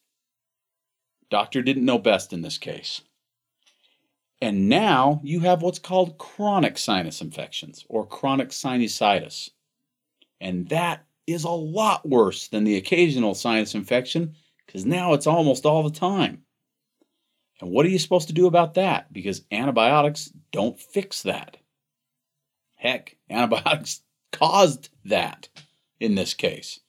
doctor 1.30 1.62
didn't 1.62 1.84
know 1.84 1.99
best 1.99 2.32
in 2.32 2.43
this 2.43 2.59
case. 2.59 3.01
And 4.43 4.68
now 4.68 5.20
you 5.22 5.38
have 5.38 5.62
what's 5.62 5.78
called 5.78 6.18
chronic 6.18 6.76
sinus 6.76 7.20
infections 7.20 7.86
or 7.88 8.05
chronic 8.05 8.49
sinusitis. 8.49 9.51
And 10.40 10.68
that 10.70 11.07
is 11.28 11.45
a 11.45 11.51
lot 11.51 12.09
worse 12.09 12.49
than 12.49 12.64
the 12.64 12.76
occasional 12.76 13.36
sinus 13.36 13.76
infection 13.76 14.34
because 14.66 14.84
now 14.84 15.12
it's 15.12 15.28
almost 15.28 15.64
all 15.64 15.84
the 15.84 15.97
time. 15.97 16.43
And 17.61 17.70
what 17.70 17.86
are 17.86 17.88
you 17.88 18.01
supposed 18.01 18.26
to 18.26 18.34
do 18.34 18.49
about 18.49 18.74
that? 18.74 19.12
Because 19.12 19.43
antibiotics 19.53 20.32
don't 20.51 20.76
fix 20.76 21.22
that. 21.22 21.59
Heck, 22.74 23.16
antibiotics 23.30 24.03
caused 24.32 24.88
that 25.05 25.49
in 26.01 26.16
this 26.16 26.34
case. 26.34 26.80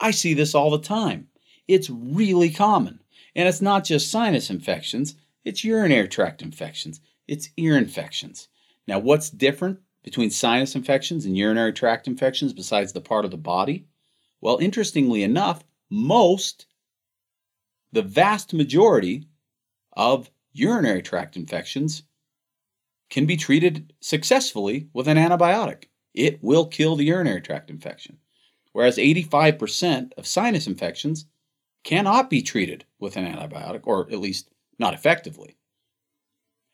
I 0.00 0.10
see 0.10 0.34
this 0.34 0.52
all 0.52 0.72
the 0.72 0.80
time. 0.80 1.28
It's 1.68 1.88
really 1.88 2.50
common. 2.50 2.98
And 3.36 3.46
it's 3.46 3.62
not 3.62 3.84
just 3.84 4.10
sinus 4.10 4.50
infections, 4.50 5.14
it's 5.48 5.64
urinary 5.64 6.08
tract 6.08 6.42
infections, 6.42 7.00
it's 7.26 7.48
ear 7.56 7.78
infections. 7.78 8.48
Now, 8.86 8.98
what's 8.98 9.30
different 9.30 9.80
between 10.02 10.28
sinus 10.28 10.74
infections 10.74 11.24
and 11.24 11.38
urinary 11.38 11.72
tract 11.72 12.06
infections 12.06 12.52
besides 12.52 12.92
the 12.92 13.00
part 13.00 13.24
of 13.24 13.30
the 13.30 13.38
body? 13.38 13.86
Well, 14.42 14.58
interestingly 14.58 15.22
enough, 15.22 15.64
most, 15.88 16.66
the 17.92 18.02
vast 18.02 18.52
majority 18.52 19.26
of 19.94 20.30
urinary 20.52 21.00
tract 21.00 21.34
infections 21.34 22.02
can 23.08 23.24
be 23.24 23.38
treated 23.38 23.94
successfully 24.00 24.90
with 24.92 25.08
an 25.08 25.16
antibiotic. 25.16 25.84
It 26.12 26.42
will 26.42 26.66
kill 26.66 26.94
the 26.94 27.06
urinary 27.06 27.40
tract 27.40 27.70
infection. 27.70 28.18
Whereas 28.72 28.98
85% 28.98 30.12
of 30.18 30.26
sinus 30.26 30.66
infections 30.66 31.24
cannot 31.84 32.28
be 32.28 32.42
treated 32.42 32.84
with 32.98 33.16
an 33.16 33.24
antibiotic, 33.24 33.80
or 33.84 34.02
at 34.12 34.18
least 34.18 34.50
not 34.78 34.94
effectively. 34.94 35.56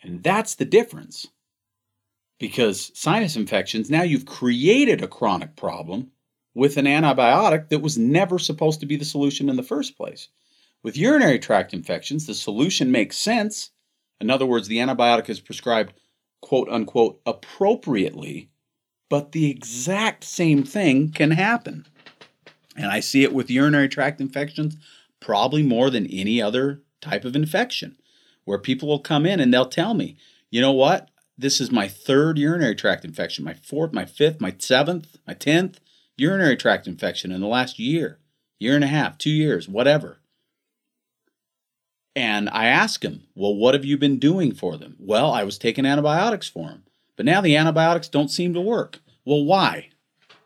And 0.02 0.22
that's 0.22 0.54
the 0.54 0.64
difference. 0.64 1.26
Because 2.38 2.90
sinus 2.94 3.36
infections, 3.36 3.90
now 3.90 4.02
you've 4.02 4.26
created 4.26 5.02
a 5.02 5.08
chronic 5.08 5.56
problem 5.56 6.10
with 6.54 6.76
an 6.76 6.84
antibiotic 6.84 7.68
that 7.68 7.80
was 7.80 7.98
never 7.98 8.38
supposed 8.38 8.80
to 8.80 8.86
be 8.86 8.96
the 8.96 9.04
solution 9.04 9.48
in 9.48 9.56
the 9.56 9.62
first 9.62 9.96
place. 9.96 10.28
With 10.82 10.98
urinary 10.98 11.38
tract 11.38 11.72
infections, 11.72 12.26
the 12.26 12.34
solution 12.34 12.92
makes 12.92 13.16
sense. 13.16 13.70
In 14.20 14.30
other 14.30 14.46
words, 14.46 14.68
the 14.68 14.78
antibiotic 14.78 15.28
is 15.28 15.40
prescribed 15.40 15.94
quote 16.42 16.68
unquote 16.68 17.20
appropriately, 17.24 18.50
but 19.08 19.32
the 19.32 19.50
exact 19.50 20.24
same 20.24 20.62
thing 20.62 21.10
can 21.10 21.30
happen. 21.30 21.86
And 22.76 22.86
I 22.86 23.00
see 23.00 23.22
it 23.22 23.32
with 23.32 23.50
urinary 23.50 23.88
tract 23.88 24.20
infections 24.20 24.76
probably 25.20 25.62
more 25.62 25.88
than 25.88 26.06
any 26.06 26.42
other 26.42 26.82
type 27.04 27.24
of 27.24 27.36
infection, 27.36 27.96
where 28.44 28.58
people 28.58 28.88
will 28.88 28.98
come 28.98 29.26
in 29.26 29.40
and 29.40 29.52
they'll 29.52 29.66
tell 29.66 29.94
me, 29.94 30.16
you 30.50 30.60
know 30.60 30.72
what? 30.72 31.08
This 31.36 31.60
is 31.60 31.70
my 31.70 31.88
third 31.88 32.38
urinary 32.38 32.74
tract 32.74 33.04
infection, 33.04 33.44
my 33.44 33.54
fourth, 33.54 33.92
my 33.92 34.04
fifth, 34.04 34.40
my 34.40 34.54
seventh, 34.58 35.16
my 35.26 35.34
tenth 35.34 35.80
urinary 36.16 36.56
tract 36.56 36.86
infection 36.86 37.32
in 37.32 37.40
the 37.40 37.46
last 37.46 37.78
year, 37.78 38.18
year 38.58 38.74
and 38.74 38.84
a 38.84 38.88
half, 38.88 39.18
two 39.18 39.30
years, 39.30 39.68
whatever. 39.68 40.18
And 42.16 42.48
I 42.50 42.66
ask 42.66 43.00
them, 43.00 43.24
well, 43.34 43.54
what 43.54 43.74
have 43.74 43.84
you 43.84 43.98
been 43.98 44.20
doing 44.20 44.54
for 44.54 44.76
them? 44.76 44.96
Well, 45.00 45.32
I 45.32 45.42
was 45.42 45.58
taking 45.58 45.84
antibiotics 45.84 46.48
for 46.48 46.68
them, 46.68 46.84
but 47.16 47.26
now 47.26 47.40
the 47.40 47.56
antibiotics 47.56 48.08
don't 48.08 48.30
seem 48.30 48.54
to 48.54 48.60
work. 48.60 49.00
Well, 49.24 49.44
why? 49.44 49.88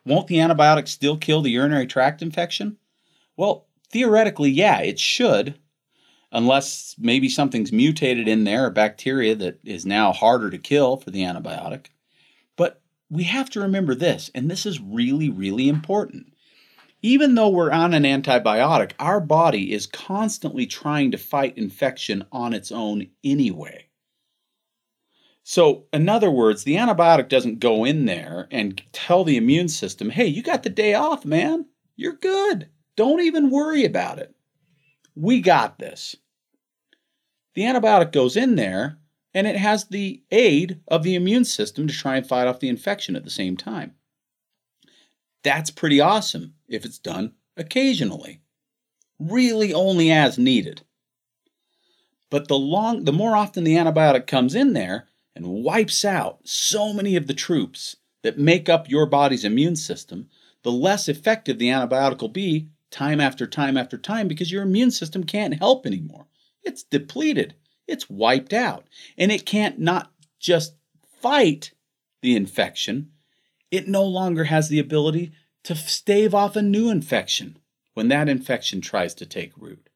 Won't 0.06 0.28
the 0.28 0.40
antibiotics 0.40 0.92
still 0.92 1.18
kill 1.18 1.42
the 1.42 1.50
urinary 1.50 1.86
tract 1.86 2.22
infection? 2.22 2.78
Well, 3.36 3.66
theoretically, 3.90 4.50
yeah, 4.50 4.80
it 4.80 4.98
should, 4.98 5.58
unless 6.32 6.94
maybe 6.98 7.28
something's 7.28 7.72
mutated 7.72 8.28
in 8.28 8.44
there, 8.44 8.66
a 8.66 8.70
bacteria 8.70 9.34
that 9.34 9.58
is 9.64 9.86
now 9.86 10.12
harder 10.12 10.50
to 10.50 10.58
kill 10.58 10.96
for 10.96 11.10
the 11.10 11.22
antibiotic. 11.22 11.86
But 12.56 12.82
we 13.10 13.24
have 13.24 13.50
to 13.50 13.60
remember 13.60 13.94
this, 13.94 14.30
and 14.34 14.50
this 14.50 14.66
is 14.66 14.80
really, 14.80 15.30
really 15.30 15.68
important. 15.68 16.32
Even 17.00 17.34
though 17.34 17.48
we're 17.48 17.70
on 17.70 17.94
an 17.94 18.02
antibiotic, 18.02 18.92
our 18.98 19.20
body 19.20 19.72
is 19.72 19.86
constantly 19.86 20.66
trying 20.66 21.12
to 21.12 21.18
fight 21.18 21.56
infection 21.56 22.24
on 22.32 22.52
its 22.52 22.72
own 22.72 23.06
anyway. 23.22 23.86
So, 25.44 25.84
in 25.94 26.08
other 26.10 26.30
words, 26.30 26.64
the 26.64 26.74
antibiotic 26.74 27.28
doesn't 27.28 27.60
go 27.60 27.84
in 27.84 28.04
there 28.04 28.48
and 28.50 28.82
tell 28.92 29.24
the 29.24 29.38
immune 29.38 29.68
system, 29.68 30.10
hey, 30.10 30.26
you 30.26 30.42
got 30.42 30.62
the 30.62 30.68
day 30.68 30.92
off, 30.92 31.24
man. 31.24 31.64
You're 31.96 32.12
good. 32.12 32.68
Don't 32.96 33.20
even 33.20 33.48
worry 33.48 33.84
about 33.84 34.18
it. 34.18 34.34
We 35.20 35.40
got 35.40 35.80
this. 35.80 36.14
The 37.54 37.62
antibiotic 37.62 38.12
goes 38.12 38.36
in 38.36 38.54
there 38.54 38.98
and 39.34 39.48
it 39.48 39.56
has 39.56 39.86
the 39.86 40.22
aid 40.30 40.80
of 40.86 41.02
the 41.02 41.16
immune 41.16 41.44
system 41.44 41.88
to 41.88 41.94
try 41.94 42.16
and 42.16 42.24
fight 42.26 42.46
off 42.46 42.60
the 42.60 42.68
infection 42.68 43.16
at 43.16 43.24
the 43.24 43.30
same 43.30 43.56
time. 43.56 43.96
That's 45.42 45.72
pretty 45.72 46.00
awesome 46.00 46.54
if 46.68 46.84
it's 46.84 47.00
done 47.00 47.32
occasionally, 47.56 48.42
really 49.18 49.74
only 49.74 50.12
as 50.12 50.38
needed. 50.38 50.82
But 52.30 52.46
the 52.46 52.58
long 52.58 53.04
the 53.04 53.12
more 53.12 53.34
often 53.34 53.64
the 53.64 53.74
antibiotic 53.74 54.28
comes 54.28 54.54
in 54.54 54.72
there 54.72 55.08
and 55.34 55.64
wipes 55.64 56.04
out 56.04 56.46
so 56.46 56.92
many 56.92 57.16
of 57.16 57.26
the 57.26 57.34
troops 57.34 57.96
that 58.22 58.38
make 58.38 58.68
up 58.68 58.88
your 58.88 59.06
body's 59.06 59.44
immune 59.44 59.74
system, 59.74 60.28
the 60.62 60.70
less 60.70 61.08
effective 61.08 61.58
the 61.58 61.70
antibiotic 61.70 62.20
will 62.20 62.28
be 62.28 62.68
time 62.90 63.20
after 63.20 63.46
time 63.46 63.76
after 63.76 63.98
time 63.98 64.28
because 64.28 64.50
your 64.50 64.62
immune 64.62 64.90
system 64.90 65.24
can't 65.24 65.58
help 65.58 65.86
anymore. 65.86 66.26
It's 66.62 66.82
depleted, 66.82 67.54
it's 67.86 68.10
wiped 68.10 68.52
out, 68.52 68.86
and 69.16 69.30
it 69.32 69.46
can't 69.46 69.78
not 69.78 70.12
just 70.38 70.74
fight 71.20 71.72
the 72.22 72.34
infection, 72.34 73.10
it 73.70 73.88
no 73.88 74.04
longer 74.04 74.44
has 74.44 74.68
the 74.68 74.78
ability 74.78 75.32
to 75.64 75.74
stave 75.74 76.34
off 76.34 76.56
a 76.56 76.62
new 76.62 76.90
infection 76.90 77.58
when 77.94 78.08
that 78.08 78.28
infection 78.28 78.80
tries 78.80 79.14
to 79.14 79.26
take 79.26 79.56
root. 79.56 79.88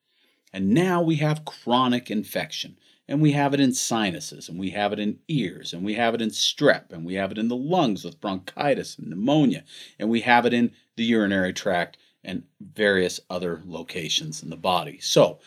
And 0.52 0.70
now 0.70 1.00
we 1.00 1.16
have 1.16 1.44
chronic 1.44 2.10
infection. 2.10 2.76
And 3.08 3.20
we 3.20 3.32
have 3.32 3.52
it 3.52 3.60
in 3.60 3.74
sinuses, 3.74 4.48
and 4.48 4.58
we 4.58 4.70
have 4.70 4.92
it 4.92 4.98
in 5.00 5.18
ears, 5.26 5.72
and 5.72 5.84
we 5.84 5.94
have 5.94 6.14
it 6.14 6.22
in 6.22 6.30
strep, 6.30 6.92
and 6.92 7.04
we 7.04 7.14
have 7.14 7.32
it 7.32 7.36
in 7.36 7.48
the 7.48 7.56
lungs 7.56 8.04
with 8.04 8.20
bronchitis 8.20 8.96
and 8.96 9.08
pneumonia, 9.08 9.64
and 9.98 10.08
we 10.08 10.20
have 10.20 10.46
it 10.46 10.54
in 10.54 10.70
the 10.96 11.04
urinary 11.04 11.52
tract 11.52 11.98
and 12.24 12.44
various 12.60 13.20
other 13.30 13.62
locations 13.66 14.42
in 14.42 14.50
the 14.50 14.56
body. 14.56 14.98
So, 15.00 15.40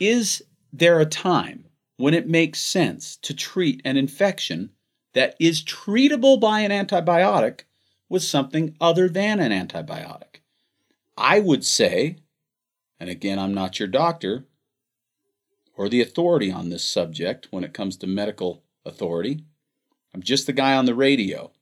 is 0.00 0.42
there 0.72 1.00
a 1.00 1.06
time 1.06 1.66
when 1.96 2.14
it 2.14 2.28
makes 2.28 2.60
sense 2.60 3.16
to 3.18 3.34
treat 3.34 3.80
an 3.84 3.96
infection 3.96 4.70
that 5.14 5.34
is 5.38 5.64
treatable 5.64 6.40
by 6.40 6.60
an 6.60 6.70
antibiotic 6.70 7.60
with 8.08 8.22
something 8.22 8.76
other 8.80 9.08
than 9.08 9.40
an 9.40 9.52
antibiotic? 9.52 10.40
I 11.16 11.40
would 11.40 11.64
say, 11.64 12.16
and 13.00 13.08
again, 13.08 13.38
I'm 13.38 13.54
not 13.54 13.78
your 13.78 13.88
doctor 13.88 14.46
or 15.78 15.88
the 15.88 16.02
authority 16.02 16.50
on 16.50 16.68
this 16.68 16.84
subject 16.84 17.46
when 17.50 17.64
it 17.64 17.72
comes 17.72 17.96
to 17.96 18.06
medical 18.06 18.64
authority, 18.84 19.44
I'm 20.12 20.22
just 20.22 20.46
the 20.46 20.52
guy 20.52 20.74
on 20.74 20.86
the 20.86 20.94
radio. 20.94 21.52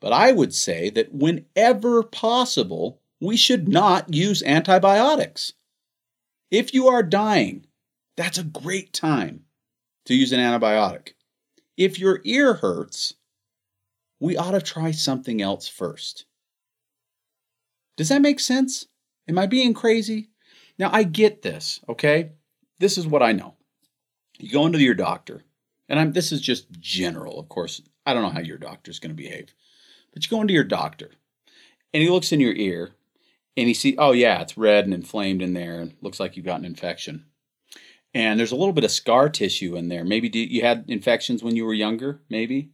But 0.00 0.14
I 0.14 0.32
would 0.32 0.54
say 0.54 0.88
that 0.90 1.12
whenever 1.12 2.02
possible, 2.02 3.01
we 3.22 3.36
should 3.36 3.68
not 3.68 4.12
use 4.12 4.42
antibiotics. 4.42 5.52
If 6.50 6.74
you 6.74 6.88
are 6.88 7.04
dying, 7.04 7.66
that's 8.16 8.36
a 8.36 8.42
great 8.42 8.92
time 8.92 9.44
to 10.06 10.14
use 10.14 10.32
an 10.32 10.40
antibiotic. 10.40 11.12
If 11.76 12.00
your 12.00 12.20
ear 12.24 12.54
hurts, 12.54 13.14
we 14.18 14.36
ought 14.36 14.50
to 14.50 14.60
try 14.60 14.90
something 14.90 15.40
else 15.40 15.68
first. 15.68 16.26
Does 17.96 18.08
that 18.08 18.22
make 18.22 18.40
sense? 18.40 18.86
Am 19.28 19.38
I 19.38 19.46
being 19.46 19.72
crazy? 19.72 20.30
Now, 20.76 20.90
I 20.92 21.04
get 21.04 21.42
this, 21.42 21.78
okay? 21.88 22.32
This 22.80 22.98
is 22.98 23.06
what 23.06 23.22
I 23.22 23.30
know. 23.30 23.54
You 24.40 24.50
go 24.50 24.66
into 24.66 24.82
your 24.82 24.94
doctor, 24.94 25.44
and 25.88 26.00
I'm, 26.00 26.12
this 26.12 26.32
is 26.32 26.40
just 26.40 26.72
general, 26.72 27.38
of 27.38 27.48
course. 27.48 27.82
I 28.04 28.14
don't 28.14 28.22
know 28.22 28.30
how 28.30 28.40
your 28.40 28.58
doctor's 28.58 28.98
going 28.98 29.14
to 29.14 29.22
behave, 29.22 29.54
but 30.12 30.24
you 30.24 30.30
go 30.30 30.40
into 30.40 30.54
your 30.54 30.64
doctor, 30.64 31.12
and 31.94 32.02
he 32.02 32.10
looks 32.10 32.32
in 32.32 32.40
your 32.40 32.54
ear, 32.54 32.96
and 33.56 33.68
he 33.68 33.74
sees, 33.74 33.94
oh 33.98 34.12
yeah, 34.12 34.40
it's 34.40 34.56
red 34.56 34.84
and 34.84 34.94
inflamed 34.94 35.42
in 35.42 35.52
there, 35.52 35.80
and 35.80 35.94
looks 36.00 36.20
like 36.20 36.36
you've 36.36 36.46
got 36.46 36.58
an 36.58 36.64
infection. 36.64 37.26
And 38.14 38.38
there's 38.38 38.52
a 38.52 38.56
little 38.56 38.72
bit 38.72 38.84
of 38.84 38.90
scar 38.90 39.28
tissue 39.28 39.76
in 39.76 39.88
there. 39.88 40.04
Maybe 40.04 40.30
you 40.34 40.62
had 40.62 40.84
infections 40.88 41.42
when 41.42 41.56
you 41.56 41.64
were 41.64 41.72
younger. 41.72 42.20
Maybe. 42.28 42.70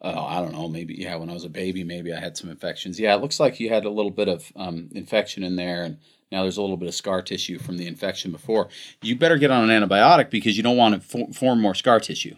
Oh, 0.00 0.24
I 0.24 0.40
don't 0.40 0.52
know. 0.52 0.68
Maybe 0.68 0.94
yeah. 0.94 1.16
When 1.16 1.30
I 1.30 1.34
was 1.34 1.44
a 1.44 1.48
baby, 1.48 1.84
maybe 1.84 2.12
I 2.12 2.20
had 2.20 2.36
some 2.36 2.50
infections. 2.50 2.98
Yeah, 2.98 3.14
it 3.14 3.20
looks 3.20 3.38
like 3.38 3.60
you 3.60 3.68
had 3.68 3.84
a 3.84 3.90
little 3.90 4.10
bit 4.10 4.28
of 4.28 4.52
um, 4.56 4.88
infection 4.92 5.44
in 5.44 5.56
there, 5.56 5.84
and 5.84 5.98
now 6.32 6.42
there's 6.42 6.56
a 6.56 6.60
little 6.60 6.76
bit 6.76 6.88
of 6.88 6.94
scar 6.94 7.22
tissue 7.22 7.58
from 7.58 7.76
the 7.76 7.86
infection 7.86 8.32
before. 8.32 8.68
You 9.02 9.16
better 9.16 9.38
get 9.38 9.50
on 9.50 9.68
an 9.68 9.82
antibiotic 9.82 10.30
because 10.30 10.56
you 10.56 10.62
don't 10.62 10.76
want 10.76 11.02
to 11.02 11.32
form 11.32 11.60
more 11.60 11.74
scar 11.74 12.00
tissue. 12.00 12.36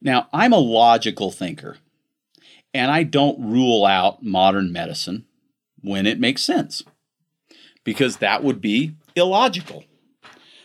Now, 0.00 0.28
I'm 0.32 0.52
a 0.52 0.58
logical 0.58 1.32
thinker, 1.32 1.78
and 2.72 2.90
I 2.90 3.02
don't 3.04 3.52
rule 3.52 3.84
out 3.84 4.22
modern 4.22 4.72
medicine 4.72 5.26
when 5.82 6.06
it 6.06 6.20
makes 6.20 6.42
sense 6.42 6.82
because 7.84 8.18
that 8.18 8.44
would 8.44 8.60
be 8.60 8.96
illogical. 9.16 9.84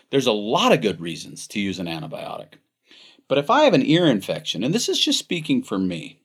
There's 0.09 0.27
a 0.27 0.31
lot 0.31 0.71
of 0.71 0.81
good 0.81 0.99
reasons 0.99 1.47
to 1.47 1.59
use 1.59 1.79
an 1.79 1.87
antibiotic. 1.87 2.55
But 3.27 3.37
if 3.37 3.49
I 3.49 3.63
have 3.63 3.73
an 3.73 3.85
ear 3.85 4.05
infection, 4.05 4.63
and 4.63 4.73
this 4.73 4.89
is 4.89 4.99
just 4.99 5.19
speaking 5.19 5.63
for 5.63 5.79
me, 5.79 6.19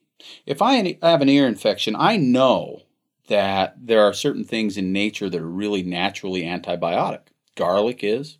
if 0.45 0.61
I 0.61 0.97
have 1.01 1.21
an 1.21 1.29
ear 1.29 1.47
infection, 1.47 1.95
I 1.97 2.17
know 2.17 2.83
that 3.29 3.75
there 3.79 4.03
are 4.03 4.13
certain 4.13 4.43
things 4.43 4.77
in 4.77 4.91
nature 4.91 5.29
that 5.29 5.41
are 5.41 5.47
really 5.47 5.83
naturally 5.83 6.43
antibiotic. 6.43 7.27
Garlic 7.55 8.03
is, 8.03 8.37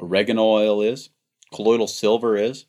oregano 0.00 0.44
oil 0.44 0.80
is, 0.80 1.10
colloidal 1.52 1.86
silver 1.86 2.36
is, 2.36 2.66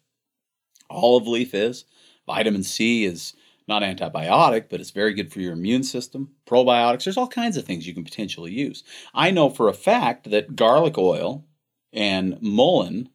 olive 0.89 1.27
leaf 1.27 1.53
is, 1.53 1.86
vitamin 2.25 2.63
C 2.63 3.05
is 3.05 3.34
not 3.70 3.84
antibiotic, 3.84 4.65
but 4.70 4.82
it's 4.82 4.89
very 4.89 5.13
good 5.13 5.32
for 5.32 5.39
your 5.39 5.53
immune 5.53 5.84
system. 5.84 6.32
Probiotics, 6.45 7.05
there's 7.05 7.17
all 7.17 7.28
kinds 7.28 7.55
of 7.55 7.63
things 7.63 7.88
you 7.88 7.93
can 7.93 8.03
potentially 8.03 8.51
use. 8.51 8.84
I 9.13 9.32
know 9.32 9.49
for 9.49 9.70
a 9.70 9.74
fact 9.74 10.30
that 10.32 10.57
garlic 10.57 10.97
oil 10.97 11.45
and 11.93 12.38
mullein, 12.41 13.09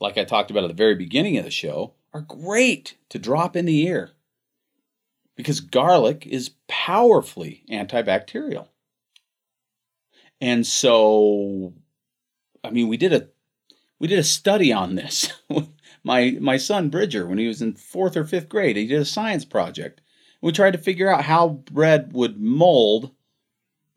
like 0.00 0.18
I 0.18 0.24
talked 0.24 0.50
about 0.50 0.64
at 0.64 0.68
the 0.68 0.74
very 0.74 0.96
beginning 0.96 1.38
of 1.38 1.44
the 1.44 1.50
show, 1.50 1.94
are 2.12 2.20
great 2.20 2.96
to 3.08 3.18
drop 3.18 3.56
in 3.56 3.64
the 3.64 3.86
ear 3.86 4.10
because 5.36 5.60
garlic 5.60 6.26
is 6.26 6.50
powerfully 6.68 7.64
antibacterial. 7.70 8.68
And 10.40 10.66
so, 10.66 11.72
I 12.62 12.70
mean, 12.70 12.88
we 12.88 12.96
did 12.96 13.12
a 13.12 13.28
we 14.00 14.08
did 14.08 14.18
a 14.18 14.24
study 14.24 14.72
on 14.72 14.96
this 14.96 15.32
my 16.04 16.36
my 16.40 16.56
son 16.56 16.90
Bridger 16.90 17.26
when 17.26 17.38
he 17.38 17.48
was 17.48 17.62
in 17.62 17.74
fourth 17.74 18.16
or 18.16 18.24
fifth 18.24 18.48
grade. 18.48 18.76
He 18.76 18.86
did 18.86 19.00
a 19.00 19.06
science 19.06 19.44
project. 19.44 20.00
We 20.40 20.52
tried 20.52 20.74
to 20.74 20.78
figure 20.78 21.10
out 21.10 21.24
how 21.24 21.48
bread 21.48 22.12
would 22.12 22.40
mold 22.40 23.10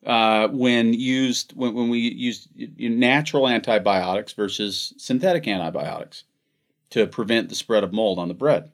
uh, 0.06 0.48
when 0.48 0.94
used 0.94 1.54
when, 1.56 1.76
when 1.76 1.90
we 1.90 2.00
used 2.00 2.48
natural 2.80 3.48
antibiotics 3.48 4.34
versus 4.34 4.94
synthetic 4.98 5.48
antibiotics 5.48 6.24
to 6.92 7.06
prevent 7.06 7.50
the 7.50 7.56
spread 7.56 7.84
of 7.84 7.94
mold 7.94 8.18
on 8.18 8.30
the 8.30 8.34
bread. 8.34 8.72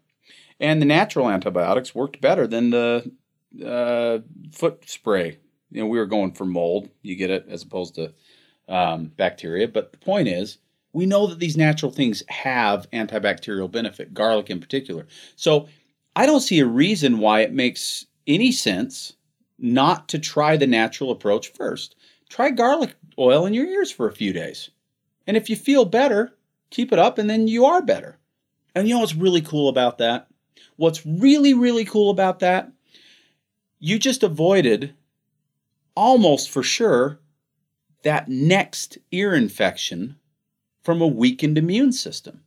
And 0.59 0.79
the 0.79 0.85
natural 0.85 1.29
antibiotics 1.29 1.95
worked 1.95 2.21
better 2.21 2.45
than 2.45 2.69
the 2.69 3.11
uh, 3.65 4.19
foot 4.51 4.87
spray. 4.87 5.39
You 5.71 5.81
know, 5.81 5.87
we 5.87 5.97
were 5.97 6.05
going 6.05 6.33
for 6.33 6.45
mold. 6.45 6.89
You 7.01 7.15
get 7.15 7.31
it 7.31 7.47
as 7.49 7.63
opposed 7.63 7.95
to 7.95 8.13
um, 8.69 9.05
bacteria. 9.17 9.67
But 9.67 9.91
the 9.91 9.97
point 9.97 10.27
is, 10.27 10.59
we 10.93 11.07
know 11.07 11.27
that 11.27 11.39
these 11.39 11.57
natural 11.57 11.91
things 11.91 12.23
have 12.29 12.89
antibacterial 12.91 13.69
benefit, 13.69 14.13
garlic 14.13 14.49
in 14.49 14.59
particular. 14.59 15.07
So 15.35 15.67
I 16.15 16.25
don't 16.25 16.41
see 16.41 16.59
a 16.59 16.65
reason 16.65 17.17
why 17.17 17.41
it 17.41 17.51
makes 17.51 18.05
any 18.27 18.51
sense 18.51 19.13
not 19.57 20.07
to 20.09 20.19
try 20.19 20.55
the 20.55 20.67
natural 20.67 21.11
approach 21.11 21.49
first. 21.49 21.95
Try 22.29 22.51
garlic 22.51 22.95
oil 23.17 23.45
in 23.45 23.53
your 23.53 23.65
ears 23.65 23.91
for 23.91 24.07
a 24.07 24.13
few 24.13 24.33
days. 24.33 24.69
And 25.25 25.35
if 25.35 25.49
you 25.49 25.55
feel 25.55 25.85
better, 25.85 26.35
keep 26.69 26.93
it 26.93 26.99
up 26.99 27.17
and 27.17 27.29
then 27.29 27.47
you 27.47 27.65
are 27.65 27.81
better. 27.81 28.19
And 28.75 28.87
you 28.87 28.93
know 28.93 29.01
what's 29.01 29.15
really 29.15 29.41
cool 29.41 29.69
about 29.69 29.97
that? 29.97 30.27
What's 30.75 31.05
really, 31.05 31.53
really 31.53 31.85
cool 31.85 32.09
about 32.09 32.39
that? 32.39 32.71
You 33.79 33.99
just 33.99 34.23
avoided 34.23 34.93
almost 35.95 36.49
for 36.49 36.63
sure 36.63 37.19
that 38.03 38.27
next 38.27 38.97
ear 39.11 39.33
infection 39.33 40.17
from 40.83 41.01
a 41.01 41.07
weakened 41.07 41.57
immune 41.57 41.91
system. 41.91 42.43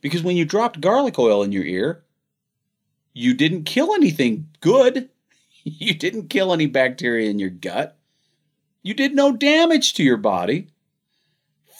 Because 0.00 0.22
when 0.22 0.36
you 0.36 0.44
dropped 0.44 0.80
garlic 0.80 1.18
oil 1.18 1.42
in 1.42 1.52
your 1.52 1.64
ear, 1.64 2.04
you 3.12 3.34
didn't 3.34 3.64
kill 3.64 3.94
anything 3.94 4.48
good. 4.60 5.08
You 5.68 5.94
didn't 5.94 6.28
kill 6.28 6.52
any 6.52 6.66
bacteria 6.66 7.28
in 7.28 7.40
your 7.40 7.50
gut. 7.50 7.98
You 8.84 8.94
did 8.94 9.16
no 9.16 9.32
damage 9.32 9.94
to 9.94 10.04
your 10.04 10.16
body. 10.16 10.68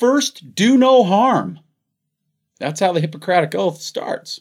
First, 0.00 0.56
do 0.56 0.76
no 0.76 1.04
harm. 1.04 1.60
That's 2.58 2.80
how 2.80 2.92
the 2.92 3.00
Hippocratic 3.00 3.54
Oath 3.54 3.80
starts. 3.80 4.40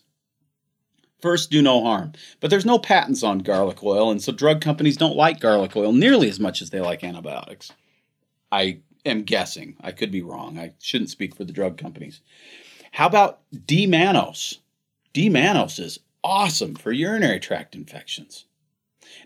First, 1.21 1.51
do 1.51 1.61
no 1.61 1.83
harm. 1.83 2.13
But 2.39 2.49
there's 2.49 2.65
no 2.65 2.79
patents 2.79 3.21
on 3.21 3.39
garlic 3.39 3.83
oil, 3.83 4.09
and 4.09 4.19
so 4.21 4.31
drug 4.31 4.61
companies 4.61 4.97
don't 4.97 5.15
like 5.15 5.39
garlic 5.39 5.75
oil 5.75 5.93
nearly 5.93 6.27
as 6.27 6.39
much 6.39 6.59
as 6.61 6.71
they 6.71 6.81
like 6.81 7.03
antibiotics. 7.03 7.71
I 8.51 8.79
am 9.05 9.23
guessing. 9.23 9.75
I 9.81 9.91
could 9.91 10.11
be 10.11 10.21
wrong. 10.21 10.57
I 10.57 10.73
shouldn't 10.81 11.09
speak 11.09 11.35
for 11.35 11.43
the 11.43 11.53
drug 11.53 11.77
companies. 11.77 12.21
How 12.91 13.07
about 13.07 13.41
D-mannose? 13.65 14.59
D-mannose 15.13 15.79
is 15.79 15.99
awesome 16.23 16.75
for 16.75 16.91
urinary 16.91 17.39
tract 17.39 17.75
infections. 17.75 18.45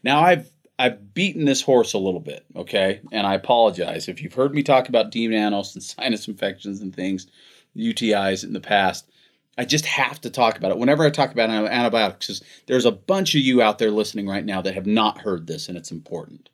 Now 0.03 0.21
I've 0.21 0.51
I've 0.77 1.13
beaten 1.13 1.43
this 1.43 1.61
horse 1.61 1.91
a 1.91 1.97
little 1.97 2.21
bit, 2.21 2.45
okay? 2.55 3.01
And 3.11 3.27
I 3.27 3.33
apologize 3.33 4.07
if 4.07 4.21
you've 4.21 4.33
heard 4.33 4.55
me 4.55 4.63
talk 4.63 4.87
about 4.87 5.11
D-mannose 5.11 5.73
and 5.73 5.83
sinus 5.83 6.27
infections 6.27 6.79
and 6.79 6.95
things, 6.95 7.27
UTIs 7.75 8.43
in 8.43 8.53
the 8.53 8.61
past. 8.61 9.09
I 9.57 9.65
just 9.65 9.85
have 9.85 10.21
to 10.21 10.29
talk 10.29 10.57
about 10.57 10.71
it. 10.71 10.77
Whenever 10.77 11.03
I 11.03 11.09
talk 11.09 11.33
about 11.33 11.49
antibiotics, 11.49 12.41
there's 12.65 12.85
a 12.85 12.91
bunch 12.91 13.35
of 13.35 13.41
you 13.41 13.61
out 13.61 13.77
there 13.77 13.91
listening 13.91 14.25
right 14.25 14.45
now 14.45 14.61
that 14.61 14.73
have 14.73 14.87
not 14.87 15.17
heard 15.17 15.47
this, 15.47 15.67
and 15.67 15.77
it's 15.77 15.91
important. 15.91 16.49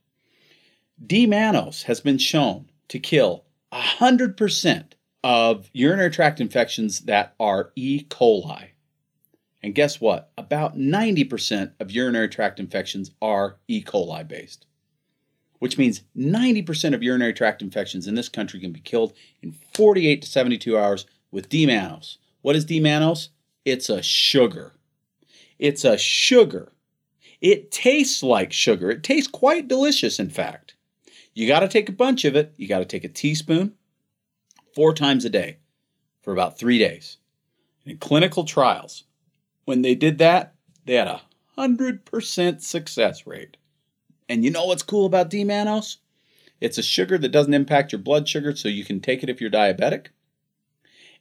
D-mannose 1.06 1.84
has 1.84 2.02
been 2.02 2.18
shown 2.18 2.68
to 2.90 3.00
kill 3.00 3.46
100% 3.74 4.86
of 5.24 5.70
urinary 5.74 6.12
tract 6.12 6.40
infections 6.40 7.02
that 7.02 7.34
are 7.40 7.72
E. 7.76 8.04
coli. 8.04 8.70
And 9.64 9.74
guess 9.74 10.00
what? 10.00 10.32
About 10.38 10.78
90% 10.78 11.72
of 11.80 11.90
urinary 11.90 12.30
tract 12.30 12.60
infections 12.60 13.10
are 13.22 13.58
E. 13.68 13.84
coli 13.84 14.28
based, 14.28 14.68
which 15.58 15.78
means 15.80 16.04
90% 16.16 16.94
of 16.94 17.02
urinary 17.02 17.34
tract 17.34 17.64
infections 17.64 18.08
in 18.08 18.14
this 18.14 18.30
country 18.30 18.60
can 18.60 18.72
be 18.72 18.80
killed 18.80 19.14
in 19.42 19.56
48 19.74 20.22
to 20.22 20.28
72 20.28 20.78
hours 20.78 21.08
with 21.32 21.50
D-mannose. 21.50 22.18
What 22.42 22.56
is 22.56 22.66
D-mannose? 22.66 23.30
It's 23.66 23.90
a 23.90 24.04
sugar. 24.04 24.74
It's 25.58 25.84
a 25.84 25.98
sugar. 25.98 26.72
It 27.42 27.72
tastes 27.72 28.22
like 28.22 28.54
sugar. 28.54 28.92
It 28.92 29.02
tastes 29.02 29.28
quite 29.28 29.68
delicious, 29.68 30.20
in 30.20 30.30
fact. 30.30 30.75
You 31.36 31.48
got 31.48 31.60
to 31.60 31.68
take 31.68 31.90
a 31.90 31.92
bunch 31.92 32.24
of 32.24 32.36
it. 32.36 32.54
You 32.56 32.68
got 32.68 32.80
to 32.80 32.86
take 32.86 33.04
a 33.04 33.10
teaspoon 33.10 33.74
four 34.74 34.94
times 34.94 35.26
a 35.26 35.30
day 35.30 35.58
for 36.22 36.32
about 36.32 36.58
three 36.58 36.80
days. 36.80 37.18
In 37.86 37.98
clinical 37.98 38.46
trials, 38.46 39.04
when 39.66 39.82
they 39.82 39.96
did 39.96 40.18
that, 40.18 40.56
they 40.86 40.94
had 40.94 41.08
a 41.08 41.22
100% 41.58 42.62
success 42.62 43.28
rate. 43.28 43.58
And 44.30 44.46
you 44.46 44.50
know 44.50 44.66
what's 44.66 44.82
cool 44.82 45.06
about 45.06 45.30
D-mannose? 45.30 45.98
It's 46.62 46.78
a 46.78 46.84
sugar 46.84 47.18
that 47.18 47.30
doesn't 47.30 47.54
impact 47.54 47.92
your 47.92 48.00
blood 48.00 48.30
sugar, 48.30 48.56
so 48.56 48.70
you 48.70 48.86
can 48.86 49.02
take 49.02 49.22
it 49.22 49.30
if 49.30 49.42
you're 49.42 49.52
diabetic. 49.52 50.08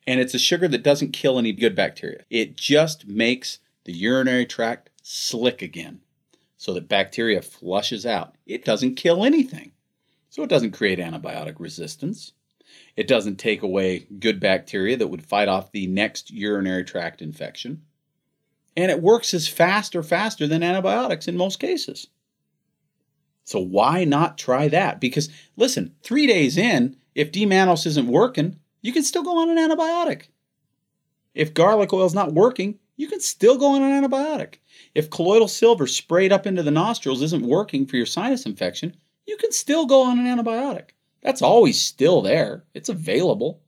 And 0.07 0.21
it's 0.21 0.35
a 0.35 0.39
sugar 0.39 0.69
that 0.69 0.85
doesn't 0.85 1.13
kill 1.13 1.39
any 1.39 1.53
good 1.53 1.75
bacteria. 1.75 2.25
It 2.31 2.57
just 2.57 3.09
makes 3.09 3.59
the 3.85 3.93
urinary 3.93 4.47
tract 4.47 4.91
slick 5.03 5.61
again 5.61 6.01
so 6.57 6.73
that 6.73 6.89
bacteria 6.89 7.43
flushes 7.43 8.07
out. 8.07 8.37
It 8.47 8.65
doesn't 8.65 8.95
kill 8.95 9.25
anything. 9.25 9.73
So 10.35 10.43
it 10.43 10.51
doesn't 10.51 10.73
create 10.73 10.99
antibiotic 10.99 11.61
resistance. 11.61 12.33
It 12.97 13.07
doesn't 13.07 13.37
take 13.37 13.63
away 13.63 14.09
good 14.19 14.41
bacteria 14.41 14.97
that 14.97 15.07
would 15.07 15.25
fight 15.25 15.47
off 15.47 15.71
the 15.71 15.87
next 15.87 16.33
urinary 16.33 16.83
tract 16.83 17.23
infection. 17.23 17.83
And 18.77 18.91
it 18.91 19.01
works 19.01 19.33
as 19.33 19.47
fast 19.47 19.95
or 19.95 20.03
faster 20.03 20.49
than 20.49 20.65
antibiotics 20.65 21.29
in 21.29 21.37
most 21.37 21.61
cases. 21.61 22.09
So 23.45 23.61
why 23.61 24.03
not 24.03 24.37
try 24.37 24.67
that? 24.67 25.01
Because 25.01 25.29
listen, 25.57 25.95
three 26.03 26.27
days 26.27 26.59
in, 26.59 26.97
if 27.15 27.31
D-mannose 27.31 27.87
isn't 27.87 28.09
working, 28.09 28.59
you 28.83 28.93
can 28.93 29.05
still 29.05 29.23
go 29.23 29.39
on 29.39 29.57
an 29.57 29.71
antibiotic. 29.71 30.31
If 31.33 31.55
garlic 31.55 31.93
oil 31.93 32.07
is 32.07 32.13
not 32.13 32.35
working, 32.35 32.81
you 32.97 33.07
can 33.07 33.21
still 33.21 33.57
go 33.57 33.77
on 33.77 33.83
an 33.83 34.03
antibiotic. 34.03 34.55
If 34.97 35.11
colloidal 35.11 35.47
silver 35.47 35.87
sprayed 35.87 36.33
up 36.33 36.45
into 36.45 36.65
the 36.65 36.73
nostrils 36.73 37.23
isn't 37.23 37.47
working 37.47 37.87
for 37.87 37.97
your 37.97 38.07
sinus 38.07 38.47
infection, 38.47 38.97
you 39.27 39.37
can 39.37 39.53
still 39.53 39.87
go 39.87 40.03
on 40.03 40.19
an 40.19 40.27
antibiotic. 40.27 40.91
That's 41.23 41.43
always 41.43 41.81
still 41.81 42.23
there, 42.23 42.65
it's 42.75 42.89
available. 42.89 43.63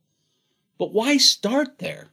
But 0.79 0.93
why 0.93 1.17
start 1.17 1.79
there? 1.79 2.11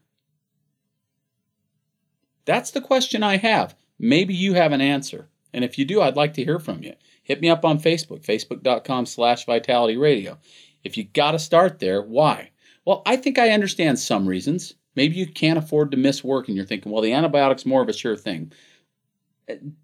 That's 2.46 2.72
the 2.72 2.82
question 2.82 3.24
I 3.24 3.38
have. 3.38 3.76
Maybe 4.00 4.34
you 4.34 4.54
have 4.54 4.72
an 4.72 4.82
answer. 4.82 5.30
And 5.54 5.64
if 5.64 5.78
you 5.78 5.86
do, 5.86 6.02
I'd 6.02 6.16
like 6.16 6.34
to 6.36 6.44
hear 6.44 6.60
from 6.60 6.82
you. 6.82 6.94
Hit 7.24 7.42
me 7.42 7.50
up 7.50 7.64
on 7.64 7.80
Facebook, 7.80 8.26
facebook.com 8.26 9.06
slash 9.06 9.46
vitality 9.46 9.98
radio. 9.98 10.38
If 10.84 10.98
you 10.98 11.06
got 11.06 11.32
to 11.32 11.40
start 11.40 11.80
there, 11.80 12.02
why? 12.02 12.52
Well, 12.86 13.02
I 13.06 13.16
think 13.16 13.38
I 13.38 13.52
understand 13.52 14.00
some 14.00 14.28
reasons. 14.28 14.76
Maybe 14.96 15.16
you 15.16 15.28
can't 15.28 15.58
afford 15.58 15.92
to 15.92 15.98
miss 15.98 16.24
work 16.24 16.48
and 16.48 16.58
you're 16.58 16.66
thinking, 16.66 16.92
well, 16.92 17.02
the 17.02 17.14
antibiotic's 17.14 17.66
more 17.66 17.82
of 17.82 17.90
a 17.90 17.94
sure 17.94 18.18
thing. 18.18 18.52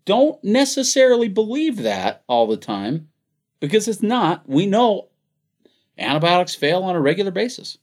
Don't 0.05 0.43
necessarily 0.43 1.29
believe 1.29 1.77
that 1.77 2.23
all 2.27 2.47
the 2.47 2.57
time 2.57 3.09
because 3.59 3.87
it's 3.87 4.03
not. 4.03 4.47
We 4.47 4.65
know 4.65 5.09
antibiotics 5.97 6.55
fail 6.55 6.83
on 6.83 6.95
a 6.95 7.01
regular 7.01 7.31
basis. 7.31 7.77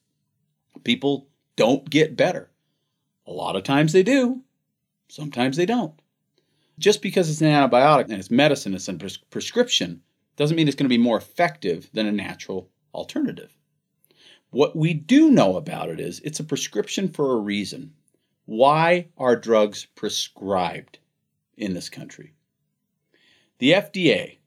People 0.85 1.29
don't 1.57 1.89
get 1.89 2.16
better. 2.16 2.51
A 3.27 3.33
lot 3.33 3.57
of 3.57 3.64
times 3.64 3.93
they 3.93 4.03
do, 4.03 4.43
Sometimes 5.09 5.57
they 5.57 5.66
don't. 5.66 5.95
Just 6.79 7.01
because 7.01 7.31
it's 7.31 7.41
an 7.41 7.47
antibiotic 7.47 8.05
and 8.05 8.14
it's 8.14 8.31
medicine, 8.31 8.74
it's 8.74 8.89
a 8.89 8.95
pres- 8.95 9.16
prescription, 9.16 10.03
doesn't 10.37 10.57
mean 10.57 10.66
it's 10.68 10.77
going 10.77 10.89
to 10.89 10.97
be 10.97 10.99
more 10.99 11.16
effective 11.16 11.89
than 11.93 12.07
a 12.07 12.12
natural 12.12 12.68
alternative. 12.93 13.57
What 14.51 14.77
we 14.77 14.95
do 14.95 15.31
know 15.31 15.57
about 15.57 15.89
it 15.89 16.01
is 16.01 16.20
it's 16.20 16.41
a 16.41 16.45
prescription 16.45 17.09
for 17.09 17.33
a 17.33 17.41
reason. 17.41 17.95
Why 18.47 19.09
are 19.16 19.37
drugs 19.37 19.87
prescribed 19.95 20.99
in 21.57 21.74
this 21.74 21.89
country? 21.89 22.35
The 23.59 23.72
FDA, 23.72 24.39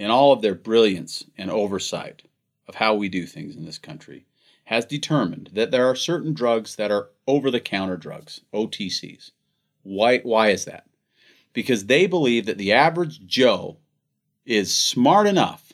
in 0.00 0.10
all 0.10 0.32
of 0.32 0.40
their 0.40 0.54
brilliance 0.54 1.26
and 1.36 1.50
oversight 1.50 2.22
of 2.66 2.76
how 2.76 2.94
we 2.94 3.06
do 3.06 3.26
things 3.26 3.54
in 3.54 3.66
this 3.66 3.76
country, 3.76 4.24
has 4.64 4.86
determined 4.86 5.50
that 5.52 5.70
there 5.70 5.84
are 5.90 5.94
certain 5.94 6.32
drugs 6.32 6.76
that 6.76 6.90
are 6.90 7.10
over 7.26 7.50
the 7.50 7.60
counter 7.60 7.98
drugs, 7.98 8.40
OTCs. 8.54 9.32
Why, 9.82 10.20
why 10.20 10.48
is 10.48 10.64
that? 10.64 10.86
Because 11.52 11.84
they 11.84 12.06
believe 12.06 12.46
that 12.46 12.56
the 12.56 12.72
average 12.72 13.26
Joe 13.26 13.76
is 14.46 14.74
smart 14.74 15.26
enough 15.26 15.70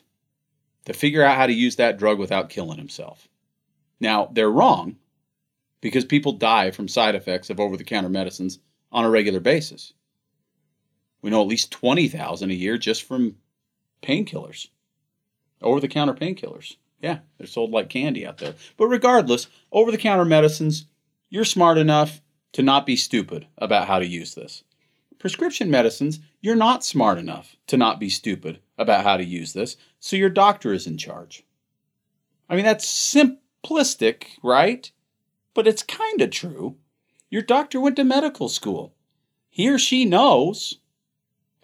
to 0.83 0.93
figure 0.93 1.23
out 1.23 1.37
how 1.37 1.47
to 1.47 1.53
use 1.53 1.77
that 1.77 1.97
drug 1.97 2.19
without 2.19 2.49
killing 2.49 2.77
himself. 2.77 3.29
Now, 4.01 4.29
they're 4.33 4.51
wrong 4.51 4.97
because 5.79 6.03
people 6.03 6.33
die 6.33 6.71
from 6.71 6.89
side 6.89 7.15
effects 7.15 7.49
of 7.49 7.61
over 7.61 7.77
the 7.77 7.85
counter 7.85 8.09
medicines 8.09 8.59
on 8.91 9.05
a 9.05 9.09
regular 9.09 9.39
basis. 9.39 9.93
We 11.21 11.29
know 11.29 11.41
at 11.41 11.47
least 11.47 11.71
20,000 11.71 12.51
a 12.51 12.53
year 12.53 12.77
just 12.77 13.03
from 13.03 13.37
painkillers, 14.01 14.69
over 15.61 15.79
the 15.79 15.87
counter 15.87 16.13
painkillers. 16.13 16.75
Yeah, 17.01 17.19
they're 17.37 17.47
sold 17.47 17.71
like 17.71 17.89
candy 17.89 18.25
out 18.25 18.39
there. 18.39 18.55
But 18.75 18.87
regardless, 18.87 19.47
over 19.71 19.91
the 19.91 19.97
counter 19.97 20.25
medicines, 20.25 20.85
you're 21.29 21.45
smart 21.45 21.77
enough 21.77 22.21
to 22.53 22.63
not 22.63 22.85
be 22.85 22.95
stupid 22.95 23.47
about 23.57 23.87
how 23.87 23.99
to 23.99 24.05
use 24.05 24.33
this. 24.33 24.63
Prescription 25.19 25.69
medicines, 25.69 26.19
you're 26.41 26.55
not 26.55 26.83
smart 26.83 27.17
enough 27.17 27.55
to 27.67 27.77
not 27.77 27.99
be 27.99 28.09
stupid 28.09 28.59
about 28.77 29.03
how 29.03 29.17
to 29.17 29.25
use 29.25 29.53
this, 29.53 29.77
so 29.99 30.15
your 30.15 30.29
doctor 30.29 30.73
is 30.73 30.87
in 30.87 30.97
charge. 30.97 31.43
I 32.49 32.55
mean, 32.55 32.65
that's 32.65 32.85
simplistic, 32.85 34.25
right? 34.43 34.89
But 35.53 35.67
it's 35.67 35.83
kind 35.83 36.21
of 36.21 36.29
true. 36.29 36.77
Your 37.29 37.41
doctor 37.41 37.79
went 37.81 37.95
to 37.97 38.03
medical 38.03 38.47
school. 38.47 38.93
He 39.49 39.69
or 39.69 39.79
she 39.79 40.05
knows 40.05 40.79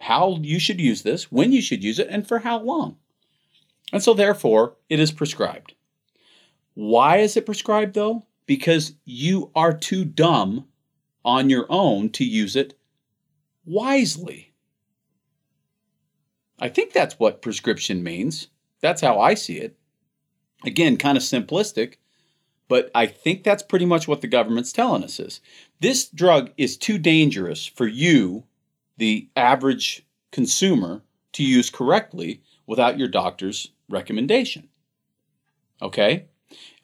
how 0.04 0.38
you 0.42 0.58
should 0.58 0.80
use 0.82 1.00
this, 1.00 1.32
when 1.32 1.50
you 1.50 1.62
should 1.62 1.82
use 1.82 1.98
it, 1.98 2.08
and 2.10 2.28
for 2.28 2.40
how 2.40 2.60
long. 2.60 2.96
And 3.90 4.02
so, 4.02 4.12
therefore, 4.12 4.76
it 4.90 5.00
is 5.00 5.10
prescribed. 5.10 5.72
Why 6.74 7.18
is 7.18 7.38
it 7.38 7.46
prescribed, 7.46 7.94
though? 7.94 8.26
Because 8.44 8.92
you 9.06 9.50
are 9.54 9.72
too 9.72 10.04
dumb 10.04 10.66
on 11.24 11.48
your 11.48 11.64
own 11.70 12.10
to 12.10 12.24
use 12.24 12.54
it 12.54 12.78
wisely. 13.64 14.52
I 16.58 16.68
think 16.68 16.92
that's 16.92 17.18
what 17.18 17.40
prescription 17.40 18.02
means. 18.02 18.48
That's 18.82 19.00
how 19.00 19.18
I 19.18 19.32
see 19.32 19.56
it. 19.56 19.78
Again, 20.66 20.98
kind 20.98 21.16
of 21.16 21.22
simplistic, 21.22 21.94
but 22.68 22.90
I 22.94 23.06
think 23.06 23.42
that's 23.42 23.62
pretty 23.62 23.86
much 23.86 24.06
what 24.06 24.20
the 24.20 24.26
government's 24.26 24.72
telling 24.72 25.02
us 25.02 25.18
is. 25.18 25.40
This 25.80 26.06
drug 26.08 26.50
is 26.58 26.76
too 26.76 26.98
dangerous 26.98 27.64
for 27.64 27.86
you, 27.86 28.44
the 28.96 29.28
average 29.36 30.06
consumer, 30.30 31.02
to 31.32 31.42
use 31.42 31.68
correctly 31.68 32.42
without 32.66 32.98
your 32.98 33.08
doctor's 33.08 33.72
recommendation. 33.88 34.68
Okay? 35.82 36.26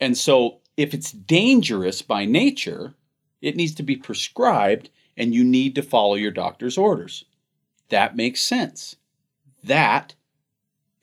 And 0.00 0.16
so 0.16 0.61
if 0.76 0.92
it's 0.92 1.12
dangerous 1.12 2.02
by 2.02 2.24
nature, 2.24 2.94
it 3.40 3.56
needs 3.56 3.74
to 3.76 3.82
be 3.82 3.96
prescribed 3.96 4.90
and 5.16 5.34
you 5.34 5.44
need 5.44 5.74
to 5.74 5.82
follow 5.82 6.14
your 6.14 6.30
doctor's 6.30 6.76
orders. 6.78 7.24
That 7.88 8.16
makes 8.16 8.40
sense. 8.40 8.96
That 9.62 10.14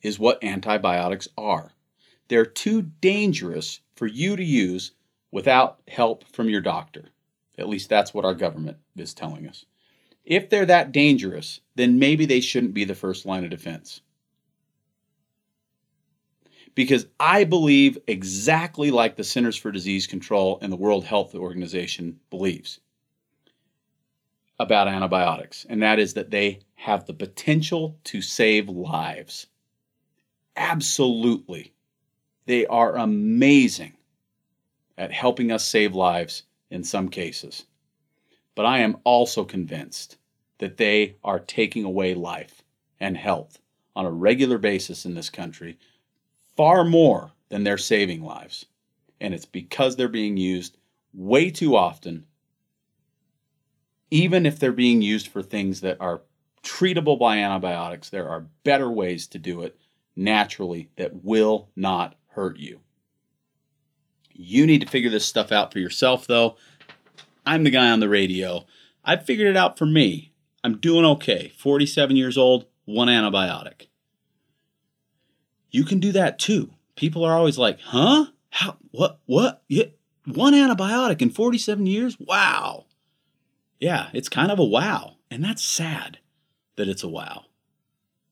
is 0.02 0.18
what 0.18 0.42
antibiotics 0.42 1.28
are. 1.36 1.72
They're 2.28 2.44
too 2.44 2.82
dangerous 2.82 3.80
for 3.94 4.06
you 4.06 4.36
to 4.36 4.44
use 4.44 4.92
without 5.30 5.80
help 5.88 6.24
from 6.28 6.48
your 6.48 6.60
doctor. 6.60 7.06
At 7.56 7.68
least 7.68 7.88
that's 7.88 8.14
what 8.14 8.24
our 8.24 8.34
government 8.34 8.78
is 8.96 9.14
telling 9.14 9.46
us. 9.48 9.64
If 10.28 10.50
they're 10.50 10.66
that 10.66 10.92
dangerous, 10.92 11.60
then 11.74 11.98
maybe 11.98 12.26
they 12.26 12.40
shouldn't 12.40 12.74
be 12.74 12.84
the 12.84 12.94
first 12.94 13.24
line 13.24 13.44
of 13.44 13.50
defense 13.50 14.02
because 16.74 17.06
I 17.18 17.44
believe 17.44 17.96
exactly 18.06 18.90
like 18.90 19.16
the 19.16 19.24
Centers 19.24 19.56
for 19.56 19.72
Disease 19.72 20.06
Control 20.06 20.58
and 20.60 20.70
the 20.70 20.76
World 20.76 21.04
Health 21.06 21.34
Organization 21.34 22.20
believes 22.28 22.78
about 24.58 24.86
antibiotics, 24.86 25.64
and 25.70 25.82
that 25.82 25.98
is 25.98 26.12
that 26.12 26.30
they 26.30 26.60
have 26.74 27.06
the 27.06 27.14
potential 27.14 27.98
to 28.04 28.20
save 28.20 28.68
lives. 28.68 29.46
Absolutely. 30.56 31.72
They 32.44 32.66
are 32.66 32.96
amazing 32.96 33.94
at 34.98 35.10
helping 35.10 35.50
us 35.50 35.66
save 35.66 35.94
lives 35.94 36.42
in 36.70 36.84
some 36.84 37.08
cases. 37.08 37.64
But 38.58 38.66
I 38.66 38.80
am 38.80 38.96
also 39.04 39.44
convinced 39.44 40.16
that 40.58 40.78
they 40.78 41.14
are 41.22 41.38
taking 41.38 41.84
away 41.84 42.14
life 42.14 42.64
and 42.98 43.16
health 43.16 43.60
on 43.94 44.04
a 44.04 44.10
regular 44.10 44.58
basis 44.58 45.06
in 45.06 45.14
this 45.14 45.30
country 45.30 45.78
far 46.56 46.82
more 46.82 47.30
than 47.50 47.62
they're 47.62 47.78
saving 47.78 48.20
lives. 48.20 48.66
And 49.20 49.32
it's 49.32 49.44
because 49.44 49.94
they're 49.94 50.08
being 50.08 50.36
used 50.36 50.76
way 51.14 51.52
too 51.52 51.76
often, 51.76 52.26
even 54.10 54.44
if 54.44 54.58
they're 54.58 54.72
being 54.72 55.02
used 55.02 55.28
for 55.28 55.40
things 55.40 55.80
that 55.82 56.00
are 56.00 56.22
treatable 56.64 57.16
by 57.16 57.36
antibiotics. 57.36 58.10
There 58.10 58.28
are 58.28 58.48
better 58.64 58.90
ways 58.90 59.28
to 59.28 59.38
do 59.38 59.62
it 59.62 59.78
naturally 60.16 60.90
that 60.96 61.22
will 61.22 61.70
not 61.76 62.16
hurt 62.30 62.58
you. 62.58 62.80
You 64.32 64.66
need 64.66 64.80
to 64.80 64.88
figure 64.88 65.10
this 65.10 65.26
stuff 65.26 65.52
out 65.52 65.72
for 65.72 65.78
yourself, 65.78 66.26
though. 66.26 66.56
I'm 67.48 67.64
the 67.64 67.70
guy 67.70 67.90
on 67.90 68.00
the 68.00 68.10
radio. 68.10 68.66
I 69.02 69.16
figured 69.16 69.48
it 69.48 69.56
out 69.56 69.78
for 69.78 69.86
me. 69.86 70.32
I'm 70.62 70.76
doing 70.76 71.06
okay. 71.06 71.50
47 71.56 72.14
years 72.14 72.36
old, 72.36 72.66
one 72.84 73.08
antibiotic. 73.08 73.86
You 75.70 75.84
can 75.84 75.98
do 75.98 76.12
that 76.12 76.38
too. 76.38 76.74
People 76.94 77.24
are 77.24 77.34
always 77.34 77.56
like, 77.56 77.80
huh? 77.80 78.26
How, 78.50 78.76
what, 78.90 79.20
what? 79.24 79.62
Yeah, 79.66 79.86
one 80.26 80.52
antibiotic 80.52 81.22
in 81.22 81.30
47 81.30 81.86
years? 81.86 82.18
Wow. 82.20 82.84
Yeah, 83.80 84.10
it's 84.12 84.28
kind 84.28 84.52
of 84.52 84.58
a 84.58 84.64
wow. 84.64 85.16
And 85.30 85.42
that's 85.42 85.64
sad 85.64 86.18
that 86.76 86.86
it's 86.86 87.02
a 87.02 87.08
wow. 87.08 87.46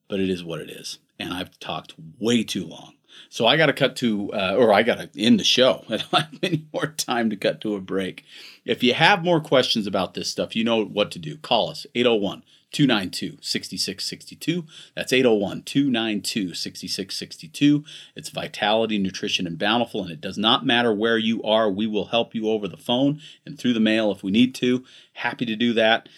But 0.07 0.19
it 0.19 0.29
is 0.29 0.43
what 0.43 0.59
it 0.59 0.69
is. 0.69 0.99
And 1.17 1.33
I've 1.33 1.59
talked 1.59 1.95
way 2.19 2.43
too 2.43 2.67
long. 2.67 2.93
So 3.29 3.45
I 3.45 3.57
got 3.57 3.67
to 3.67 3.73
cut 3.73 3.95
to, 3.97 4.31
uh, 4.33 4.55
or 4.57 4.73
I 4.73 4.83
got 4.83 4.97
to 4.99 5.09
end 5.21 5.39
the 5.39 5.43
show. 5.43 5.83
I 5.89 5.97
don't 5.97 6.11
have 6.11 6.39
any 6.43 6.65
more 6.73 6.87
time 6.87 7.29
to 7.29 7.35
cut 7.35 7.61
to 7.61 7.75
a 7.75 7.81
break. 7.81 8.23
If 8.65 8.83
you 8.83 8.93
have 8.93 9.23
more 9.23 9.39
questions 9.39 9.87
about 9.87 10.13
this 10.13 10.29
stuff, 10.29 10.55
you 10.55 10.63
know 10.63 10.83
what 10.83 11.11
to 11.11 11.19
do. 11.19 11.37
Call 11.37 11.69
us 11.69 11.85
801 11.95 12.43
292 12.71 13.37
6662. 13.41 14.65
That's 14.95 15.13
801 15.13 15.63
292 15.63 16.53
6662. 16.53 17.83
It's 18.15 18.29
Vitality, 18.29 18.97
Nutrition, 18.97 19.47
and 19.47 19.57
Bountiful, 19.57 20.03
and 20.03 20.11
it 20.11 20.21
does 20.21 20.37
not 20.37 20.65
matter 20.65 20.93
where 20.93 21.17
you 21.17 21.41
are. 21.43 21.69
We 21.71 21.87
will 21.87 22.07
help 22.07 22.35
you 22.35 22.49
over 22.49 22.67
the 22.67 22.77
phone 22.77 23.21
and 23.45 23.57
through 23.57 23.73
the 23.73 23.79
mail 23.79 24.11
if 24.11 24.21
we 24.21 24.31
need 24.31 24.53
to. 24.55 24.83
Happy 25.13 25.45
to 25.45 25.55
do 25.55 25.73
that. 25.73 26.09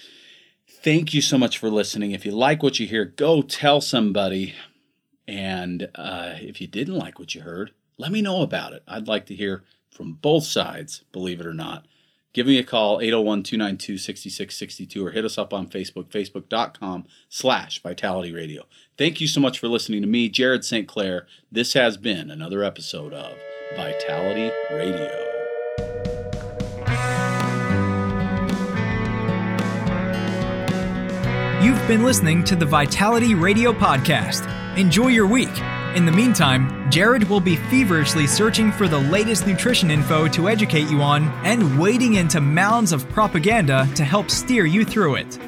Thank 0.68 1.14
you 1.14 1.22
so 1.22 1.38
much 1.38 1.58
for 1.58 1.70
listening. 1.70 2.12
If 2.12 2.26
you 2.26 2.32
like 2.32 2.64
what 2.64 2.80
you 2.80 2.88
hear, 2.88 3.06
go 3.06 3.42
tell 3.42 3.82
somebody. 3.82 4.56
And 5.30 5.90
uh, 5.96 6.34
if 6.38 6.60
you 6.60 6.68
didn't 6.68 6.98
like 6.98 7.20
what 7.20 7.36
you 7.36 7.42
heard, 7.42 7.72
let 7.98 8.12
me 8.12 8.22
know 8.22 8.42
about 8.42 8.74
it. 8.74 8.84
I'd 8.88 9.08
like 9.08 9.28
to 9.28 9.36
hear 9.36 9.64
from 9.92 10.14
both 10.14 10.46
sides, 10.46 11.04
believe 11.12 11.40
it 11.40 11.46
or 11.46 11.54
not 11.54 11.86
give 12.34 12.48
me 12.48 12.58
a 12.58 12.64
call 12.64 13.00
801-292-6662 13.00 15.06
or 15.06 15.12
hit 15.12 15.26
us 15.26 15.38
up 15.38 15.54
on 15.54 15.68
facebook 15.68 16.10
facebook.com 16.10 17.06
slash 17.28 17.82
vitality 17.82 18.32
radio 18.32 18.64
thank 18.98 19.20
you 19.20 19.28
so 19.28 19.42
much 19.42 19.60
for 19.60 19.68
listening 19.68 20.02
to 20.02 20.08
me 20.08 20.30
jared 20.30 20.64
st 20.64 20.88
clair 20.88 21.28
this 21.52 21.74
has 21.74 21.98
been 21.98 22.30
another 22.30 22.64
episode 22.64 23.14
of 23.14 23.34
vitality 23.76 24.50
radio 24.72 25.26
You've 31.62 31.86
been 31.90 32.06
listening 32.06 32.46
to 32.46 32.56
the 32.56 32.66
Vitality 32.66 33.36
Radio 33.36 33.74
Podcast. 33.74 34.59
Enjoy 34.78 35.08
your 35.08 35.26
week. 35.26 35.50
In 35.96 36.06
the 36.06 36.12
meantime, 36.12 36.92
Jared 36.92 37.24
will 37.24 37.40
be 37.40 37.56
feverishly 37.56 38.28
searching 38.28 38.72
for 38.72 38.88
the 38.88 39.00
latest 39.00 39.48
nutrition 39.48 39.90
info 39.90 40.28
to 40.28 40.48
educate 40.48 40.88
you 40.90 41.02
on 41.02 41.24
and 41.44 41.80
wading 41.80 42.14
into 42.14 42.40
mounds 42.40 42.92
of 42.92 43.10
propaganda 43.10 43.90
to 43.96 44.06
help 44.06 44.30
steer 44.30 44.68
you 44.68 44.86
through 44.86 45.16
it. 45.16 45.40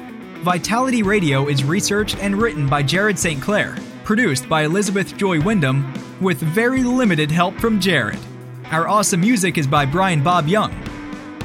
Vitality 0.42 1.04
Radio 1.04 1.46
is 1.46 1.62
researched 1.62 2.16
and 2.18 2.36
written 2.36 2.66
by 2.66 2.82
Jared 2.82 3.16
St. 3.16 3.40
Clair, 3.40 3.76
produced 4.02 4.48
by 4.48 4.64
Elizabeth 4.64 5.16
Joy 5.16 5.40
Wyndham, 5.40 5.94
with 6.20 6.38
very 6.38 6.82
limited 6.82 7.30
help 7.30 7.54
from 7.60 7.78
Jared. 7.78 8.18
Our 8.72 8.88
awesome 8.88 9.20
music 9.20 9.56
is 9.56 9.68
by 9.68 9.86
Brian 9.86 10.24
Bob 10.24 10.48
Young. 10.48 10.72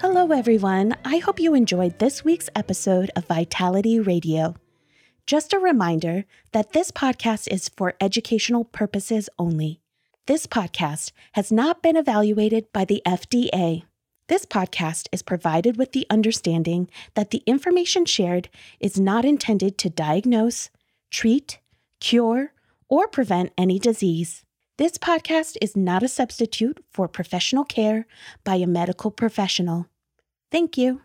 Hello, 0.00 0.30
everyone. 0.30 0.94
I 1.04 1.16
hope 1.16 1.40
you 1.40 1.54
enjoyed 1.54 1.98
this 1.98 2.24
week's 2.24 2.48
episode 2.54 3.10
of 3.16 3.26
Vitality 3.26 3.98
Radio. 3.98 4.54
Just 5.26 5.52
a 5.52 5.58
reminder 5.58 6.24
that 6.52 6.72
this 6.72 6.92
podcast 6.92 7.48
is 7.50 7.68
for 7.68 7.94
educational 8.00 8.64
purposes 8.64 9.28
only. 9.40 9.80
This 10.26 10.46
podcast 10.46 11.10
has 11.32 11.50
not 11.50 11.82
been 11.82 11.96
evaluated 11.96 12.72
by 12.72 12.84
the 12.84 13.02
FDA. 13.04 13.82
This 14.28 14.46
podcast 14.46 15.08
is 15.10 15.22
provided 15.22 15.76
with 15.76 15.90
the 15.90 16.06
understanding 16.08 16.88
that 17.14 17.30
the 17.30 17.42
information 17.44 18.04
shared 18.04 18.48
is 18.78 19.00
not 19.00 19.24
intended 19.24 19.78
to 19.78 19.90
diagnose, 19.90 20.70
treat, 21.10 21.58
cure, 21.98 22.52
or 22.88 23.08
prevent 23.08 23.50
any 23.58 23.80
disease. 23.80 24.44
This 24.78 24.96
podcast 24.96 25.56
is 25.60 25.76
not 25.76 26.04
a 26.04 26.08
substitute 26.08 26.84
for 26.88 27.08
professional 27.08 27.64
care 27.64 28.06
by 28.44 28.54
a 28.54 28.66
medical 28.68 29.10
professional. 29.10 29.88
Thank 30.52 30.78
you. 30.78 31.00